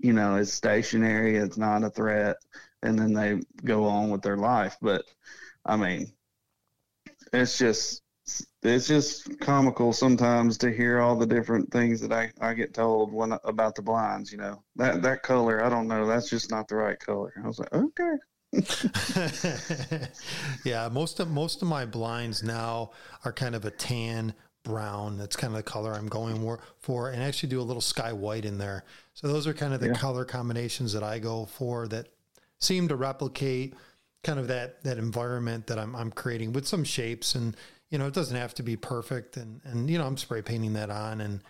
You 0.00 0.14
know, 0.14 0.34
it's 0.34 0.52
stationary. 0.52 1.36
It's 1.36 1.58
not 1.58 1.84
a 1.84 1.90
threat, 1.90 2.38
and 2.82 2.98
then 2.98 3.12
they 3.12 3.40
go 3.64 3.84
on 3.84 4.10
with 4.10 4.22
their 4.22 4.36
life. 4.36 4.76
But 4.82 5.04
I 5.64 5.76
mean, 5.76 6.12
it's 7.32 7.58
just 7.58 8.02
it's 8.62 8.88
just 8.88 9.40
comical 9.40 9.92
sometimes 9.92 10.58
to 10.58 10.70
hear 10.70 11.00
all 11.00 11.16
the 11.16 11.26
different 11.26 11.70
things 11.72 12.00
that 12.00 12.12
I, 12.12 12.30
I 12.40 12.52
get 12.54 12.74
told 12.74 13.12
when 13.12 13.32
about 13.44 13.74
the 13.74 13.82
blinds. 13.82 14.30
You 14.32 14.38
know 14.38 14.62
that 14.76 15.02
that 15.02 15.22
color, 15.22 15.64
I 15.64 15.68
don't 15.68 15.88
know. 15.88 16.06
That's 16.06 16.28
just 16.28 16.50
not 16.50 16.68
the 16.68 16.76
right 16.76 16.98
color. 16.98 17.32
I 17.42 17.46
was 17.46 17.58
like, 17.58 17.72
okay. 17.72 18.16
yeah, 20.64 20.88
most 20.90 21.20
of 21.20 21.30
most 21.30 21.62
of 21.62 21.68
my 21.68 21.84
blinds 21.84 22.42
now 22.42 22.90
are 23.24 23.32
kind 23.32 23.54
of 23.54 23.64
a 23.64 23.70
tan 23.70 24.34
brown. 24.64 25.18
That's 25.18 25.36
kind 25.36 25.52
of 25.52 25.56
the 25.56 25.62
color 25.62 25.92
I'm 25.92 26.08
going 26.08 26.58
for, 26.78 27.10
and 27.10 27.22
I 27.22 27.26
actually 27.26 27.50
do 27.50 27.60
a 27.60 27.62
little 27.62 27.82
sky 27.82 28.12
white 28.12 28.44
in 28.44 28.58
there. 28.58 28.84
So 29.14 29.28
those 29.28 29.46
are 29.46 29.54
kind 29.54 29.74
of 29.74 29.80
the 29.80 29.88
yeah. 29.88 29.94
color 29.94 30.24
combinations 30.24 30.92
that 30.92 31.02
I 31.02 31.18
go 31.18 31.46
for 31.46 31.88
that 31.88 32.08
seem 32.60 32.88
to 32.88 32.96
replicate 32.96 33.74
kind 34.24 34.38
of 34.38 34.48
that 34.48 34.82
that 34.84 34.98
environment 34.98 35.66
that 35.68 35.78
I'm 35.78 35.94
I'm 35.94 36.10
creating 36.10 36.52
with 36.52 36.66
some 36.66 36.84
shapes 36.84 37.34
and 37.34 37.56
you 37.90 37.98
know 37.98 38.06
it 38.06 38.14
doesn't 38.14 38.36
have 38.36 38.54
to 38.54 38.62
be 38.62 38.76
perfect 38.76 39.36
and 39.36 39.60
and 39.64 39.88
you 39.88 39.98
know 39.98 40.06
I'm 40.06 40.16
spray 40.16 40.42
painting 40.42 40.74
that 40.74 40.90
on. 40.90 41.20
And 41.20 41.42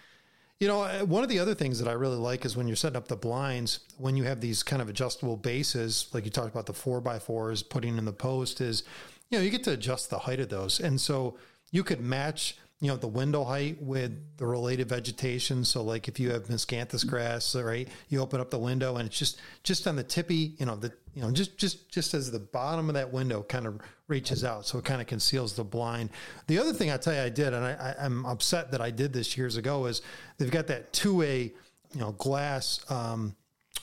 you 0.61 0.69
know 0.69 0.85
one 1.07 1.23
of 1.23 1.29
the 1.29 1.39
other 1.39 1.55
things 1.55 1.79
that 1.79 1.89
I 1.89 1.93
really 1.93 2.17
like 2.17 2.45
is 2.45 2.57
when 2.57 2.67
you're 2.67 2.77
setting 2.77 2.97
up 2.97 3.09
the 3.09 3.17
blinds 3.17 3.81
when 3.97 4.17
you 4.17 4.25
have 4.25 4.41
these 4.41 4.63
kind 4.63 4.83
of 4.83 4.89
adjustable 4.89 5.37
bases 5.37 6.09
like 6.13 6.25
you 6.25 6.31
talked 6.31 6.51
about 6.51 6.67
the 6.67 6.75
four 6.75 7.01
by 7.01 7.19
fours 7.19 7.63
putting 7.63 7.97
in 7.97 8.05
the 8.05 8.13
post 8.13 8.61
is 8.61 8.83
you 9.31 9.39
know 9.39 9.45
you 9.45 9.51
get 9.51 9.65
to 9.65 9.73
adjust 9.73 10.11
the 10.11 10.19
height 10.19 10.41
of 10.41 10.49
those. 10.49 10.81
And 10.81 11.01
so 11.01 11.39
you 11.71 11.83
could 11.83 12.01
match 12.01 12.57
you 12.81 12.89
know 12.89 12.97
the 12.97 13.09
window 13.09 13.45
height 13.45 13.83
with 13.83 14.13
the 14.37 14.47
related 14.47 14.89
vegetation. 14.89 15.65
So 15.65 15.83
like 15.83 16.07
if 16.07 16.21
you 16.21 16.31
have 16.33 16.45
miscanthus 16.45 17.07
grass 17.07 17.57
right 17.57 17.89
you 18.09 18.21
open 18.21 18.41
up 18.41 18.51
the 18.51 18.59
window 18.59 18.97
and 18.97 19.09
it's 19.09 19.19
just 19.19 19.41
just 19.63 19.87
on 19.87 19.97
the 19.97 20.05
tippy 20.05 20.55
you 20.59 20.67
know 20.67 20.77
the 20.77 20.93
you 21.19 21.25
know 21.25 21.33
just 21.33 21.59
just 21.59 21.91
just 21.91 22.15
as 22.15 22.31
the 22.31 22.39
bottom 22.39 22.89
of 22.89 22.95
that 22.95 23.13
window 23.13 23.43
kind 23.43 23.67
of 23.67 23.81
reaches 24.07 24.45
out 24.45 24.65
so 24.65 24.79
it 24.79 24.85
kind 24.85 25.01
of 25.01 25.09
conceals 25.09 25.53
the 25.53 25.65
blind 25.65 26.11
the 26.47 26.57
other 26.57 26.73
thing 26.73 26.93
i 26.93 26.97
tell 26.97 27.13
you 27.13 27.21
i 27.21 27.29
did 27.29 27.53
and 27.53 27.65
I, 27.65 27.97
am 27.99 28.25
upset 28.25 28.71
that 28.71 28.81
i 28.81 28.93
did 28.93 29.13
this 29.13 29.37
years 29.37 29.57
ago 29.57 29.87
is 29.87 30.01
they've 30.37 30.49
got 30.49 30.69
that 30.69 30.93
two-way 30.93 31.53
you 31.93 32.01
know 32.01 32.13
glass 32.13 32.89
um, 32.89 33.35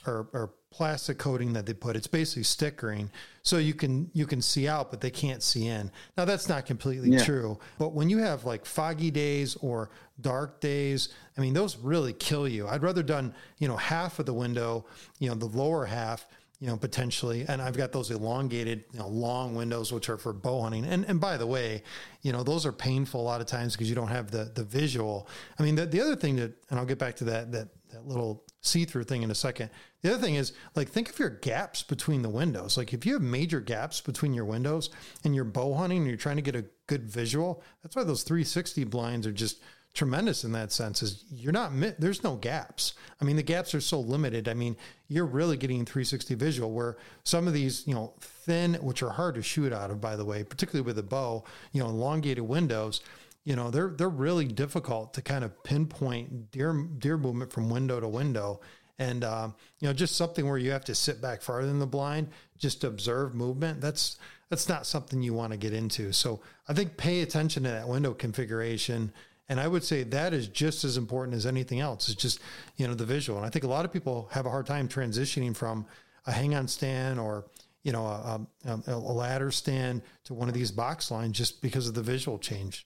or, 0.07 0.29
or 0.31 0.53
plastic 0.75 1.17
coating 1.17 1.53
that 1.53 1.65
they 1.65 1.73
put. 1.73 1.95
It's 1.95 2.05
basically 2.05 2.43
stickering, 2.43 3.09
so 3.43 3.57
you 3.57 3.73
can 3.73 4.09
you 4.13 4.25
can 4.25 4.41
see 4.41 4.67
out, 4.67 4.91
but 4.91 4.99
they 4.99 5.09
can't 5.09 5.41
see 5.41 5.67
in. 5.67 5.89
Now 6.17 6.25
that's 6.25 6.49
not 6.49 6.65
completely 6.65 7.11
yeah. 7.11 7.23
true, 7.23 7.57
but 7.79 7.93
when 7.93 8.09
you 8.09 8.17
have 8.17 8.43
like 8.43 8.65
foggy 8.65 9.09
days 9.09 9.55
or 9.61 9.89
dark 10.19 10.59
days, 10.59 11.09
I 11.37 11.41
mean 11.41 11.53
those 11.53 11.77
really 11.77 12.11
kill 12.11 12.47
you. 12.47 12.67
I'd 12.67 12.83
rather 12.83 13.03
done 13.03 13.33
you 13.57 13.69
know 13.69 13.77
half 13.77 14.19
of 14.19 14.25
the 14.25 14.33
window, 14.33 14.85
you 15.19 15.29
know 15.29 15.35
the 15.35 15.45
lower 15.45 15.85
half. 15.85 16.27
You 16.59 16.67
know, 16.67 16.77
potentially, 16.77 17.45
and 17.47 17.61
I've 17.61 17.75
got 17.75 17.91
those 17.91 18.11
elongated, 18.11 18.85
you 18.93 18.99
know, 18.99 19.09
long 19.09 19.55
windows, 19.55 19.91
which 19.91 20.09
are 20.09 20.17
for 20.17 20.31
bow 20.31 20.61
hunting. 20.61 20.85
And 20.85 21.05
and 21.05 21.19
by 21.19 21.35
the 21.37 21.45
way, 21.45 21.83
you 22.21 22.31
know, 22.31 22.43
those 22.43 22.65
are 22.65 22.71
painful 22.71 23.19
a 23.19 23.23
lot 23.23 23.41
of 23.41 23.47
times 23.47 23.73
because 23.73 23.89
you 23.89 23.95
don't 23.95 24.07
have 24.07 24.31
the 24.31 24.51
the 24.55 24.63
visual. 24.63 25.27
I 25.59 25.63
mean, 25.63 25.75
the, 25.75 25.85
the 25.85 25.99
other 25.99 26.15
thing 26.15 26.37
that, 26.37 26.53
and 26.69 26.79
I'll 26.79 26.85
get 26.85 26.97
back 26.97 27.15
to 27.17 27.25
that 27.25 27.51
that 27.51 27.67
that 27.91 28.07
little 28.07 28.43
see-through 28.61 29.03
thing 29.03 29.23
in 29.23 29.31
a 29.31 29.35
second. 29.35 29.69
The 30.01 30.13
other 30.13 30.21
thing 30.21 30.35
is 30.35 30.53
like 30.75 30.89
think 30.89 31.09
of 31.09 31.19
your 31.19 31.29
gaps 31.29 31.83
between 31.83 32.21
the 32.21 32.29
windows. 32.29 32.77
Like 32.77 32.93
if 32.93 33.05
you 33.05 33.13
have 33.13 33.21
major 33.21 33.59
gaps 33.59 34.01
between 34.01 34.33
your 34.33 34.45
windows 34.45 34.89
and 35.23 35.35
you're 35.35 35.45
bow 35.45 35.73
hunting 35.73 35.99
and 35.99 36.07
you're 36.07 36.17
trying 36.17 36.35
to 36.35 36.41
get 36.41 36.55
a 36.55 36.65
good 36.87 37.09
visual, 37.09 37.63
that's 37.81 37.95
why 37.95 38.03
those 38.03 38.23
360 38.23 38.83
blinds 38.85 39.25
are 39.27 39.31
just 39.31 39.61
tremendous 39.95 40.43
in 40.43 40.51
that 40.51 40.71
sense 40.71 41.01
is 41.01 41.23
you're 41.31 41.53
not 41.53 41.71
there's 41.97 42.23
no 42.23 42.35
gaps. 42.35 42.93
I 43.19 43.25
mean 43.25 43.37
the 43.37 43.43
gaps 43.43 43.73
are 43.73 43.81
so 43.81 43.99
limited. 43.99 44.47
I 44.47 44.53
mean 44.53 44.77
you're 45.07 45.25
really 45.25 45.57
getting 45.57 45.85
360 45.85 46.35
visual 46.35 46.71
where 46.71 46.97
some 47.23 47.47
of 47.47 47.53
these, 47.53 47.87
you 47.87 47.95
know, 47.95 48.13
thin 48.19 48.75
which 48.75 49.01
are 49.01 49.11
hard 49.11 49.35
to 49.35 49.41
shoot 49.41 49.73
out 49.73 49.89
of 49.89 49.99
by 49.99 50.15
the 50.15 50.25
way, 50.25 50.43
particularly 50.43 50.85
with 50.85 50.99
a 50.99 51.03
bow, 51.03 51.43
you 51.71 51.81
know, 51.81 51.89
elongated 51.89 52.43
windows, 52.43 53.01
you 53.45 53.55
know 53.55 53.71
they're 53.71 53.93
they're 53.95 54.09
really 54.09 54.45
difficult 54.45 55.13
to 55.13 55.21
kind 55.21 55.43
of 55.43 55.63
pinpoint 55.63 56.51
deer 56.51 56.73
deer 56.99 57.17
movement 57.17 57.53
from 57.53 57.69
window 57.69 57.99
to 57.99 58.07
window 58.07 58.59
and 58.99 59.23
uh, 59.23 59.47
you 59.79 59.87
know 59.87 59.93
just 59.93 60.15
something 60.15 60.47
where 60.47 60.57
you 60.57 60.71
have 60.71 60.85
to 60.85 60.95
sit 60.95 61.21
back 61.21 61.41
farther 61.41 61.67
than 61.67 61.79
the 61.79 61.87
blind 61.87 62.27
just 62.57 62.81
to 62.81 62.87
observe 62.87 63.33
movement 63.33 63.79
that's 63.79 64.17
that's 64.49 64.67
not 64.67 64.85
something 64.85 65.21
you 65.21 65.33
want 65.33 65.51
to 65.51 65.57
get 65.57 65.73
into 65.73 66.11
so 66.11 66.41
i 66.67 66.73
think 66.73 66.97
pay 66.97 67.21
attention 67.21 67.63
to 67.63 67.69
that 67.69 67.87
window 67.87 68.13
configuration 68.13 69.13
and 69.49 69.59
i 69.59 69.67
would 69.67 69.83
say 69.83 70.03
that 70.03 70.33
is 70.33 70.47
just 70.47 70.83
as 70.83 70.97
important 70.97 71.35
as 71.35 71.45
anything 71.45 71.79
else 71.79 72.09
it's 72.09 72.21
just 72.21 72.39
you 72.77 72.87
know 72.87 72.93
the 72.93 73.05
visual 73.05 73.37
and 73.37 73.45
i 73.45 73.49
think 73.49 73.63
a 73.65 73.67
lot 73.67 73.85
of 73.85 73.91
people 73.91 74.29
have 74.31 74.45
a 74.45 74.49
hard 74.49 74.65
time 74.65 74.87
transitioning 74.87 75.55
from 75.55 75.85
a 76.25 76.31
hang 76.31 76.55
on 76.55 76.67
stand 76.67 77.19
or 77.19 77.45
you 77.83 77.91
know 77.91 78.05
a, 78.05 78.41
a, 78.65 78.79
a 78.93 79.13
ladder 79.13 79.51
stand 79.51 80.01
to 80.23 80.33
one 80.33 80.47
of 80.47 80.53
these 80.53 80.71
box 80.71 81.09
blinds 81.09 81.37
just 81.37 81.61
because 81.61 81.87
of 81.87 81.93
the 81.93 82.01
visual 82.01 82.39
change 82.39 82.85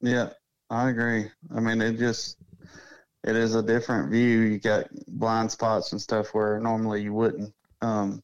yeah, 0.00 0.30
I 0.70 0.88
agree. 0.90 1.30
I 1.54 1.60
mean, 1.60 1.80
it 1.80 1.98
just 1.98 2.38
it 3.24 3.36
is 3.36 3.54
a 3.54 3.62
different 3.62 4.10
view. 4.10 4.40
You 4.40 4.58
got 4.58 4.86
blind 5.08 5.52
spots 5.52 5.92
and 5.92 6.00
stuff 6.00 6.28
where 6.34 6.58
normally 6.58 7.02
you 7.02 7.12
wouldn't. 7.12 7.52
Um, 7.82 8.22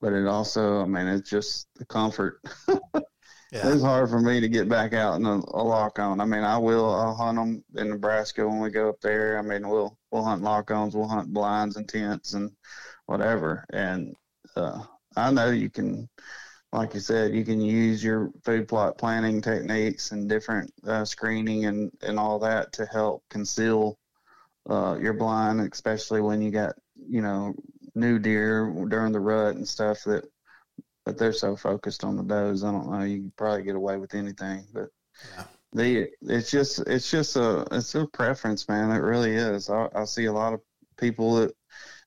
but 0.00 0.14
it 0.14 0.26
also, 0.26 0.80
I 0.80 0.86
mean, 0.86 1.06
it's 1.06 1.28
just 1.28 1.68
the 1.76 1.84
comfort. 1.84 2.40
yeah. 3.52 3.72
It's 3.72 3.82
hard 3.82 4.10
for 4.10 4.20
me 4.20 4.40
to 4.40 4.48
get 4.48 4.68
back 4.68 4.92
out 4.92 5.16
in 5.16 5.26
a, 5.26 5.36
a, 5.36 5.62
lock 5.62 5.98
on. 5.98 6.20
I 6.20 6.24
mean, 6.24 6.44
I 6.44 6.58
will. 6.58 6.94
I'll 6.94 7.14
hunt 7.14 7.36
them 7.36 7.64
in 7.76 7.90
Nebraska 7.90 8.46
when 8.46 8.60
we 8.60 8.70
go 8.70 8.88
up 8.88 9.00
there. 9.00 9.38
I 9.38 9.42
mean, 9.42 9.68
we'll 9.68 9.96
we'll 10.10 10.24
hunt 10.24 10.42
lock 10.42 10.70
ons, 10.70 10.94
we'll 10.94 11.08
hunt 11.08 11.32
blinds 11.32 11.76
and 11.76 11.88
tents 11.88 12.34
and 12.34 12.50
whatever. 13.06 13.64
And 13.72 14.14
uh, 14.56 14.82
I 15.16 15.30
know 15.30 15.50
you 15.50 15.70
can 15.70 16.08
like 16.72 16.94
you 16.94 17.00
said, 17.00 17.34
you 17.34 17.44
can 17.44 17.60
use 17.60 18.02
your 18.02 18.30
food 18.44 18.68
plot 18.68 18.96
planning 18.96 19.40
techniques 19.40 20.12
and 20.12 20.28
different 20.28 20.72
uh, 20.86 21.04
screening 21.04 21.66
and, 21.66 21.90
and 22.02 22.18
all 22.18 22.38
that 22.38 22.72
to 22.74 22.86
help 22.86 23.24
conceal 23.28 23.98
uh, 24.68 24.96
your 25.00 25.14
blind, 25.14 25.60
especially 25.60 26.20
when 26.20 26.40
you 26.40 26.50
got 26.50 26.74
you 26.94 27.22
know 27.22 27.54
new 27.94 28.18
deer 28.18 28.72
during 28.88 29.12
the 29.12 29.18
rut 29.18 29.56
and 29.56 29.66
stuff 29.66 30.04
that 30.04 30.24
but 31.10 31.18
they're 31.18 31.32
so 31.32 31.56
focused 31.56 32.04
on 32.04 32.16
the 32.16 32.22
does. 32.22 32.62
I 32.62 32.70
don't 32.70 32.88
know. 32.88 33.02
You 33.02 33.16
can 33.16 33.32
probably 33.36 33.64
get 33.64 33.74
away 33.74 33.96
with 33.96 34.14
anything, 34.14 34.64
but 34.72 34.90
yeah. 35.36 35.44
the 35.72 36.08
it's 36.22 36.52
just 36.52 36.78
it's 36.86 37.10
just 37.10 37.34
a 37.34 37.66
it's 37.72 37.96
a 37.96 38.06
preference, 38.06 38.68
man. 38.68 38.92
It 38.92 39.02
really 39.02 39.32
is. 39.32 39.68
I, 39.68 39.88
I 39.92 40.04
see 40.04 40.26
a 40.26 40.32
lot 40.32 40.52
of 40.52 40.60
people 40.96 41.34
that 41.34 41.52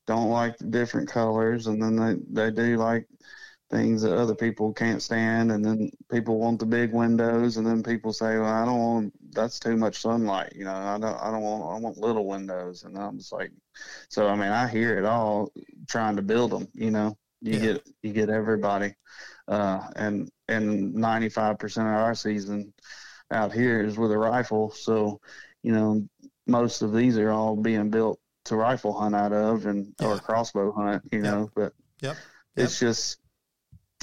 don't 0.07 0.29
like 0.29 0.57
the 0.57 0.67
different 0.67 1.09
colors, 1.09 1.67
and 1.67 1.81
then 1.81 1.97
they 1.97 2.45
they 2.47 2.51
do 2.55 2.77
like 2.77 3.05
things 3.69 4.03
that 4.03 4.17
other 4.17 4.35
people 4.35 4.71
can't 4.71 5.01
stand 5.01 5.51
and 5.51 5.65
then 5.65 5.89
people 6.11 6.37
want 6.37 6.59
the 6.59 6.65
big 6.65 6.93
windows 6.93 7.57
and 7.57 7.65
then 7.65 7.81
people 7.81 8.13
say 8.13 8.37
well 8.37 8.45
i 8.45 8.63
don't 8.63 8.77
want 8.77 9.13
that's 9.31 9.57
too 9.57 9.75
much 9.75 9.99
sunlight 9.99 10.53
you 10.55 10.63
know 10.63 10.75
i 10.75 10.95
don't 10.99 11.19
i 11.19 11.31
don't 11.31 11.41
want 11.41 11.63
i 11.63 11.79
want 11.79 11.97
little 11.97 12.27
windows 12.27 12.83
and 12.83 12.95
i'm 12.95 13.17
just 13.17 13.33
like 13.33 13.51
so 14.09 14.27
i 14.27 14.35
mean 14.35 14.51
i 14.51 14.67
hear 14.67 14.99
it 14.99 15.05
all 15.05 15.51
trying 15.87 16.15
to 16.15 16.21
build 16.21 16.51
them 16.51 16.67
you 16.75 16.91
know 16.91 17.17
you 17.43 17.53
yeah. 17.53 17.60
get 17.60 17.89
you 18.01 18.13
get 18.13 18.29
everybody 18.29 18.93
uh, 19.47 19.82
and 19.95 20.29
and 20.47 20.95
95% 20.95 21.77
of 21.77 21.86
our 21.86 22.15
season 22.15 22.73
out 23.32 23.51
here 23.51 23.84
is 23.84 23.97
with 23.97 24.12
a 24.12 24.17
rifle 24.17 24.71
so 24.71 25.19
you 25.62 25.71
know 25.71 26.06
most 26.47 26.82
of 26.82 26.93
these 26.93 27.17
are 27.17 27.32
all 27.32 27.56
being 27.56 27.89
built 27.89 28.19
to 28.45 28.56
rifle 28.56 28.93
hunt 28.93 29.15
out 29.15 29.32
of 29.34 29.65
and 29.65 29.93
yeah. 29.99 30.08
or 30.08 30.19
crossbow 30.19 30.71
hunt 30.71 31.02
you 31.12 31.19
know 31.19 31.50
but 31.56 31.73
yep. 32.02 32.15
Yep. 32.56 32.65
it's 32.65 32.79
just 32.79 33.19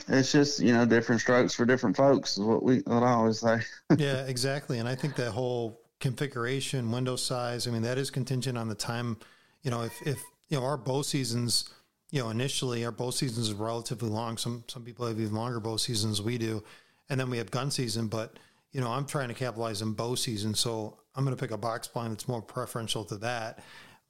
it's 0.09 0.33
just 0.33 0.61
you 0.61 0.73
know 0.73 0.85
different 0.85 1.21
strokes 1.21 1.55
for 1.55 1.65
different 1.65 1.97
folks 1.97 2.37
is 2.37 2.45
what 2.45 2.63
we 2.63 2.79
what 2.79 3.03
I 3.03 3.13
always 3.13 3.41
say. 3.41 3.61
yeah, 3.97 4.27
exactly. 4.27 4.79
And 4.79 4.89
I 4.89 4.95
think 4.95 5.17
that 5.17 5.33
whole 5.33 5.81
configuration, 6.01 6.91
window 6.91 7.17
size, 7.17 7.67
I 7.67 7.71
mean 7.71 7.83
that 7.83 7.99
is 7.99 8.11
contingent 8.11 8.57
on 8.57 8.69
the 8.69 8.75
time. 8.75 9.19
You 9.63 9.71
know, 9.71 9.83
if 9.83 9.93
if 10.07 10.19
you 10.49 10.59
know 10.59 10.65
our 10.65 10.77
bow 10.77 11.03
seasons, 11.03 11.69
you 12.11 12.21
know, 12.21 12.31
initially 12.31 12.85
our 12.85 12.93
bow 12.93 13.11
seasons 13.11 13.49
is 13.49 13.55
relatively 13.55 14.09
long. 14.09 14.37
Some 14.37 14.65
some 14.67 14.83
people 14.83 15.07
have 15.07 15.21
even 15.21 15.35
longer 15.35 15.61
bow 15.61 15.77
seasons 15.77 16.21
we 16.21 16.39
do, 16.39 16.63
and 17.09 17.19
then 17.19 17.31
we 17.31 17.39
have 17.39 17.51
gun 17.51 17.71
season. 17.71 18.09
But 18.09 18.39
you 18.73 18.81
know, 18.81 18.89
I'm 18.89 19.07
trying 19.07 19.29
to 19.29 19.35
capitalize 19.35 19.83
on 19.83 19.93
bow 19.95 20.15
season, 20.15 20.55
so 20.55 20.99
I'm 21.15 21.25
going 21.25 21.37
to 21.37 21.41
pick 21.41 21.53
a 21.53 21.59
box 21.59 21.87
blind 21.89 22.13
that's 22.13 22.29
more 22.29 22.43
preferential 22.43 23.05
to 23.07 23.17
that 23.19 23.61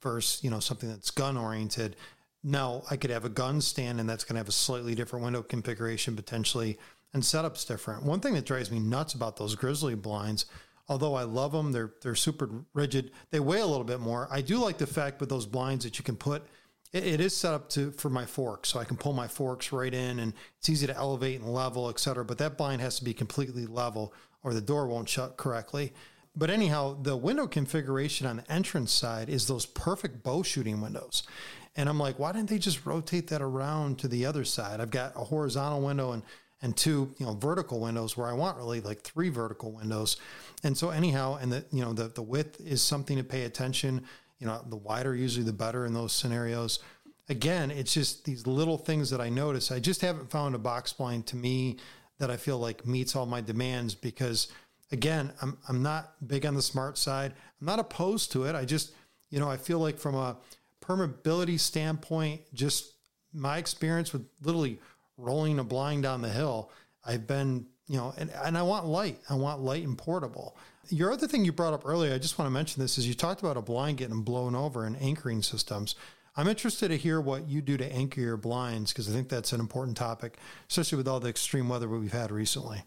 versus 0.01 0.43
you 0.43 0.49
know 0.49 0.59
something 0.59 0.89
that's 0.89 1.11
gun 1.11 1.37
oriented. 1.37 1.95
Now 2.43 2.83
I 2.89 2.97
could 2.97 3.11
have 3.11 3.25
a 3.25 3.29
gun 3.29 3.61
stand, 3.61 3.99
and 3.99 4.09
that's 4.09 4.23
going 4.23 4.35
to 4.35 4.39
have 4.39 4.49
a 4.49 4.53
slightly 4.53 4.95
different 4.95 5.23
window 5.23 5.43
configuration 5.43 6.15
potentially, 6.15 6.79
and 7.13 7.21
setups 7.21 7.67
different. 7.67 8.03
One 8.03 8.19
thing 8.19 8.33
that 8.33 8.45
drives 8.45 8.71
me 8.71 8.79
nuts 8.79 9.13
about 9.13 9.37
those 9.37 9.55
grizzly 9.55 9.95
blinds 9.95 10.45
although 10.89 11.15
I 11.15 11.23
love 11.23 11.53
them, 11.53 11.71
they're 11.71 11.93
they're 12.01 12.15
super 12.15 12.49
rigid. 12.73 13.11
They 13.29 13.39
weigh 13.39 13.61
a 13.61 13.65
little 13.65 13.85
bit 13.85 14.01
more. 14.01 14.27
I 14.29 14.41
do 14.41 14.57
like 14.57 14.77
the 14.77 14.87
fact 14.87 15.21
with 15.21 15.29
those 15.29 15.45
blinds 15.45 15.85
that 15.85 15.97
you 15.97 16.03
can 16.03 16.17
put 16.17 16.43
it, 16.93 17.05
it 17.05 17.21
is 17.21 17.35
set 17.35 17.53
up 17.53 17.69
to 17.69 17.91
for 17.91 18.09
my 18.09 18.25
forks, 18.25 18.69
so 18.69 18.79
I 18.79 18.85
can 18.85 18.97
pull 18.97 19.13
my 19.13 19.27
forks 19.27 19.71
right 19.71 19.93
in, 19.93 20.19
and 20.19 20.33
it's 20.57 20.69
easy 20.69 20.87
to 20.87 20.95
elevate 20.95 21.39
and 21.41 21.53
level, 21.53 21.89
etc. 21.89 22.25
But 22.25 22.37
that 22.39 22.57
blind 22.57 22.81
has 22.81 22.97
to 22.97 23.03
be 23.03 23.13
completely 23.13 23.65
level, 23.65 24.13
or 24.43 24.53
the 24.53 24.61
door 24.61 24.87
won't 24.87 25.09
shut 25.09 25.37
correctly. 25.37 25.93
But 26.35 26.49
anyhow, 26.49 26.97
the 27.01 27.17
window 27.17 27.45
configuration 27.45 28.25
on 28.25 28.37
the 28.37 28.51
entrance 28.51 28.91
side 28.91 29.29
is 29.29 29.47
those 29.47 29.65
perfect 29.65 30.23
bow 30.23 30.43
shooting 30.43 30.79
windows. 30.79 31.23
And 31.75 31.89
I'm 31.89 31.99
like, 31.99 32.19
why 32.19 32.31
didn't 32.31 32.49
they 32.49 32.57
just 32.57 32.85
rotate 32.85 33.27
that 33.27 33.41
around 33.41 33.99
to 33.99 34.07
the 34.07 34.25
other 34.25 34.45
side? 34.45 34.79
I've 34.79 34.91
got 34.91 35.13
a 35.15 35.23
horizontal 35.25 35.81
window 35.81 36.11
and 36.11 36.23
and 36.63 36.77
two, 36.77 37.13
you 37.17 37.25
know, 37.25 37.33
vertical 37.33 37.79
windows 37.79 38.15
where 38.15 38.27
I 38.27 38.33
want 38.33 38.57
really 38.57 38.81
like 38.81 39.01
three 39.01 39.29
vertical 39.29 39.71
windows. 39.71 40.17
And 40.63 40.77
so 40.77 40.91
anyhow, 40.91 41.39
and 41.41 41.51
the 41.51 41.65
you 41.71 41.83
know 41.83 41.93
the 41.93 42.07
the 42.07 42.21
width 42.21 42.61
is 42.61 42.81
something 42.81 43.17
to 43.17 43.23
pay 43.23 43.43
attention. 43.43 44.05
You 44.41 44.47
know, 44.47 44.61
the 44.67 44.75
wider 44.75 45.15
usually 45.15 45.45
the 45.45 45.53
better 45.53 45.85
in 45.85 45.93
those 45.93 46.11
scenarios. 46.11 46.79
Again, 47.29 47.69
it's 47.71 47.93
just 47.93 48.25
these 48.25 48.47
little 48.47 48.77
things 48.77 49.11
that 49.11 49.21
I 49.21 49.29
notice. 49.29 49.71
I 49.71 49.79
just 49.79 50.01
haven't 50.01 50.31
found 50.31 50.55
a 50.55 50.57
box 50.57 50.91
blind 50.91 51.27
to 51.27 51.37
me 51.37 51.77
that 52.17 52.31
I 52.31 52.37
feel 52.37 52.57
like 52.57 52.85
meets 52.85 53.15
all 53.15 53.27
my 53.27 53.39
demands 53.39 53.93
because 53.93 54.47
again, 54.91 55.31
I'm 55.41 55.57
I'm 55.69 55.83
not 55.83 56.13
big 56.27 56.45
on 56.45 56.55
the 56.55 56.61
smart 56.61 56.97
side. 56.97 57.33
I'm 57.61 57.67
not 57.67 57.79
opposed 57.79 58.31
to 58.33 58.45
it. 58.45 58.55
I 58.55 58.65
just, 58.65 58.93
you 59.29 59.39
know, 59.39 59.49
I 59.49 59.57
feel 59.57 59.79
like 59.79 59.99
from 59.99 60.15
a 60.15 60.37
permeability 60.83 61.59
standpoint, 61.59 62.41
just 62.53 62.93
my 63.33 63.57
experience 63.57 64.11
with 64.11 64.25
literally 64.41 64.79
rolling 65.17 65.59
a 65.59 65.63
blind 65.63 66.03
down 66.03 66.21
the 66.21 66.29
hill, 66.29 66.71
I've 67.05 67.27
been, 67.27 67.67
you 67.87 67.97
know, 67.97 68.13
and, 68.17 68.31
and 68.43 68.57
I 68.57 68.63
want 68.63 68.87
light. 68.87 69.19
I 69.29 69.35
want 69.35 69.61
light 69.61 69.83
and 69.83 69.97
portable. 69.97 70.57
Your 70.91 71.13
other 71.13 71.25
thing 71.25 71.45
you 71.45 71.53
brought 71.53 71.73
up 71.73 71.83
earlier, 71.85 72.13
I 72.13 72.17
just 72.17 72.37
want 72.37 72.47
to 72.47 72.51
mention 72.51 72.81
this, 72.81 72.97
is 72.97 73.07
you 73.07 73.13
talked 73.13 73.39
about 73.39 73.55
a 73.55 73.61
blind 73.61 73.97
getting 73.97 74.23
blown 74.23 74.55
over 74.55 74.85
and 74.85 75.01
anchoring 75.01 75.41
systems. 75.41 75.95
I'm 76.35 76.49
interested 76.49 76.89
to 76.89 76.97
hear 76.97 77.21
what 77.21 77.47
you 77.47 77.61
do 77.61 77.77
to 77.77 77.89
anchor 77.93 78.19
your 78.19 78.35
blinds 78.35 78.91
because 78.91 79.09
I 79.09 79.13
think 79.13 79.29
that's 79.29 79.53
an 79.53 79.61
important 79.61 79.95
topic, 79.95 80.37
especially 80.69 80.97
with 80.97 81.07
all 81.07 81.21
the 81.21 81.29
extreme 81.29 81.69
weather 81.69 81.87
we've 81.87 82.11
had 82.11 82.29
recently. 82.29 82.83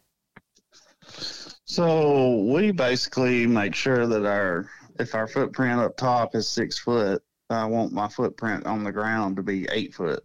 So 1.64 2.42
we 2.42 2.72
basically 2.72 3.46
make 3.46 3.74
sure 3.74 4.06
that 4.06 4.26
our 4.26 4.68
if 5.00 5.14
our 5.14 5.26
footprint 5.26 5.80
up 5.80 5.96
top 5.96 6.34
is 6.34 6.46
six 6.46 6.78
foot, 6.78 7.22
I 7.48 7.64
want 7.64 7.92
my 7.92 8.08
footprint 8.08 8.66
on 8.66 8.84
the 8.84 8.92
ground 8.92 9.36
to 9.36 9.42
be 9.42 9.66
eight 9.72 9.94
foot. 9.94 10.22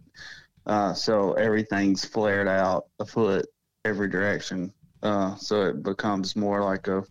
Uh, 0.66 0.92
so 0.92 1.32
everything's 1.32 2.04
flared 2.04 2.46
out 2.46 2.88
a 2.98 3.06
foot 3.06 3.46
every 3.86 4.08
direction. 4.08 4.70
Uh, 5.02 5.34
so 5.36 5.62
it 5.62 5.82
becomes 5.82 6.36
more 6.36 6.62
like 6.62 6.86
a 6.86 7.04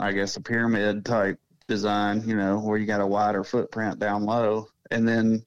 I 0.00 0.12
guess 0.12 0.36
a 0.36 0.40
pyramid 0.40 1.04
type 1.04 1.38
design, 1.68 2.26
you 2.26 2.36
know, 2.36 2.58
where 2.58 2.78
you 2.78 2.86
got 2.86 3.00
a 3.00 3.06
wider 3.06 3.44
footprint 3.44 3.98
down 3.98 4.24
low. 4.24 4.68
And 4.90 5.06
then 5.06 5.44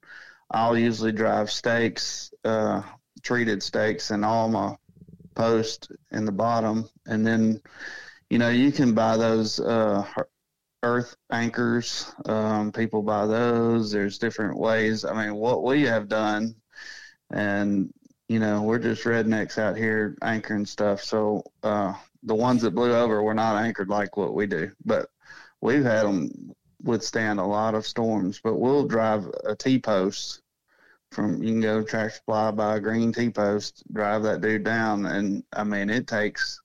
I'll 0.51 0.77
usually 0.77 1.11
drive 1.11 1.51
stakes, 1.51 2.31
uh, 2.45 2.83
treated 3.23 3.63
stakes 3.63 4.11
and 4.11 4.23
all 4.23 4.47
my 4.47 4.75
post 5.35 5.91
in 6.11 6.25
the 6.25 6.31
bottom. 6.31 6.87
And 7.07 7.25
then, 7.25 7.59
you 8.29 8.37
know, 8.37 8.49
you 8.49 8.71
can 8.71 8.93
buy 8.93 9.17
those, 9.17 9.59
uh, 9.59 10.05
earth 10.83 11.15
anchors. 11.31 12.13
Um, 12.25 12.71
people 12.71 13.01
buy 13.01 13.25
those. 13.25 13.91
There's 13.91 14.19
different 14.19 14.57
ways. 14.57 15.03
I 15.05 15.13
mean, 15.13 15.35
what 15.35 15.63
we 15.63 15.83
have 15.83 16.07
done, 16.07 16.55
and 17.31 17.91
you 18.27 18.39
know, 18.39 18.61
we're 18.61 18.79
just 18.79 19.03
rednecks 19.03 19.57
out 19.57 19.77
here 19.77 20.17
anchoring 20.21 20.65
stuff. 20.65 21.01
So 21.03 21.43
uh, 21.63 21.93
the 22.25 22.35
ones 22.35 22.61
that 22.61 22.75
blew 22.75 22.93
over 22.93 23.21
were 23.21 23.33
not 23.33 23.61
anchored 23.63 23.89
like 23.89 24.17
what 24.17 24.33
we 24.33 24.45
do, 24.47 24.71
but 24.85 25.09
we've 25.61 25.83
had 25.83 26.05
them 26.05 26.51
withstand 26.81 27.39
a 27.39 27.45
lot 27.45 27.75
of 27.75 27.85
storms. 27.85 28.39
But 28.43 28.59
we'll 28.59 28.87
drive 28.87 29.27
a 29.45 29.55
T 29.55 29.79
post 29.79 30.41
from 31.11 31.43
you 31.43 31.51
can 31.51 31.61
go 31.61 31.83
Tractor 31.83 32.15
Supply 32.15 32.51
buy 32.51 32.77
a 32.77 32.79
green 32.79 33.13
T 33.13 33.29
post, 33.29 33.83
drive 33.93 34.23
that 34.23 34.41
dude 34.41 34.63
down, 34.63 35.05
and 35.05 35.43
I 35.53 35.63
mean 35.63 35.89
it 35.89 36.07
takes 36.07 36.59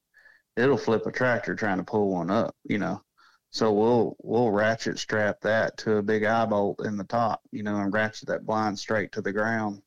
it'll 0.56 0.76
flip 0.76 1.06
a 1.06 1.12
tractor 1.12 1.54
trying 1.54 1.78
to 1.78 1.84
pull 1.84 2.11
one 2.11 2.30
up, 2.30 2.54
you 2.64 2.78
know. 2.78 3.02
So 3.50 3.72
we'll 3.72 4.16
we'll 4.22 4.50
ratchet 4.50 4.98
strap 4.98 5.40
that 5.42 5.76
to 5.78 5.96
a 5.96 6.02
big 6.02 6.24
eye 6.24 6.46
bolt 6.46 6.84
in 6.84 6.96
the 6.96 7.04
top, 7.04 7.42
you 7.52 7.62
know, 7.62 7.76
and 7.76 7.92
ratchet 7.92 8.28
that 8.28 8.46
blind 8.46 8.78
straight 8.78 9.12
to 9.12 9.22
the 9.22 9.32
ground. 9.32 9.82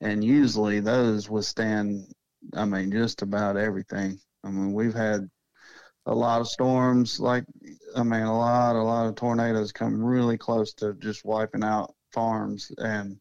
And 0.00 0.24
usually 0.24 0.80
those 0.80 1.30
withstand 1.30 2.12
I 2.54 2.64
mean, 2.64 2.90
just 2.90 3.22
about 3.22 3.56
everything. 3.56 4.20
I 4.44 4.50
mean, 4.50 4.72
we've 4.72 4.94
had 4.94 5.28
a 6.06 6.14
lot 6.14 6.40
of 6.40 6.48
storms, 6.48 7.20
like 7.20 7.44
I 7.96 8.02
mean, 8.02 8.22
a 8.22 8.36
lot, 8.36 8.76
a 8.76 8.82
lot 8.82 9.06
of 9.06 9.14
tornadoes 9.14 9.72
come 9.72 10.02
really 10.02 10.36
close 10.36 10.72
to 10.74 10.94
just 10.94 11.24
wiping 11.24 11.62
out 11.62 11.94
farms, 12.12 12.70
and 12.78 13.18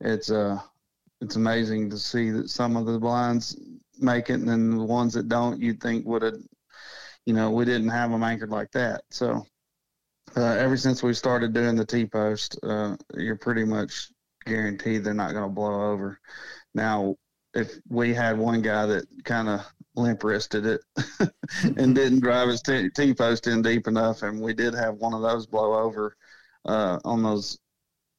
it's 0.00 0.30
uh, 0.30 0.58
it's 1.20 1.36
amazing 1.36 1.88
to 1.90 1.98
see 1.98 2.30
that 2.30 2.50
some 2.50 2.76
of 2.76 2.86
the 2.86 2.98
blinds 2.98 3.58
make 3.98 4.28
it, 4.30 4.34
and 4.34 4.48
then 4.48 4.76
the 4.76 4.84
ones 4.84 5.14
that 5.14 5.28
don't, 5.28 5.60
you'd 5.60 5.80
think 5.80 6.04
would 6.06 6.22
have, 6.22 6.34
you 7.24 7.32
know, 7.32 7.50
we 7.50 7.64
didn't 7.64 7.88
have 7.88 8.10
them 8.10 8.22
anchored 8.24 8.50
like 8.50 8.70
that. 8.72 9.02
So, 9.10 9.46
uh, 10.36 10.42
ever 10.42 10.76
since 10.76 11.02
we 11.02 11.14
started 11.14 11.52
doing 11.52 11.76
the 11.76 11.86
T 11.86 12.06
post, 12.06 12.58
uh, 12.62 12.96
you're 13.14 13.36
pretty 13.36 13.64
much 13.64 14.10
guaranteed 14.44 15.04
they're 15.04 15.14
not 15.14 15.32
going 15.32 15.44
to 15.44 15.54
blow 15.54 15.92
over. 15.92 16.18
Now, 16.74 17.16
if 17.54 17.78
we 17.88 18.14
had 18.14 18.38
one 18.38 18.62
guy 18.62 18.86
that 18.86 19.04
kind 19.24 19.48
of 19.48 19.60
limp 19.94 20.24
wristed 20.24 20.66
it 20.66 20.80
and 21.76 21.94
didn't 21.94 22.20
drive 22.20 22.48
his 22.48 22.62
T, 22.62 22.88
T 22.90 23.14
post 23.14 23.46
in 23.46 23.62
deep 23.62 23.86
enough, 23.86 24.22
and 24.22 24.40
we 24.40 24.54
did 24.54 24.74
have 24.74 24.96
one 24.96 25.14
of 25.14 25.22
those 25.22 25.46
blow 25.46 25.74
over 25.74 26.16
uh, 26.64 26.98
on 27.04 27.22
those 27.22 27.58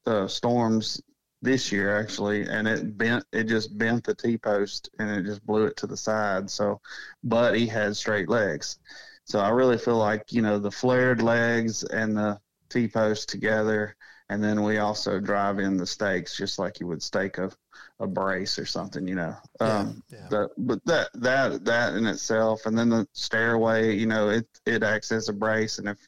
uh, 0.05 0.27
storms 0.27 1.01
this 1.41 1.71
year 1.71 1.99
actually, 1.99 2.47
and 2.47 2.67
it 2.67 2.97
bent. 2.97 3.25
It 3.33 3.45
just 3.45 3.77
bent 3.77 4.05
the 4.05 4.15
T 4.15 4.37
post 4.37 4.89
and 4.99 5.09
it 5.09 5.25
just 5.25 5.45
blew 5.45 5.65
it 5.65 5.75
to 5.77 5.87
the 5.87 5.97
side. 5.97 6.49
So, 6.49 6.79
but 7.23 7.55
he 7.55 7.67
had 7.67 7.95
straight 7.97 8.29
legs. 8.29 8.79
So 9.25 9.39
I 9.39 9.49
really 9.49 9.77
feel 9.77 9.97
like 9.97 10.31
you 10.31 10.41
know 10.41 10.57
the 10.59 10.71
flared 10.71 11.21
legs 11.21 11.83
and 11.83 12.15
the 12.15 12.39
T 12.69 12.87
post 12.87 13.29
together, 13.29 13.95
and 14.33 14.43
then 14.43 14.63
we 14.63 14.79
also 14.79 15.19
drive 15.19 15.59
in 15.59 15.77
the 15.77 15.85
stakes 15.85 16.35
just 16.35 16.57
like 16.57 16.79
you 16.79 16.87
would 16.87 17.03
stake 17.03 17.37
a 17.37 17.51
a 17.99 18.07
brace 18.07 18.57
or 18.57 18.65
something, 18.65 19.07
you 19.07 19.13
know. 19.13 19.35
Um, 19.59 20.03
yeah, 20.09 20.17
yeah. 20.19 20.27
but 20.57 20.83
that 20.85 21.09
that 21.13 21.65
that 21.65 21.93
in 21.93 22.07
itself, 22.07 22.65
and 22.65 22.75
then 22.75 22.89
the 22.89 23.07
stairway, 23.13 23.95
you 23.95 24.07
know, 24.07 24.29
it 24.29 24.47
it 24.65 24.81
acts 24.81 25.11
as 25.11 25.29
a 25.29 25.33
brace, 25.33 25.77
and 25.77 25.87
if 25.87 25.99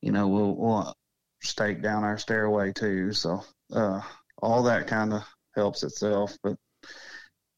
you 0.00 0.12
know, 0.12 0.28
we'll 0.28 0.54
we'll 0.54 0.94
stake 1.42 1.82
down 1.82 2.04
our 2.04 2.18
stairway 2.18 2.72
too. 2.72 3.12
So 3.12 3.42
uh, 3.72 4.00
all 4.40 4.62
that 4.62 4.86
kind 4.86 5.12
of 5.12 5.24
helps 5.56 5.82
itself. 5.82 6.38
But 6.44 6.56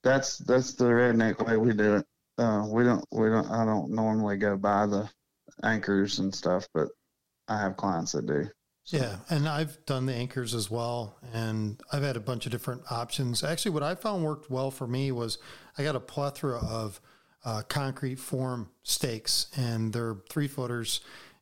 that's 0.02 0.38
that's 0.38 0.72
the 0.72 0.86
redneck 0.86 1.46
way 1.46 1.58
we 1.58 1.74
do 1.74 1.96
it. 1.96 2.06
Uh, 2.38 2.66
we 2.66 2.82
don't 2.82 3.04
we 3.12 3.28
don't 3.28 3.50
I 3.50 3.66
don't 3.66 3.90
normally 3.90 4.38
go 4.38 4.56
by 4.56 4.86
the 4.86 5.10
anchors 5.62 6.18
and 6.18 6.34
stuff, 6.34 6.66
but 6.72 6.88
I 7.46 7.60
have 7.60 7.76
clients 7.76 8.12
that 8.12 8.24
do. 8.24 8.48
So. 8.86 8.98
Yeah, 8.98 9.16
and 9.30 9.48
I've 9.48 9.84
done 9.84 10.06
the 10.06 10.14
anchors 10.14 10.54
as 10.54 10.70
well, 10.70 11.16
and 11.34 11.80
I've 11.92 12.04
had 12.04 12.16
a 12.16 12.20
bunch 12.20 12.46
of 12.46 12.52
different 12.52 12.82
options. 12.88 13.42
Actually, 13.42 13.72
what 13.72 13.82
I 13.82 13.96
found 13.96 14.22
worked 14.22 14.48
well 14.48 14.70
for 14.70 14.86
me 14.86 15.10
was 15.10 15.38
I 15.76 15.82
got 15.82 15.96
a 15.96 16.00
plethora 16.00 16.58
of 16.58 17.00
uh, 17.44 17.62
concrete 17.62 18.20
form 18.20 18.70
stakes, 18.84 19.48
and 19.56 19.92
they're 19.92 20.18
three 20.30 20.46
footers, 20.46 21.00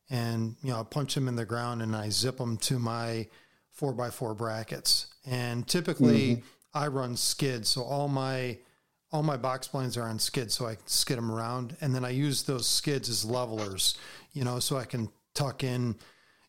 and 0.09 0.55
you 0.63 0.71
know 0.71 0.79
I 0.79 0.83
punch 0.83 1.13
them 1.13 1.27
in 1.27 1.35
the 1.35 1.45
ground 1.45 1.83
and 1.83 1.95
I 1.95 2.09
zip 2.09 2.37
them 2.37 2.57
to 2.57 2.79
my 2.79 3.27
four 3.69 3.93
by 3.93 4.09
four 4.09 4.33
brackets. 4.33 5.13
And 5.23 5.67
typically, 5.67 6.37
mm-hmm. 6.37 6.45
I 6.73 6.87
run 6.87 7.15
skids, 7.15 7.69
so 7.69 7.83
all 7.83 8.07
my 8.07 8.57
all 9.11 9.21
my 9.21 9.37
box 9.37 9.67
blinds 9.67 9.97
are 9.97 10.07
on 10.07 10.17
skids, 10.17 10.55
so 10.55 10.65
I 10.65 10.75
can 10.75 10.87
skid 10.87 11.17
them 11.17 11.31
around, 11.31 11.77
and 11.79 11.93
then 11.93 12.03
I 12.03 12.09
use 12.09 12.41
those 12.41 12.67
skids 12.67 13.07
as 13.07 13.23
levelers, 13.23 13.95
you 14.33 14.43
know, 14.43 14.59
so 14.59 14.77
I 14.77 14.85
can 14.85 15.09
tuck 15.35 15.63
in 15.63 15.95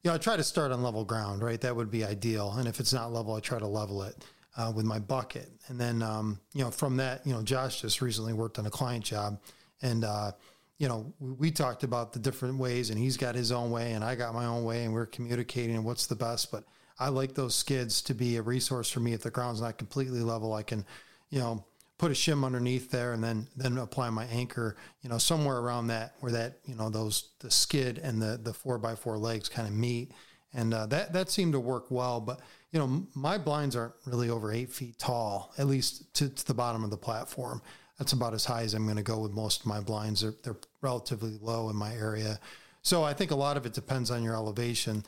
you 0.06 0.10
know, 0.12 0.14
I 0.14 0.18
try 0.18 0.36
to 0.36 0.44
start 0.44 0.70
on 0.70 0.84
level 0.84 1.04
ground, 1.04 1.42
right? 1.42 1.60
That 1.60 1.74
would 1.74 1.90
be 1.90 2.04
ideal. 2.04 2.52
And 2.52 2.68
if 2.68 2.78
it's 2.78 2.92
not 2.92 3.12
level, 3.12 3.34
I 3.34 3.40
try 3.40 3.58
to 3.58 3.66
level 3.66 4.04
it 4.04 4.24
uh, 4.56 4.72
with 4.72 4.84
my 4.84 5.00
bucket. 5.00 5.50
And 5.66 5.80
then, 5.80 6.00
um, 6.00 6.38
you 6.54 6.62
know, 6.62 6.70
from 6.70 6.96
that, 6.98 7.26
you 7.26 7.32
know, 7.32 7.42
Josh 7.42 7.80
just 7.80 8.00
recently 8.00 8.32
worked 8.32 8.60
on 8.60 8.66
a 8.66 8.70
client 8.70 9.02
job 9.02 9.40
and, 9.82 10.04
uh, 10.04 10.30
you 10.78 10.86
know, 10.86 11.12
we, 11.18 11.32
we, 11.32 11.50
talked 11.50 11.82
about 11.82 12.12
the 12.12 12.20
different 12.20 12.56
ways 12.56 12.90
and 12.90 12.98
he's 13.00 13.16
got 13.16 13.34
his 13.34 13.50
own 13.50 13.72
way 13.72 13.94
and 13.94 14.04
I 14.04 14.14
got 14.14 14.32
my 14.32 14.44
own 14.44 14.62
way 14.62 14.84
and 14.84 14.92
we're 14.94 15.06
communicating 15.06 15.82
what's 15.82 16.06
the 16.06 16.14
best. 16.14 16.52
But 16.52 16.62
I 17.00 17.08
like 17.08 17.34
those 17.34 17.56
skids 17.56 18.00
to 18.02 18.14
be 18.14 18.36
a 18.36 18.42
resource 18.42 18.88
for 18.88 19.00
me 19.00 19.12
if 19.12 19.22
the 19.22 19.30
ground's 19.32 19.60
not 19.60 19.76
completely 19.76 20.20
level. 20.20 20.54
I 20.54 20.62
can, 20.62 20.86
you 21.30 21.40
know, 21.40 21.64
put 21.98 22.10
a 22.10 22.14
shim 22.14 22.44
underneath 22.44 22.90
there 22.90 23.12
and 23.12 23.22
then 23.22 23.48
then 23.56 23.78
apply 23.78 24.10
my 24.10 24.24
anchor, 24.26 24.76
you 25.02 25.08
know, 25.08 25.18
somewhere 25.18 25.58
around 25.58 25.88
that 25.88 26.14
where 26.20 26.32
that 26.32 26.58
you 26.64 26.74
know 26.74 26.88
those 26.88 27.30
the 27.40 27.50
skid 27.50 27.98
and 27.98 28.20
the 28.20 28.38
the 28.42 28.52
four 28.52 28.78
by 28.78 28.94
four 28.94 29.18
legs 29.18 29.48
kind 29.48 29.66
of 29.66 29.74
meet, 29.74 30.12
and 30.52 30.74
uh, 30.74 30.86
that 30.86 31.12
that 31.12 31.30
seemed 31.30 31.52
to 31.52 31.60
work 31.60 31.90
well. 31.90 32.20
But 32.20 32.40
you 32.72 32.78
know, 32.78 33.06
my 33.14 33.38
blinds 33.38 33.76
aren't 33.76 33.94
really 34.04 34.28
over 34.28 34.52
eight 34.52 34.70
feet 34.72 34.98
tall, 34.98 35.54
at 35.56 35.66
least 35.66 36.12
to, 36.14 36.28
to 36.28 36.46
the 36.46 36.54
bottom 36.54 36.84
of 36.84 36.90
the 36.90 36.96
platform. 36.96 37.62
That's 37.98 38.12
about 38.12 38.34
as 38.34 38.44
high 38.44 38.62
as 38.62 38.74
I'm 38.74 38.84
going 38.84 38.96
to 38.96 39.02
go 39.02 39.20
with 39.20 39.32
most 39.32 39.60
of 39.60 39.66
my 39.66 39.80
blinds. 39.80 40.20
They're, 40.20 40.34
they're 40.42 40.58
relatively 40.82 41.38
low 41.40 41.70
in 41.70 41.76
my 41.76 41.94
area. 41.94 42.38
So 42.82 43.02
I 43.02 43.14
think 43.14 43.30
a 43.30 43.36
lot 43.36 43.56
of 43.56 43.64
it 43.64 43.72
depends 43.72 44.10
on 44.10 44.22
your 44.22 44.34
elevation 44.34 45.02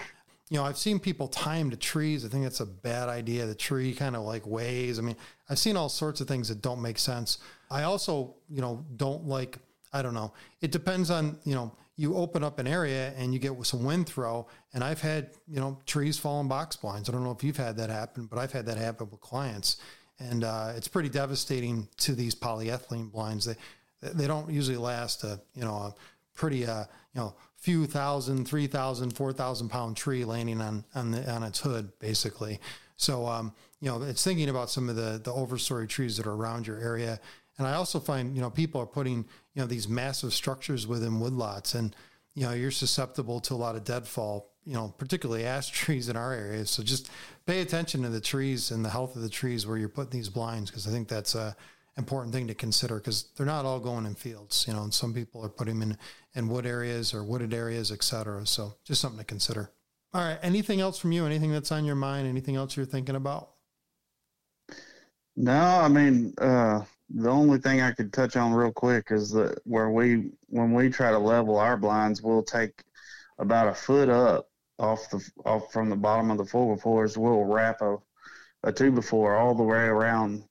you 0.50 0.56
know, 0.56 0.64
I've 0.64 0.78
seen 0.78 0.98
people 0.98 1.28
time 1.28 1.70
to 1.70 1.76
trees. 1.76 2.24
I 2.24 2.28
think 2.28 2.44
that's 2.44 2.60
a 2.60 2.66
bad 2.66 3.08
idea. 3.08 3.46
The 3.46 3.54
tree 3.54 3.92
kind 3.94 4.16
of 4.16 4.22
like 4.22 4.46
ways. 4.46 4.98
I 4.98 5.02
mean, 5.02 5.16
I've 5.50 5.58
seen 5.58 5.76
all 5.76 5.88
sorts 5.88 6.20
of 6.20 6.28
things 6.28 6.48
that 6.48 6.62
don't 6.62 6.80
make 6.80 6.98
sense. 6.98 7.38
I 7.70 7.82
also, 7.82 8.34
you 8.48 8.62
know, 8.62 8.84
don't 8.96 9.26
like, 9.26 9.58
I 9.92 10.00
don't 10.00 10.14
know. 10.14 10.32
It 10.60 10.72
depends 10.72 11.10
on, 11.10 11.38
you 11.44 11.54
know, 11.54 11.74
you 11.96 12.14
open 12.14 12.44
up 12.44 12.58
an 12.58 12.66
area 12.66 13.12
and 13.18 13.34
you 13.34 13.40
get 13.40 13.52
some 13.66 13.84
wind 13.84 14.06
throw. 14.06 14.46
And 14.72 14.82
I've 14.82 15.00
had, 15.00 15.30
you 15.48 15.60
know, 15.60 15.78
trees 15.84 16.16
fall 16.16 16.40
in 16.40 16.48
box 16.48 16.76
blinds. 16.76 17.08
I 17.08 17.12
don't 17.12 17.24
know 17.24 17.32
if 17.32 17.42
you've 17.44 17.56
had 17.56 17.76
that 17.76 17.90
happen, 17.90 18.26
but 18.26 18.38
I've 18.38 18.52
had 18.52 18.66
that 18.66 18.78
happen 18.78 19.08
with 19.10 19.20
clients. 19.20 19.76
And 20.20 20.44
uh, 20.44 20.72
it's 20.76 20.88
pretty 20.88 21.08
devastating 21.08 21.88
to 21.98 22.14
these 22.14 22.34
polyethylene 22.34 23.12
blinds. 23.12 23.44
They, 23.44 23.56
they 24.00 24.26
don't 24.26 24.50
usually 24.50 24.76
last 24.76 25.24
a, 25.24 25.40
you 25.54 25.62
know, 25.62 25.74
a 25.74 25.94
pretty, 26.34 26.66
uh, 26.66 26.84
you 27.14 27.20
know, 27.20 27.34
few 27.58 27.86
thousand, 27.86 28.46
three 28.46 28.66
thousand, 28.66 29.10
four 29.10 29.32
thousand 29.32 29.68
pound 29.68 29.96
tree 29.96 30.24
landing 30.24 30.60
on 30.60 30.84
on, 30.94 31.10
the, 31.10 31.30
on 31.30 31.42
its 31.42 31.60
hood, 31.60 31.92
basically. 31.98 32.60
So, 32.96 33.26
um, 33.26 33.52
you 33.80 33.88
know, 33.88 34.02
it's 34.02 34.24
thinking 34.24 34.48
about 34.48 34.70
some 34.70 34.88
of 34.88 34.96
the 34.96 35.20
the 35.22 35.32
overstory 35.32 35.88
trees 35.88 36.16
that 36.16 36.26
are 36.26 36.34
around 36.34 36.66
your 36.66 36.78
area. 36.78 37.20
And 37.58 37.66
I 37.66 37.74
also 37.74 37.98
find, 37.98 38.36
you 38.36 38.40
know, 38.40 38.50
people 38.50 38.80
are 38.80 38.86
putting, 38.86 39.16
you 39.54 39.62
know, 39.62 39.66
these 39.66 39.88
massive 39.88 40.32
structures 40.32 40.86
within 40.86 41.20
woodlots, 41.20 41.74
and 41.74 41.94
you 42.34 42.44
know, 42.44 42.52
you're 42.52 42.70
susceptible 42.70 43.40
to 43.40 43.54
a 43.54 43.56
lot 43.56 43.74
of 43.74 43.84
deadfall. 43.84 44.52
You 44.64 44.74
know, 44.74 44.94
particularly 44.98 45.44
ash 45.44 45.70
trees 45.72 46.08
in 46.08 46.16
our 46.16 46.32
area. 46.32 46.64
So 46.66 46.82
just 46.82 47.10
pay 47.46 47.60
attention 47.60 48.02
to 48.02 48.08
the 48.08 48.20
trees 48.20 48.70
and 48.70 48.84
the 48.84 48.90
health 48.90 49.16
of 49.16 49.22
the 49.22 49.28
trees 49.28 49.66
where 49.66 49.78
you're 49.78 49.88
putting 49.88 50.10
these 50.10 50.28
blinds, 50.28 50.70
because 50.70 50.86
I 50.86 50.90
think 50.90 51.08
that's 51.08 51.34
a 51.34 51.56
important 51.98 52.32
thing 52.32 52.46
to 52.46 52.54
consider 52.54 52.96
because 52.96 53.30
they're 53.36 53.44
not 53.44 53.64
all 53.64 53.80
going 53.80 54.06
in 54.06 54.14
fields, 54.14 54.64
you 54.66 54.72
know, 54.72 54.84
and 54.84 54.94
some 54.94 55.12
people 55.12 55.44
are 55.44 55.48
putting 55.50 55.80
them 55.80 55.90
in, 55.90 55.98
in 56.34 56.48
wood 56.48 56.64
areas 56.64 57.12
or 57.12 57.24
wooded 57.24 57.52
areas, 57.52 57.90
et 57.92 58.02
cetera. 58.02 58.46
So 58.46 58.74
just 58.84 59.00
something 59.00 59.18
to 59.18 59.24
consider. 59.24 59.70
All 60.14 60.22
right. 60.22 60.38
Anything 60.42 60.80
else 60.80 60.98
from 60.98 61.12
you? 61.12 61.26
Anything 61.26 61.52
that's 61.52 61.72
on 61.72 61.84
your 61.84 61.96
mind? 61.96 62.26
Anything 62.26 62.56
else 62.56 62.76
you're 62.76 62.86
thinking 62.86 63.16
about? 63.16 63.50
No, 65.36 65.52
I 65.52 65.88
mean, 65.88 66.32
uh, 66.38 66.82
the 67.10 67.28
only 67.28 67.58
thing 67.58 67.80
I 67.80 67.92
could 67.92 68.12
touch 68.12 68.36
on 68.36 68.52
real 68.52 68.72
quick 68.72 69.08
is 69.10 69.30
that 69.32 69.58
where 69.64 69.90
we, 69.90 70.30
when 70.48 70.72
we 70.72 70.88
try 70.88 71.10
to 71.10 71.18
level 71.18 71.58
our 71.58 71.76
blinds, 71.76 72.22
we'll 72.22 72.42
take 72.42 72.82
about 73.38 73.68
a 73.68 73.74
foot 73.74 74.08
up 74.08 74.48
off 74.78 75.10
the, 75.10 75.24
off 75.44 75.72
from 75.72 75.90
the 75.90 75.96
bottom 75.96 76.30
of 76.30 76.38
the 76.38 76.44
four 76.44 76.74
by 76.74 76.80
fours. 76.80 77.18
We'll 77.18 77.44
wrap 77.44 77.80
a, 77.82 77.98
a 78.62 78.72
two 78.72 78.90
by 78.92 79.00
four 79.00 79.36
all 79.36 79.54
the 79.54 79.62
way 79.62 79.84
around 79.84 80.44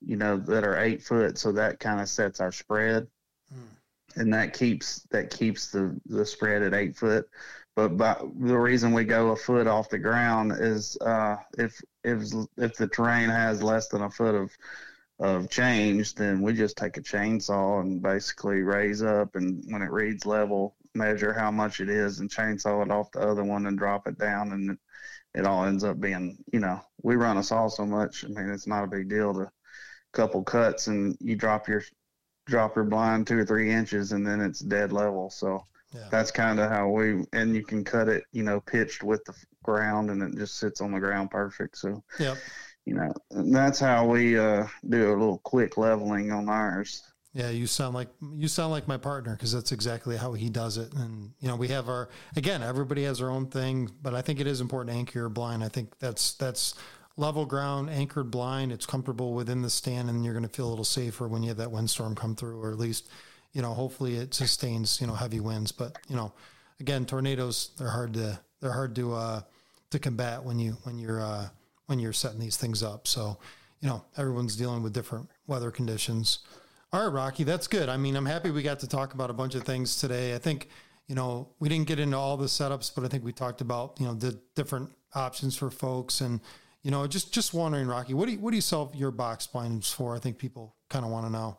you 0.00 0.16
know, 0.16 0.36
that 0.36 0.64
are 0.64 0.78
eight 0.78 1.02
foot. 1.02 1.38
So 1.38 1.52
that 1.52 1.80
kind 1.80 2.00
of 2.00 2.08
sets 2.08 2.40
our 2.40 2.52
spread. 2.52 3.06
Hmm. 3.52 4.20
And 4.20 4.34
that 4.34 4.54
keeps 4.54 5.06
that 5.10 5.30
keeps 5.30 5.70
the, 5.70 5.98
the 6.06 6.26
spread 6.26 6.62
at 6.62 6.74
eight 6.74 6.96
foot. 6.96 7.26
But 7.76 7.96
by, 7.96 8.16
the 8.40 8.58
reason 8.58 8.92
we 8.92 9.04
go 9.04 9.30
a 9.30 9.36
foot 9.36 9.66
off 9.66 9.88
the 9.88 9.98
ground 9.98 10.52
is 10.58 10.98
uh, 11.00 11.36
if 11.56 11.80
if 12.02 12.24
if 12.56 12.76
the 12.76 12.88
terrain 12.88 13.28
has 13.28 13.62
less 13.62 13.88
than 13.88 14.02
a 14.02 14.10
foot 14.10 14.34
of 14.34 14.50
of 15.20 15.50
change, 15.50 16.14
then 16.14 16.40
we 16.40 16.52
just 16.54 16.76
take 16.76 16.96
a 16.96 17.02
chainsaw 17.02 17.80
and 17.80 18.02
basically 18.02 18.62
raise 18.62 19.02
up, 19.02 19.36
and 19.36 19.62
when 19.68 19.82
it 19.82 19.90
reads 19.90 20.26
level, 20.26 20.74
measure 20.94 21.32
how 21.32 21.50
much 21.50 21.80
it 21.80 21.90
is, 21.90 22.20
and 22.20 22.30
chainsaw 22.30 22.84
it 22.84 22.90
off 22.90 23.12
the 23.12 23.20
other 23.20 23.44
one 23.44 23.66
and 23.66 23.78
drop 23.78 24.08
it 24.08 24.18
down, 24.18 24.52
and 24.52 24.70
it, 24.70 24.78
it 25.34 25.46
all 25.46 25.64
ends 25.64 25.84
up 25.84 26.00
being, 26.00 26.42
you 26.52 26.58
know, 26.58 26.80
we 27.02 27.16
run 27.16 27.36
a 27.36 27.42
saw 27.42 27.68
so 27.68 27.84
much. 27.84 28.24
I 28.24 28.28
mean, 28.28 28.48
it's 28.48 28.66
not 28.66 28.84
a 28.84 28.88
big 28.88 29.08
deal 29.08 29.34
to 29.34 29.50
couple 30.12 30.42
cuts 30.42 30.86
and 30.86 31.16
you 31.20 31.36
drop 31.36 31.68
your 31.68 31.82
drop 32.46 32.74
your 32.74 32.84
blind 32.84 33.26
two 33.26 33.38
or 33.38 33.44
three 33.44 33.70
inches 33.70 34.12
and 34.12 34.26
then 34.26 34.40
it's 34.40 34.60
dead 34.60 34.92
level. 34.92 35.30
So 35.30 35.64
yeah. 35.94 36.08
that's 36.10 36.30
kind 36.30 36.58
of 36.58 36.70
how 36.70 36.88
we 36.88 37.24
and 37.32 37.54
you 37.54 37.64
can 37.64 37.84
cut 37.84 38.08
it, 38.08 38.24
you 38.32 38.42
know, 38.42 38.60
pitched 38.60 39.02
with 39.02 39.24
the 39.24 39.34
ground 39.62 40.10
and 40.10 40.22
it 40.22 40.36
just 40.36 40.58
sits 40.58 40.80
on 40.80 40.92
the 40.92 41.00
ground 41.00 41.30
perfect. 41.30 41.76
So 41.78 42.02
yeah, 42.18 42.34
you 42.86 42.94
know, 42.94 43.12
that's 43.30 43.78
how 43.78 44.06
we 44.06 44.38
uh, 44.38 44.66
do 44.88 45.10
a 45.10 45.16
little 45.16 45.38
quick 45.38 45.76
leveling 45.76 46.32
on 46.32 46.48
ours. 46.48 47.02
Yeah, 47.32 47.50
you 47.50 47.68
sound 47.68 47.94
like 47.94 48.08
you 48.34 48.48
sound 48.48 48.72
like 48.72 48.88
my 48.88 48.96
partner 48.96 49.36
because 49.36 49.52
that's 49.52 49.70
exactly 49.70 50.16
how 50.16 50.32
he 50.32 50.50
does 50.50 50.78
it. 50.78 50.92
And 50.94 51.30
you 51.38 51.46
know, 51.46 51.54
we 51.54 51.68
have 51.68 51.88
our 51.88 52.08
again, 52.34 52.62
everybody 52.62 53.04
has 53.04 53.18
their 53.18 53.30
own 53.30 53.46
thing, 53.46 53.88
but 54.02 54.14
I 54.14 54.22
think 54.22 54.40
it 54.40 54.48
is 54.48 54.60
important 54.60 54.92
to 54.92 54.98
anchor 54.98 55.20
your 55.20 55.28
blind. 55.28 55.62
I 55.62 55.68
think 55.68 55.96
that's 56.00 56.34
that's 56.34 56.74
level 57.20 57.44
ground, 57.44 57.90
anchored 57.90 58.30
blind. 58.30 58.72
It's 58.72 58.86
comfortable 58.86 59.34
within 59.34 59.62
the 59.62 59.70
stand, 59.70 60.08
and 60.08 60.24
you're 60.24 60.32
going 60.32 60.46
to 60.46 60.48
feel 60.48 60.66
a 60.66 60.70
little 60.70 60.84
safer 60.84 61.28
when 61.28 61.42
you 61.42 61.50
have 61.50 61.58
that 61.58 61.70
windstorm 61.70 62.16
come 62.16 62.34
through, 62.34 62.60
or 62.60 62.72
at 62.72 62.78
least, 62.78 63.08
you 63.52 63.62
know, 63.62 63.74
hopefully 63.74 64.16
it 64.16 64.34
sustains, 64.34 65.00
you 65.00 65.06
know, 65.06 65.14
heavy 65.14 65.38
winds. 65.38 65.70
But 65.70 65.98
you 66.08 66.16
know, 66.16 66.32
again, 66.80 67.04
tornadoes 67.04 67.70
they're 67.78 67.90
hard 67.90 68.14
to 68.14 68.40
they're 68.60 68.72
hard 68.72 68.96
to 68.96 69.12
uh, 69.12 69.40
to 69.90 69.98
combat 69.98 70.42
when 70.42 70.58
you 70.58 70.72
when 70.84 70.98
you're 70.98 71.20
uh, 71.20 71.48
when 71.86 71.98
you're 72.00 72.14
setting 72.14 72.40
these 72.40 72.56
things 72.56 72.82
up. 72.82 73.06
So, 73.06 73.38
you 73.80 73.88
know, 73.88 74.04
everyone's 74.16 74.56
dealing 74.56 74.82
with 74.82 74.94
different 74.94 75.28
weather 75.46 75.70
conditions. 75.70 76.38
All 76.92 77.04
right, 77.04 77.12
Rocky, 77.12 77.44
that's 77.44 77.68
good. 77.68 77.88
I 77.88 77.96
mean, 77.96 78.16
I'm 78.16 78.26
happy 78.26 78.50
we 78.50 78.62
got 78.62 78.80
to 78.80 78.88
talk 78.88 79.14
about 79.14 79.30
a 79.30 79.34
bunch 79.34 79.54
of 79.54 79.62
things 79.62 79.96
today. 80.00 80.34
I 80.34 80.38
think, 80.38 80.68
you 81.06 81.14
know, 81.14 81.50
we 81.60 81.68
didn't 81.68 81.86
get 81.86 82.00
into 82.00 82.16
all 82.16 82.36
the 82.36 82.46
setups, 82.46 82.92
but 82.92 83.04
I 83.04 83.08
think 83.08 83.24
we 83.24 83.32
talked 83.32 83.60
about, 83.60 84.00
you 84.00 84.06
know, 84.06 84.14
the 84.14 84.40
different 84.56 84.90
options 85.14 85.56
for 85.56 85.70
folks 85.70 86.20
and, 86.20 86.40
you 86.82 86.90
know, 86.90 87.06
just 87.06 87.32
just 87.32 87.52
wondering, 87.52 87.86
Rocky, 87.86 88.14
what 88.14 88.26
do 88.26 88.32
you 88.32 88.38
what 88.38 88.50
do 88.50 88.56
you 88.56 88.62
sell 88.62 88.90
your 88.94 89.10
box 89.10 89.46
blinds 89.46 89.90
for? 89.92 90.14
I 90.14 90.18
think 90.18 90.38
people 90.38 90.76
kind 90.88 91.04
of 91.04 91.10
want 91.10 91.26
to 91.26 91.32
know. 91.32 91.58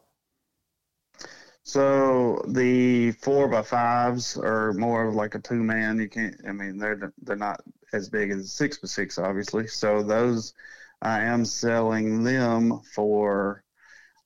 So 1.64 2.44
the 2.48 3.12
four 3.12 3.48
by 3.48 3.62
fives 3.62 4.36
are 4.36 4.74
more 4.74 5.08
of 5.08 5.16
like 5.16 5.36
a 5.36 5.40
two 5.40 5.64
man. 5.64 6.00
You 6.00 6.10
can't. 6.10 6.36
I 6.48 6.52
mean, 6.52 6.78
they're 6.78 7.14
they're 7.22 7.36
not 7.36 7.62
as 7.94 8.10
big 8.10 8.32
as 8.32 8.52
six 8.52 8.78
by 8.78 8.88
six, 8.88 9.20
obviously. 9.20 9.68
So 9.68 10.02
those 10.02 10.54
I 11.02 11.22
am 11.22 11.46
selling 11.46 12.24
them 12.24 12.82
for 12.94 13.64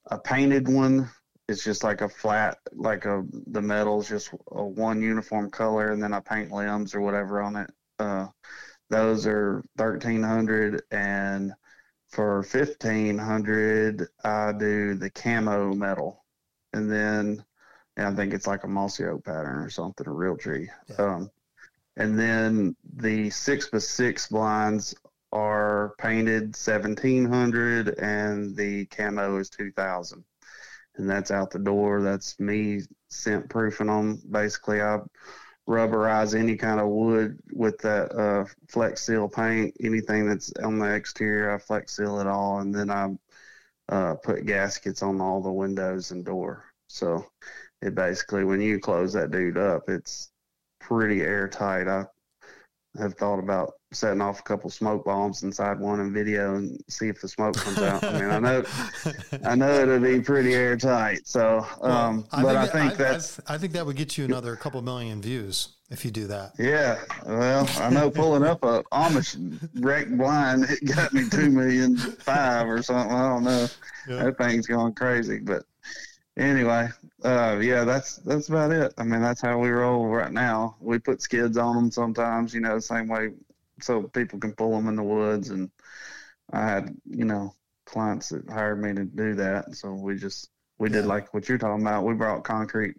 a 0.08 0.18
painted 0.18 0.68
one. 0.68 1.10
It's 1.48 1.64
just 1.64 1.84
like 1.84 2.02
a 2.02 2.10
flat, 2.10 2.58
like 2.74 3.06
a 3.06 3.24
the 3.48 3.62
metal's 3.62 4.10
just 4.10 4.32
a 4.52 4.64
one 4.64 5.02
uniform 5.02 5.52
color, 5.52 5.92
and 5.92 6.02
then 6.02 6.14
I 6.14 6.22
paint 6.22 6.52
limbs 6.52 6.96
or 6.96 7.02
whatever 7.02 7.42
on 7.42 7.56
it. 7.58 7.70
Uh, 8.00 8.28
those 8.90 9.26
are 9.26 9.64
thirteen 9.78 10.24
hundred, 10.24 10.84
and 10.92 11.54
for 12.10 12.44
fifteen 12.44 13.18
hundred, 13.18 14.08
I 14.24 14.52
do 14.58 14.96
the 14.96 15.10
camo 15.10 15.74
metal, 15.74 16.24
and 16.74 16.92
then 16.92 17.44
and 17.98 18.08
I 18.08 18.14
think 18.16 18.34
it's 18.34 18.48
like 18.48 18.64
a 18.64 18.68
mossy 18.68 19.06
oak 19.06 19.26
pattern 19.26 19.60
or 19.60 19.70
something, 19.70 20.06
a 20.06 20.10
Realtree. 20.10 20.68
Yeah. 20.90 20.96
Um, 20.98 21.32
and 21.98 22.20
then 22.20 22.76
the 22.98 23.30
six 23.30 23.70
by 23.70 23.78
six 23.78 24.28
blinds 24.28 24.94
are 25.32 25.94
painted 25.98 26.56
seventeen 26.56 27.26
hundred, 27.26 27.98
and 28.00 28.56
the 28.56 28.86
camo 28.88 29.38
is 29.38 29.50
two 29.50 29.72
thousand, 29.72 30.24
and 30.98 31.10
that's 31.10 31.32
out 31.32 31.52
the 31.52 31.60
door. 31.60 32.02
That's 32.02 32.40
me 32.40 32.82
scent 33.10 33.50
proofing 33.50 33.88
them. 33.88 34.22
Basically, 34.30 34.82
I 34.82 35.00
rubberize 35.68 36.38
any 36.38 36.56
kind 36.56 36.80
of 36.80 36.88
wood 36.88 37.40
with 37.52 37.78
that 37.80 38.12
uh, 38.16 38.46
flex 38.68 39.06
seal 39.06 39.28
paint. 39.28 39.76
Anything 39.82 40.28
that's 40.28 40.54
on 40.64 40.80
the 40.80 40.94
exterior, 40.94 41.54
I 41.54 41.58
flex 41.58 41.96
seal 41.96 42.20
it 42.20 42.28
all, 42.28 42.60
and 42.60 42.74
then 42.74 42.90
I 42.90 43.16
uh, 43.90 44.16
put 44.16 44.46
gaskets 44.46 45.04
on 45.04 45.22
all 45.22 45.42
the 45.42 45.52
windows 45.52 46.12
and 46.12 46.24
door. 46.24 46.66
So 46.88 47.26
it 47.82 47.96
basically, 47.96 48.44
when 48.44 48.62
you 48.62 48.80
close 48.80 49.14
that 49.14 49.32
dude 49.32 49.58
up, 49.58 49.84
it's 49.90 50.32
pretty 50.80 51.22
airtight. 51.22 51.88
I 51.88 52.06
have 53.00 53.16
thought 53.16 53.40
about 53.40 53.74
setting 53.96 54.22
off 54.22 54.40
a 54.40 54.44
couple 54.44 54.70
smoke 54.70 55.06
bombs 55.06 55.44
inside 55.44 55.80
one 55.80 56.00
and 56.00 56.14
video 56.14 56.56
and 56.56 56.84
see 56.88 57.08
if 57.08 57.22
the 57.22 57.28
smoke 57.28 57.56
comes 57.56 57.80
out. 57.80 58.04
I 58.04 58.20
mean, 58.20 58.30
I 58.30 58.40
know, 58.40 58.64
I 59.46 59.56
know 59.56 59.72
it'll 59.82 60.00
be 60.00 60.22
pretty 60.22 60.54
airtight. 60.54 61.28
So, 61.28 61.66
um, 61.82 62.26
well, 62.32 62.40
I 62.40 62.44
but 62.44 62.56
I 62.56 62.68
think 62.68 62.94
I, 62.94 62.96
that's, 62.96 63.40
I, 63.48 63.56
I, 63.56 63.58
think 63.58 63.74
that 63.74 63.86
would 63.86 63.96
get 63.96 64.18
you 64.18 64.26
another 64.26 64.56
couple 64.56 64.82
million 64.82 65.22
views 65.22 65.70
if 65.90 66.04
you 66.04 66.12
do 66.12 66.28
that. 66.28 66.54
Yeah. 66.58 67.00
Well, 67.26 67.70
I 67.78 67.90
know 67.90 68.10
pulling 68.10 68.44
up 68.44 68.64
a 68.64 68.84
Amish 68.92 69.60
wreck 69.76 70.10
blind, 70.10 70.66
it 70.66 70.86
got 70.86 71.14
me 71.14 71.28
two 71.30 71.50
million 71.50 71.98
five 71.98 72.68
or 72.68 72.82
something. 72.82 73.16
I 73.16 73.30
don't 73.30 73.44
know. 73.44 73.68
Yeah. 74.08 74.24
That 74.24 74.38
thing's 74.38 74.68
going 74.68 74.94
crazy, 74.94 75.40
but 75.40 75.64
anyway, 76.38 76.90
uh, 77.24 77.60
yeah, 77.62 77.84
that's 77.84 78.18
that's 78.18 78.50
about 78.50 78.72
it. 78.72 78.94
I 78.98 79.04
mean, 79.04 79.22
that's 79.22 79.42
how 79.42 79.58
we 79.60 79.70
roll 79.70 80.08
right 80.08 80.32
now. 80.32 80.76
We 80.80 81.00
put 81.00 81.22
skids 81.22 81.58
on 81.58 81.76
them 81.76 81.92
sometimes, 81.92 82.54
you 82.54 82.62
know, 82.62 82.76
the 82.76 82.82
same 82.82 83.08
way 83.08 83.32
so 83.82 84.04
people 84.04 84.40
can 84.40 84.54
pull 84.54 84.72
them 84.72 84.88
in 84.88 84.96
the 84.96 85.04
woods. 85.04 85.50
And 85.50 85.70
I 86.52 86.66
had, 86.66 86.96
you 87.06 87.26
know, 87.26 87.54
clients 87.86 88.30
that 88.30 88.50
hired 88.50 88.82
me 88.82 88.94
to 88.94 89.06
do 89.06 89.36
that. 89.36 89.76
So 89.76 89.94
we 89.94 90.16
just, 90.16 90.50
we 90.78 90.90
did 90.90 91.06
like 91.06 91.34
what 91.34 91.48
you're 91.48 91.58
talking 91.58 91.86
about. 91.86 92.06
We 92.06 92.14
brought 92.14 92.44
concrete 92.44 92.96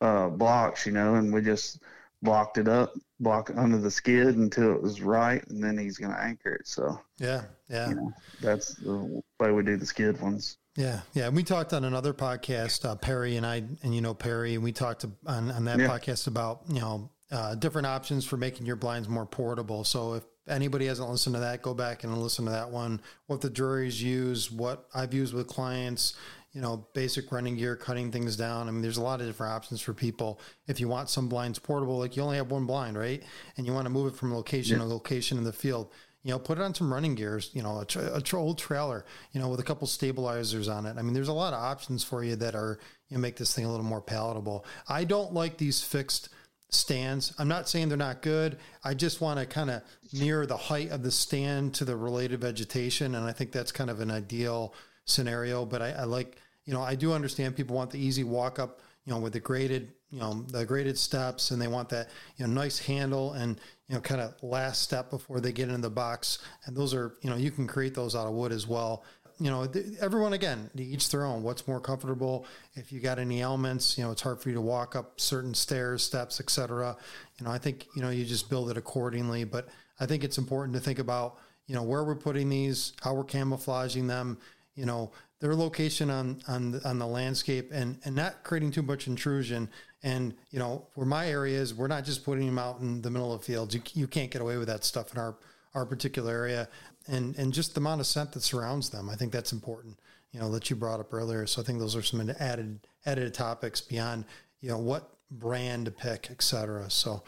uh, 0.00 0.28
blocks, 0.28 0.86
you 0.86 0.92
know, 0.92 1.14
and 1.14 1.32
we 1.32 1.42
just 1.42 1.82
blocked 2.22 2.58
it 2.58 2.68
up, 2.68 2.92
block 3.20 3.50
under 3.56 3.78
the 3.78 3.90
skid 3.90 4.36
until 4.36 4.72
it 4.72 4.82
was 4.82 5.00
right, 5.00 5.46
and 5.48 5.62
then 5.62 5.78
he's 5.78 5.98
going 5.98 6.12
to 6.12 6.20
anchor 6.20 6.54
it. 6.54 6.66
So 6.66 7.00
yeah, 7.18 7.42
yeah, 7.68 7.88
you 7.88 7.94
know, 7.94 8.12
that's 8.40 8.74
the 8.74 9.22
way 9.40 9.52
we 9.52 9.62
do 9.62 9.76
the 9.76 9.86
skid 9.86 10.20
ones. 10.20 10.58
Yeah, 10.76 11.00
yeah. 11.14 11.30
We 11.30 11.42
talked 11.42 11.72
on 11.72 11.84
another 11.84 12.12
podcast, 12.12 12.84
uh, 12.84 12.96
Perry 12.96 13.36
and 13.36 13.46
I, 13.46 13.62
and 13.82 13.94
you 13.94 14.00
know 14.00 14.14
Perry, 14.14 14.54
and 14.54 14.64
we 14.64 14.72
talked 14.72 15.04
on 15.26 15.50
on 15.50 15.64
that 15.64 15.78
yeah. 15.78 15.88
podcast 15.88 16.26
about 16.26 16.62
you 16.68 16.80
know 16.80 17.10
uh, 17.30 17.54
different 17.54 17.86
options 17.86 18.24
for 18.24 18.36
making 18.36 18.66
your 18.66 18.76
blinds 18.76 19.08
more 19.08 19.26
portable. 19.26 19.84
So 19.84 20.14
if 20.14 20.24
anybody 20.48 20.86
hasn't 20.86 21.08
listened 21.10 21.34
to 21.34 21.40
that, 21.40 21.62
go 21.62 21.74
back 21.74 22.04
and 22.04 22.16
listen 22.18 22.44
to 22.44 22.52
that 22.52 22.70
one. 22.70 23.00
What 23.26 23.40
the 23.40 23.50
juries 23.50 24.02
use, 24.02 24.50
what 24.50 24.86
I've 24.94 25.12
used 25.12 25.34
with 25.34 25.46
clients, 25.46 26.14
you 26.52 26.60
know, 26.62 26.86
basic 26.94 27.30
running 27.32 27.56
gear, 27.56 27.76
cutting 27.76 28.10
things 28.10 28.36
down. 28.36 28.68
I 28.68 28.70
mean, 28.70 28.80
there's 28.80 28.96
a 28.96 29.02
lot 29.02 29.20
of 29.20 29.26
different 29.26 29.52
options 29.52 29.80
for 29.80 29.92
people. 29.92 30.40
If 30.66 30.80
you 30.80 30.88
want 30.88 31.10
some 31.10 31.28
blinds 31.28 31.58
portable, 31.58 31.98
like 31.98 32.16
you 32.16 32.22
only 32.22 32.38
have 32.38 32.50
one 32.50 32.64
blind, 32.64 32.96
right? 32.96 33.22
And 33.56 33.66
you 33.66 33.74
want 33.74 33.86
to 33.86 33.90
move 33.90 34.12
it 34.12 34.16
from 34.16 34.32
location 34.32 34.78
yeah. 34.78 34.84
to 34.84 34.88
location 34.88 35.36
in 35.36 35.44
the 35.44 35.52
field, 35.52 35.92
you 36.22 36.30
know, 36.30 36.38
put 36.38 36.58
it 36.58 36.62
on 36.62 36.74
some 36.74 36.92
running 36.92 37.14
gears, 37.14 37.50
you 37.52 37.62
know, 37.62 37.80
a, 37.80 37.84
tra- 37.84 38.14
a 38.14 38.20
tra- 38.22 38.40
old 38.40 38.58
trailer, 38.58 39.04
you 39.32 39.40
know, 39.40 39.48
with 39.48 39.60
a 39.60 39.64
couple 39.64 39.86
stabilizers 39.86 40.66
on 40.66 40.86
it. 40.86 40.96
I 40.98 41.02
mean, 41.02 41.12
there's 41.12 41.28
a 41.28 41.32
lot 41.32 41.52
of 41.52 41.62
options 41.62 42.02
for 42.02 42.24
you 42.24 42.36
that 42.36 42.54
are, 42.54 42.78
you 43.08 43.16
know, 43.16 43.20
make 43.20 43.36
this 43.36 43.54
thing 43.54 43.64
a 43.64 43.70
little 43.70 43.84
more 43.84 44.00
palatable. 44.00 44.64
I 44.88 45.04
don't 45.04 45.34
like 45.34 45.58
these 45.58 45.82
fixed 45.82 46.30
stands. 46.68 47.32
I'm 47.38 47.48
not 47.48 47.68
saying 47.68 47.88
they're 47.88 47.98
not 47.98 48.22
good. 48.22 48.58
I 48.84 48.94
just 48.94 49.20
want 49.20 49.38
to 49.38 49.46
kind 49.46 49.70
of 49.70 49.82
mirror 50.12 50.46
the 50.46 50.56
height 50.56 50.90
of 50.90 51.02
the 51.02 51.10
stand 51.10 51.74
to 51.74 51.84
the 51.84 51.96
related 51.96 52.40
vegetation. 52.40 53.14
And 53.14 53.24
I 53.24 53.32
think 53.32 53.52
that's 53.52 53.72
kind 53.72 53.90
of 53.90 54.00
an 54.00 54.10
ideal 54.10 54.74
scenario. 55.04 55.64
But 55.64 55.82
I, 55.82 55.90
I 55.92 56.04
like, 56.04 56.36
you 56.64 56.74
know, 56.74 56.82
I 56.82 56.94
do 56.94 57.12
understand 57.12 57.56
people 57.56 57.76
want 57.76 57.90
the 57.90 58.00
easy 58.00 58.24
walk 58.24 58.58
up, 58.58 58.80
you 59.04 59.12
know, 59.12 59.20
with 59.20 59.32
the 59.32 59.40
graded, 59.40 59.92
you 60.10 60.18
know, 60.18 60.44
the 60.48 60.64
graded 60.64 60.98
steps 60.98 61.52
and 61.52 61.62
they 61.62 61.68
want 61.68 61.88
that, 61.90 62.10
you 62.36 62.46
know, 62.46 62.52
nice 62.52 62.78
handle 62.78 63.32
and, 63.34 63.60
you 63.88 63.94
know, 63.94 64.00
kind 64.00 64.20
of 64.20 64.34
last 64.42 64.82
step 64.82 65.10
before 65.10 65.40
they 65.40 65.52
get 65.52 65.68
into 65.68 65.82
the 65.82 65.90
box. 65.90 66.40
And 66.64 66.76
those 66.76 66.94
are, 66.94 67.14
you 67.22 67.30
know, 67.30 67.36
you 67.36 67.52
can 67.52 67.66
create 67.68 67.94
those 67.94 68.16
out 68.16 68.26
of 68.26 68.34
wood 68.34 68.52
as 68.52 68.66
well 68.66 69.04
you 69.38 69.50
know, 69.50 69.68
everyone 70.00 70.32
again, 70.32 70.70
each 70.76 71.10
their 71.10 71.24
own. 71.24 71.42
What's 71.42 71.68
more 71.68 71.80
comfortable? 71.80 72.46
If 72.74 72.90
you 72.90 73.00
got 73.00 73.18
any 73.18 73.42
elements, 73.42 73.98
you 73.98 74.04
know, 74.04 74.10
it's 74.10 74.22
hard 74.22 74.40
for 74.40 74.48
you 74.48 74.54
to 74.54 74.60
walk 74.60 74.96
up 74.96 75.20
certain 75.20 75.52
stairs, 75.52 76.02
steps, 76.02 76.40
etc. 76.40 76.96
You 77.38 77.44
know, 77.44 77.52
I 77.52 77.58
think 77.58 77.86
you 77.94 78.02
know 78.02 78.10
you 78.10 78.24
just 78.24 78.48
build 78.48 78.70
it 78.70 78.76
accordingly. 78.76 79.44
But 79.44 79.68
I 80.00 80.06
think 80.06 80.24
it's 80.24 80.38
important 80.38 80.74
to 80.74 80.80
think 80.80 80.98
about 80.98 81.38
you 81.66 81.74
know 81.74 81.82
where 81.82 82.02
we're 82.02 82.16
putting 82.16 82.48
these, 82.48 82.92
how 83.02 83.14
we're 83.14 83.24
camouflaging 83.24 84.06
them. 84.06 84.38
You 84.74 84.86
know, 84.86 85.12
their 85.40 85.54
location 85.54 86.10
on 86.10 86.40
on 86.48 86.72
the, 86.72 86.88
on 86.88 86.98
the 86.98 87.06
landscape, 87.06 87.70
and 87.72 87.98
and 88.04 88.16
not 88.16 88.42
creating 88.42 88.70
too 88.70 88.82
much 88.82 89.06
intrusion. 89.06 89.68
And 90.02 90.34
you 90.50 90.58
know, 90.58 90.86
where 90.94 91.06
my 91.06 91.28
area 91.28 91.58
is, 91.58 91.74
we're 91.74 91.88
not 91.88 92.04
just 92.04 92.24
putting 92.24 92.46
them 92.46 92.58
out 92.58 92.80
in 92.80 93.02
the 93.02 93.10
middle 93.10 93.34
of 93.34 93.44
fields. 93.44 93.74
You 93.74 93.82
you 93.92 94.06
can't 94.06 94.30
get 94.30 94.40
away 94.40 94.56
with 94.56 94.68
that 94.68 94.84
stuff 94.84 95.12
in 95.12 95.20
our 95.20 95.36
our 95.74 95.84
particular 95.84 96.32
area 96.32 96.68
and 97.08 97.36
and 97.36 97.52
just 97.52 97.74
the 97.74 97.80
amount 97.80 98.00
of 98.00 98.06
scent 98.06 98.32
that 98.32 98.42
surrounds 98.42 98.90
them. 98.90 99.08
I 99.08 99.16
think 99.16 99.32
that's 99.32 99.52
important. 99.52 99.98
You 100.32 100.40
know 100.40 100.50
that 100.52 100.68
you 100.70 100.76
brought 100.76 101.00
up 101.00 101.12
earlier. 101.12 101.46
So 101.46 101.62
I 101.62 101.64
think 101.64 101.78
those 101.78 101.96
are 101.96 102.02
some 102.02 102.30
added 102.38 102.86
added 103.04 103.32
topics 103.34 103.80
beyond 103.80 104.24
you 104.60 104.68
know 104.68 104.78
what 104.78 105.10
brand 105.30 105.86
to 105.86 105.90
pick, 105.90 106.28
etc. 106.30 106.90
So, 106.90 107.22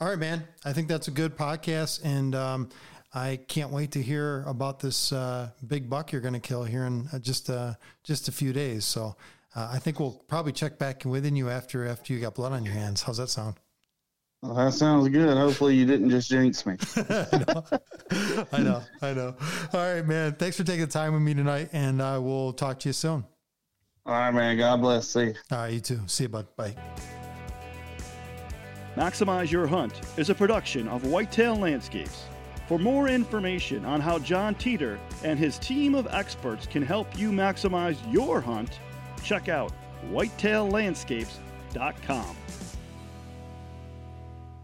all 0.00 0.08
right, 0.08 0.18
man. 0.18 0.44
I 0.64 0.72
think 0.72 0.88
that's 0.88 1.08
a 1.08 1.12
good 1.12 1.36
podcast, 1.36 2.00
and 2.04 2.34
um, 2.34 2.68
I 3.14 3.38
can't 3.48 3.70
wait 3.70 3.92
to 3.92 4.02
hear 4.02 4.44
about 4.46 4.80
this 4.80 5.12
uh, 5.12 5.50
big 5.66 5.88
buck 5.88 6.12
you're 6.12 6.20
going 6.20 6.34
to 6.34 6.40
kill 6.40 6.64
here 6.64 6.84
in 6.84 7.08
uh, 7.12 7.18
just 7.18 7.50
uh, 7.50 7.74
just 8.02 8.28
a 8.28 8.32
few 8.32 8.52
days. 8.52 8.84
So. 8.84 9.16
Uh, 9.56 9.70
I 9.72 9.78
think 9.78 10.00
we'll 10.00 10.20
probably 10.26 10.50
check 10.50 10.80
back 10.80 11.04
within 11.04 11.36
you 11.36 11.48
after 11.48 11.86
after 11.86 12.12
you 12.12 12.18
got 12.18 12.34
blood 12.34 12.50
on 12.50 12.64
your 12.64 12.74
hands. 12.74 13.02
How's 13.02 13.18
that 13.18 13.28
sound? 13.28 13.54
Well, 14.44 14.54
that 14.56 14.74
sounds 14.74 15.08
good. 15.08 15.38
Hopefully, 15.38 15.74
you 15.74 15.86
didn't 15.86 16.10
just 16.10 16.28
jinx 16.28 16.66
me. 16.66 16.76
I, 16.96 17.44
know. 17.48 17.64
I 18.52 18.58
know. 18.58 18.82
I 19.00 19.14
know. 19.14 19.34
All 19.72 19.80
right, 19.80 20.06
man. 20.06 20.34
Thanks 20.34 20.58
for 20.58 20.64
taking 20.64 20.84
the 20.84 20.86
time 20.86 21.14
with 21.14 21.22
me 21.22 21.32
tonight, 21.32 21.70
and 21.72 22.02
I 22.02 22.18
will 22.18 22.52
talk 22.52 22.78
to 22.80 22.90
you 22.90 22.92
soon. 22.92 23.24
All 24.04 24.12
right, 24.12 24.30
man. 24.32 24.58
God 24.58 24.82
bless. 24.82 25.08
See 25.08 25.28
you. 25.28 25.34
All 25.50 25.58
right, 25.58 25.72
you 25.72 25.80
too. 25.80 26.00
See 26.06 26.24
you, 26.24 26.28
bud. 26.28 26.46
Bye. 26.56 26.76
Maximize 28.96 29.50
Your 29.50 29.66
Hunt 29.66 29.98
is 30.18 30.28
a 30.28 30.34
production 30.34 30.88
of 30.88 31.06
Whitetail 31.06 31.56
Landscapes. 31.56 32.24
For 32.68 32.78
more 32.78 33.08
information 33.08 33.86
on 33.86 34.02
how 34.02 34.18
Jon 34.18 34.54
Teater 34.56 35.00
and 35.22 35.38
his 35.38 35.58
team 35.58 35.94
of 35.94 36.06
experts 36.10 36.66
can 36.66 36.82
help 36.82 37.18
you 37.18 37.30
maximize 37.30 37.96
your 38.12 38.42
hunt, 38.42 38.78
check 39.22 39.48
out 39.48 39.72
whitetaillandscapes.com. 40.10 42.36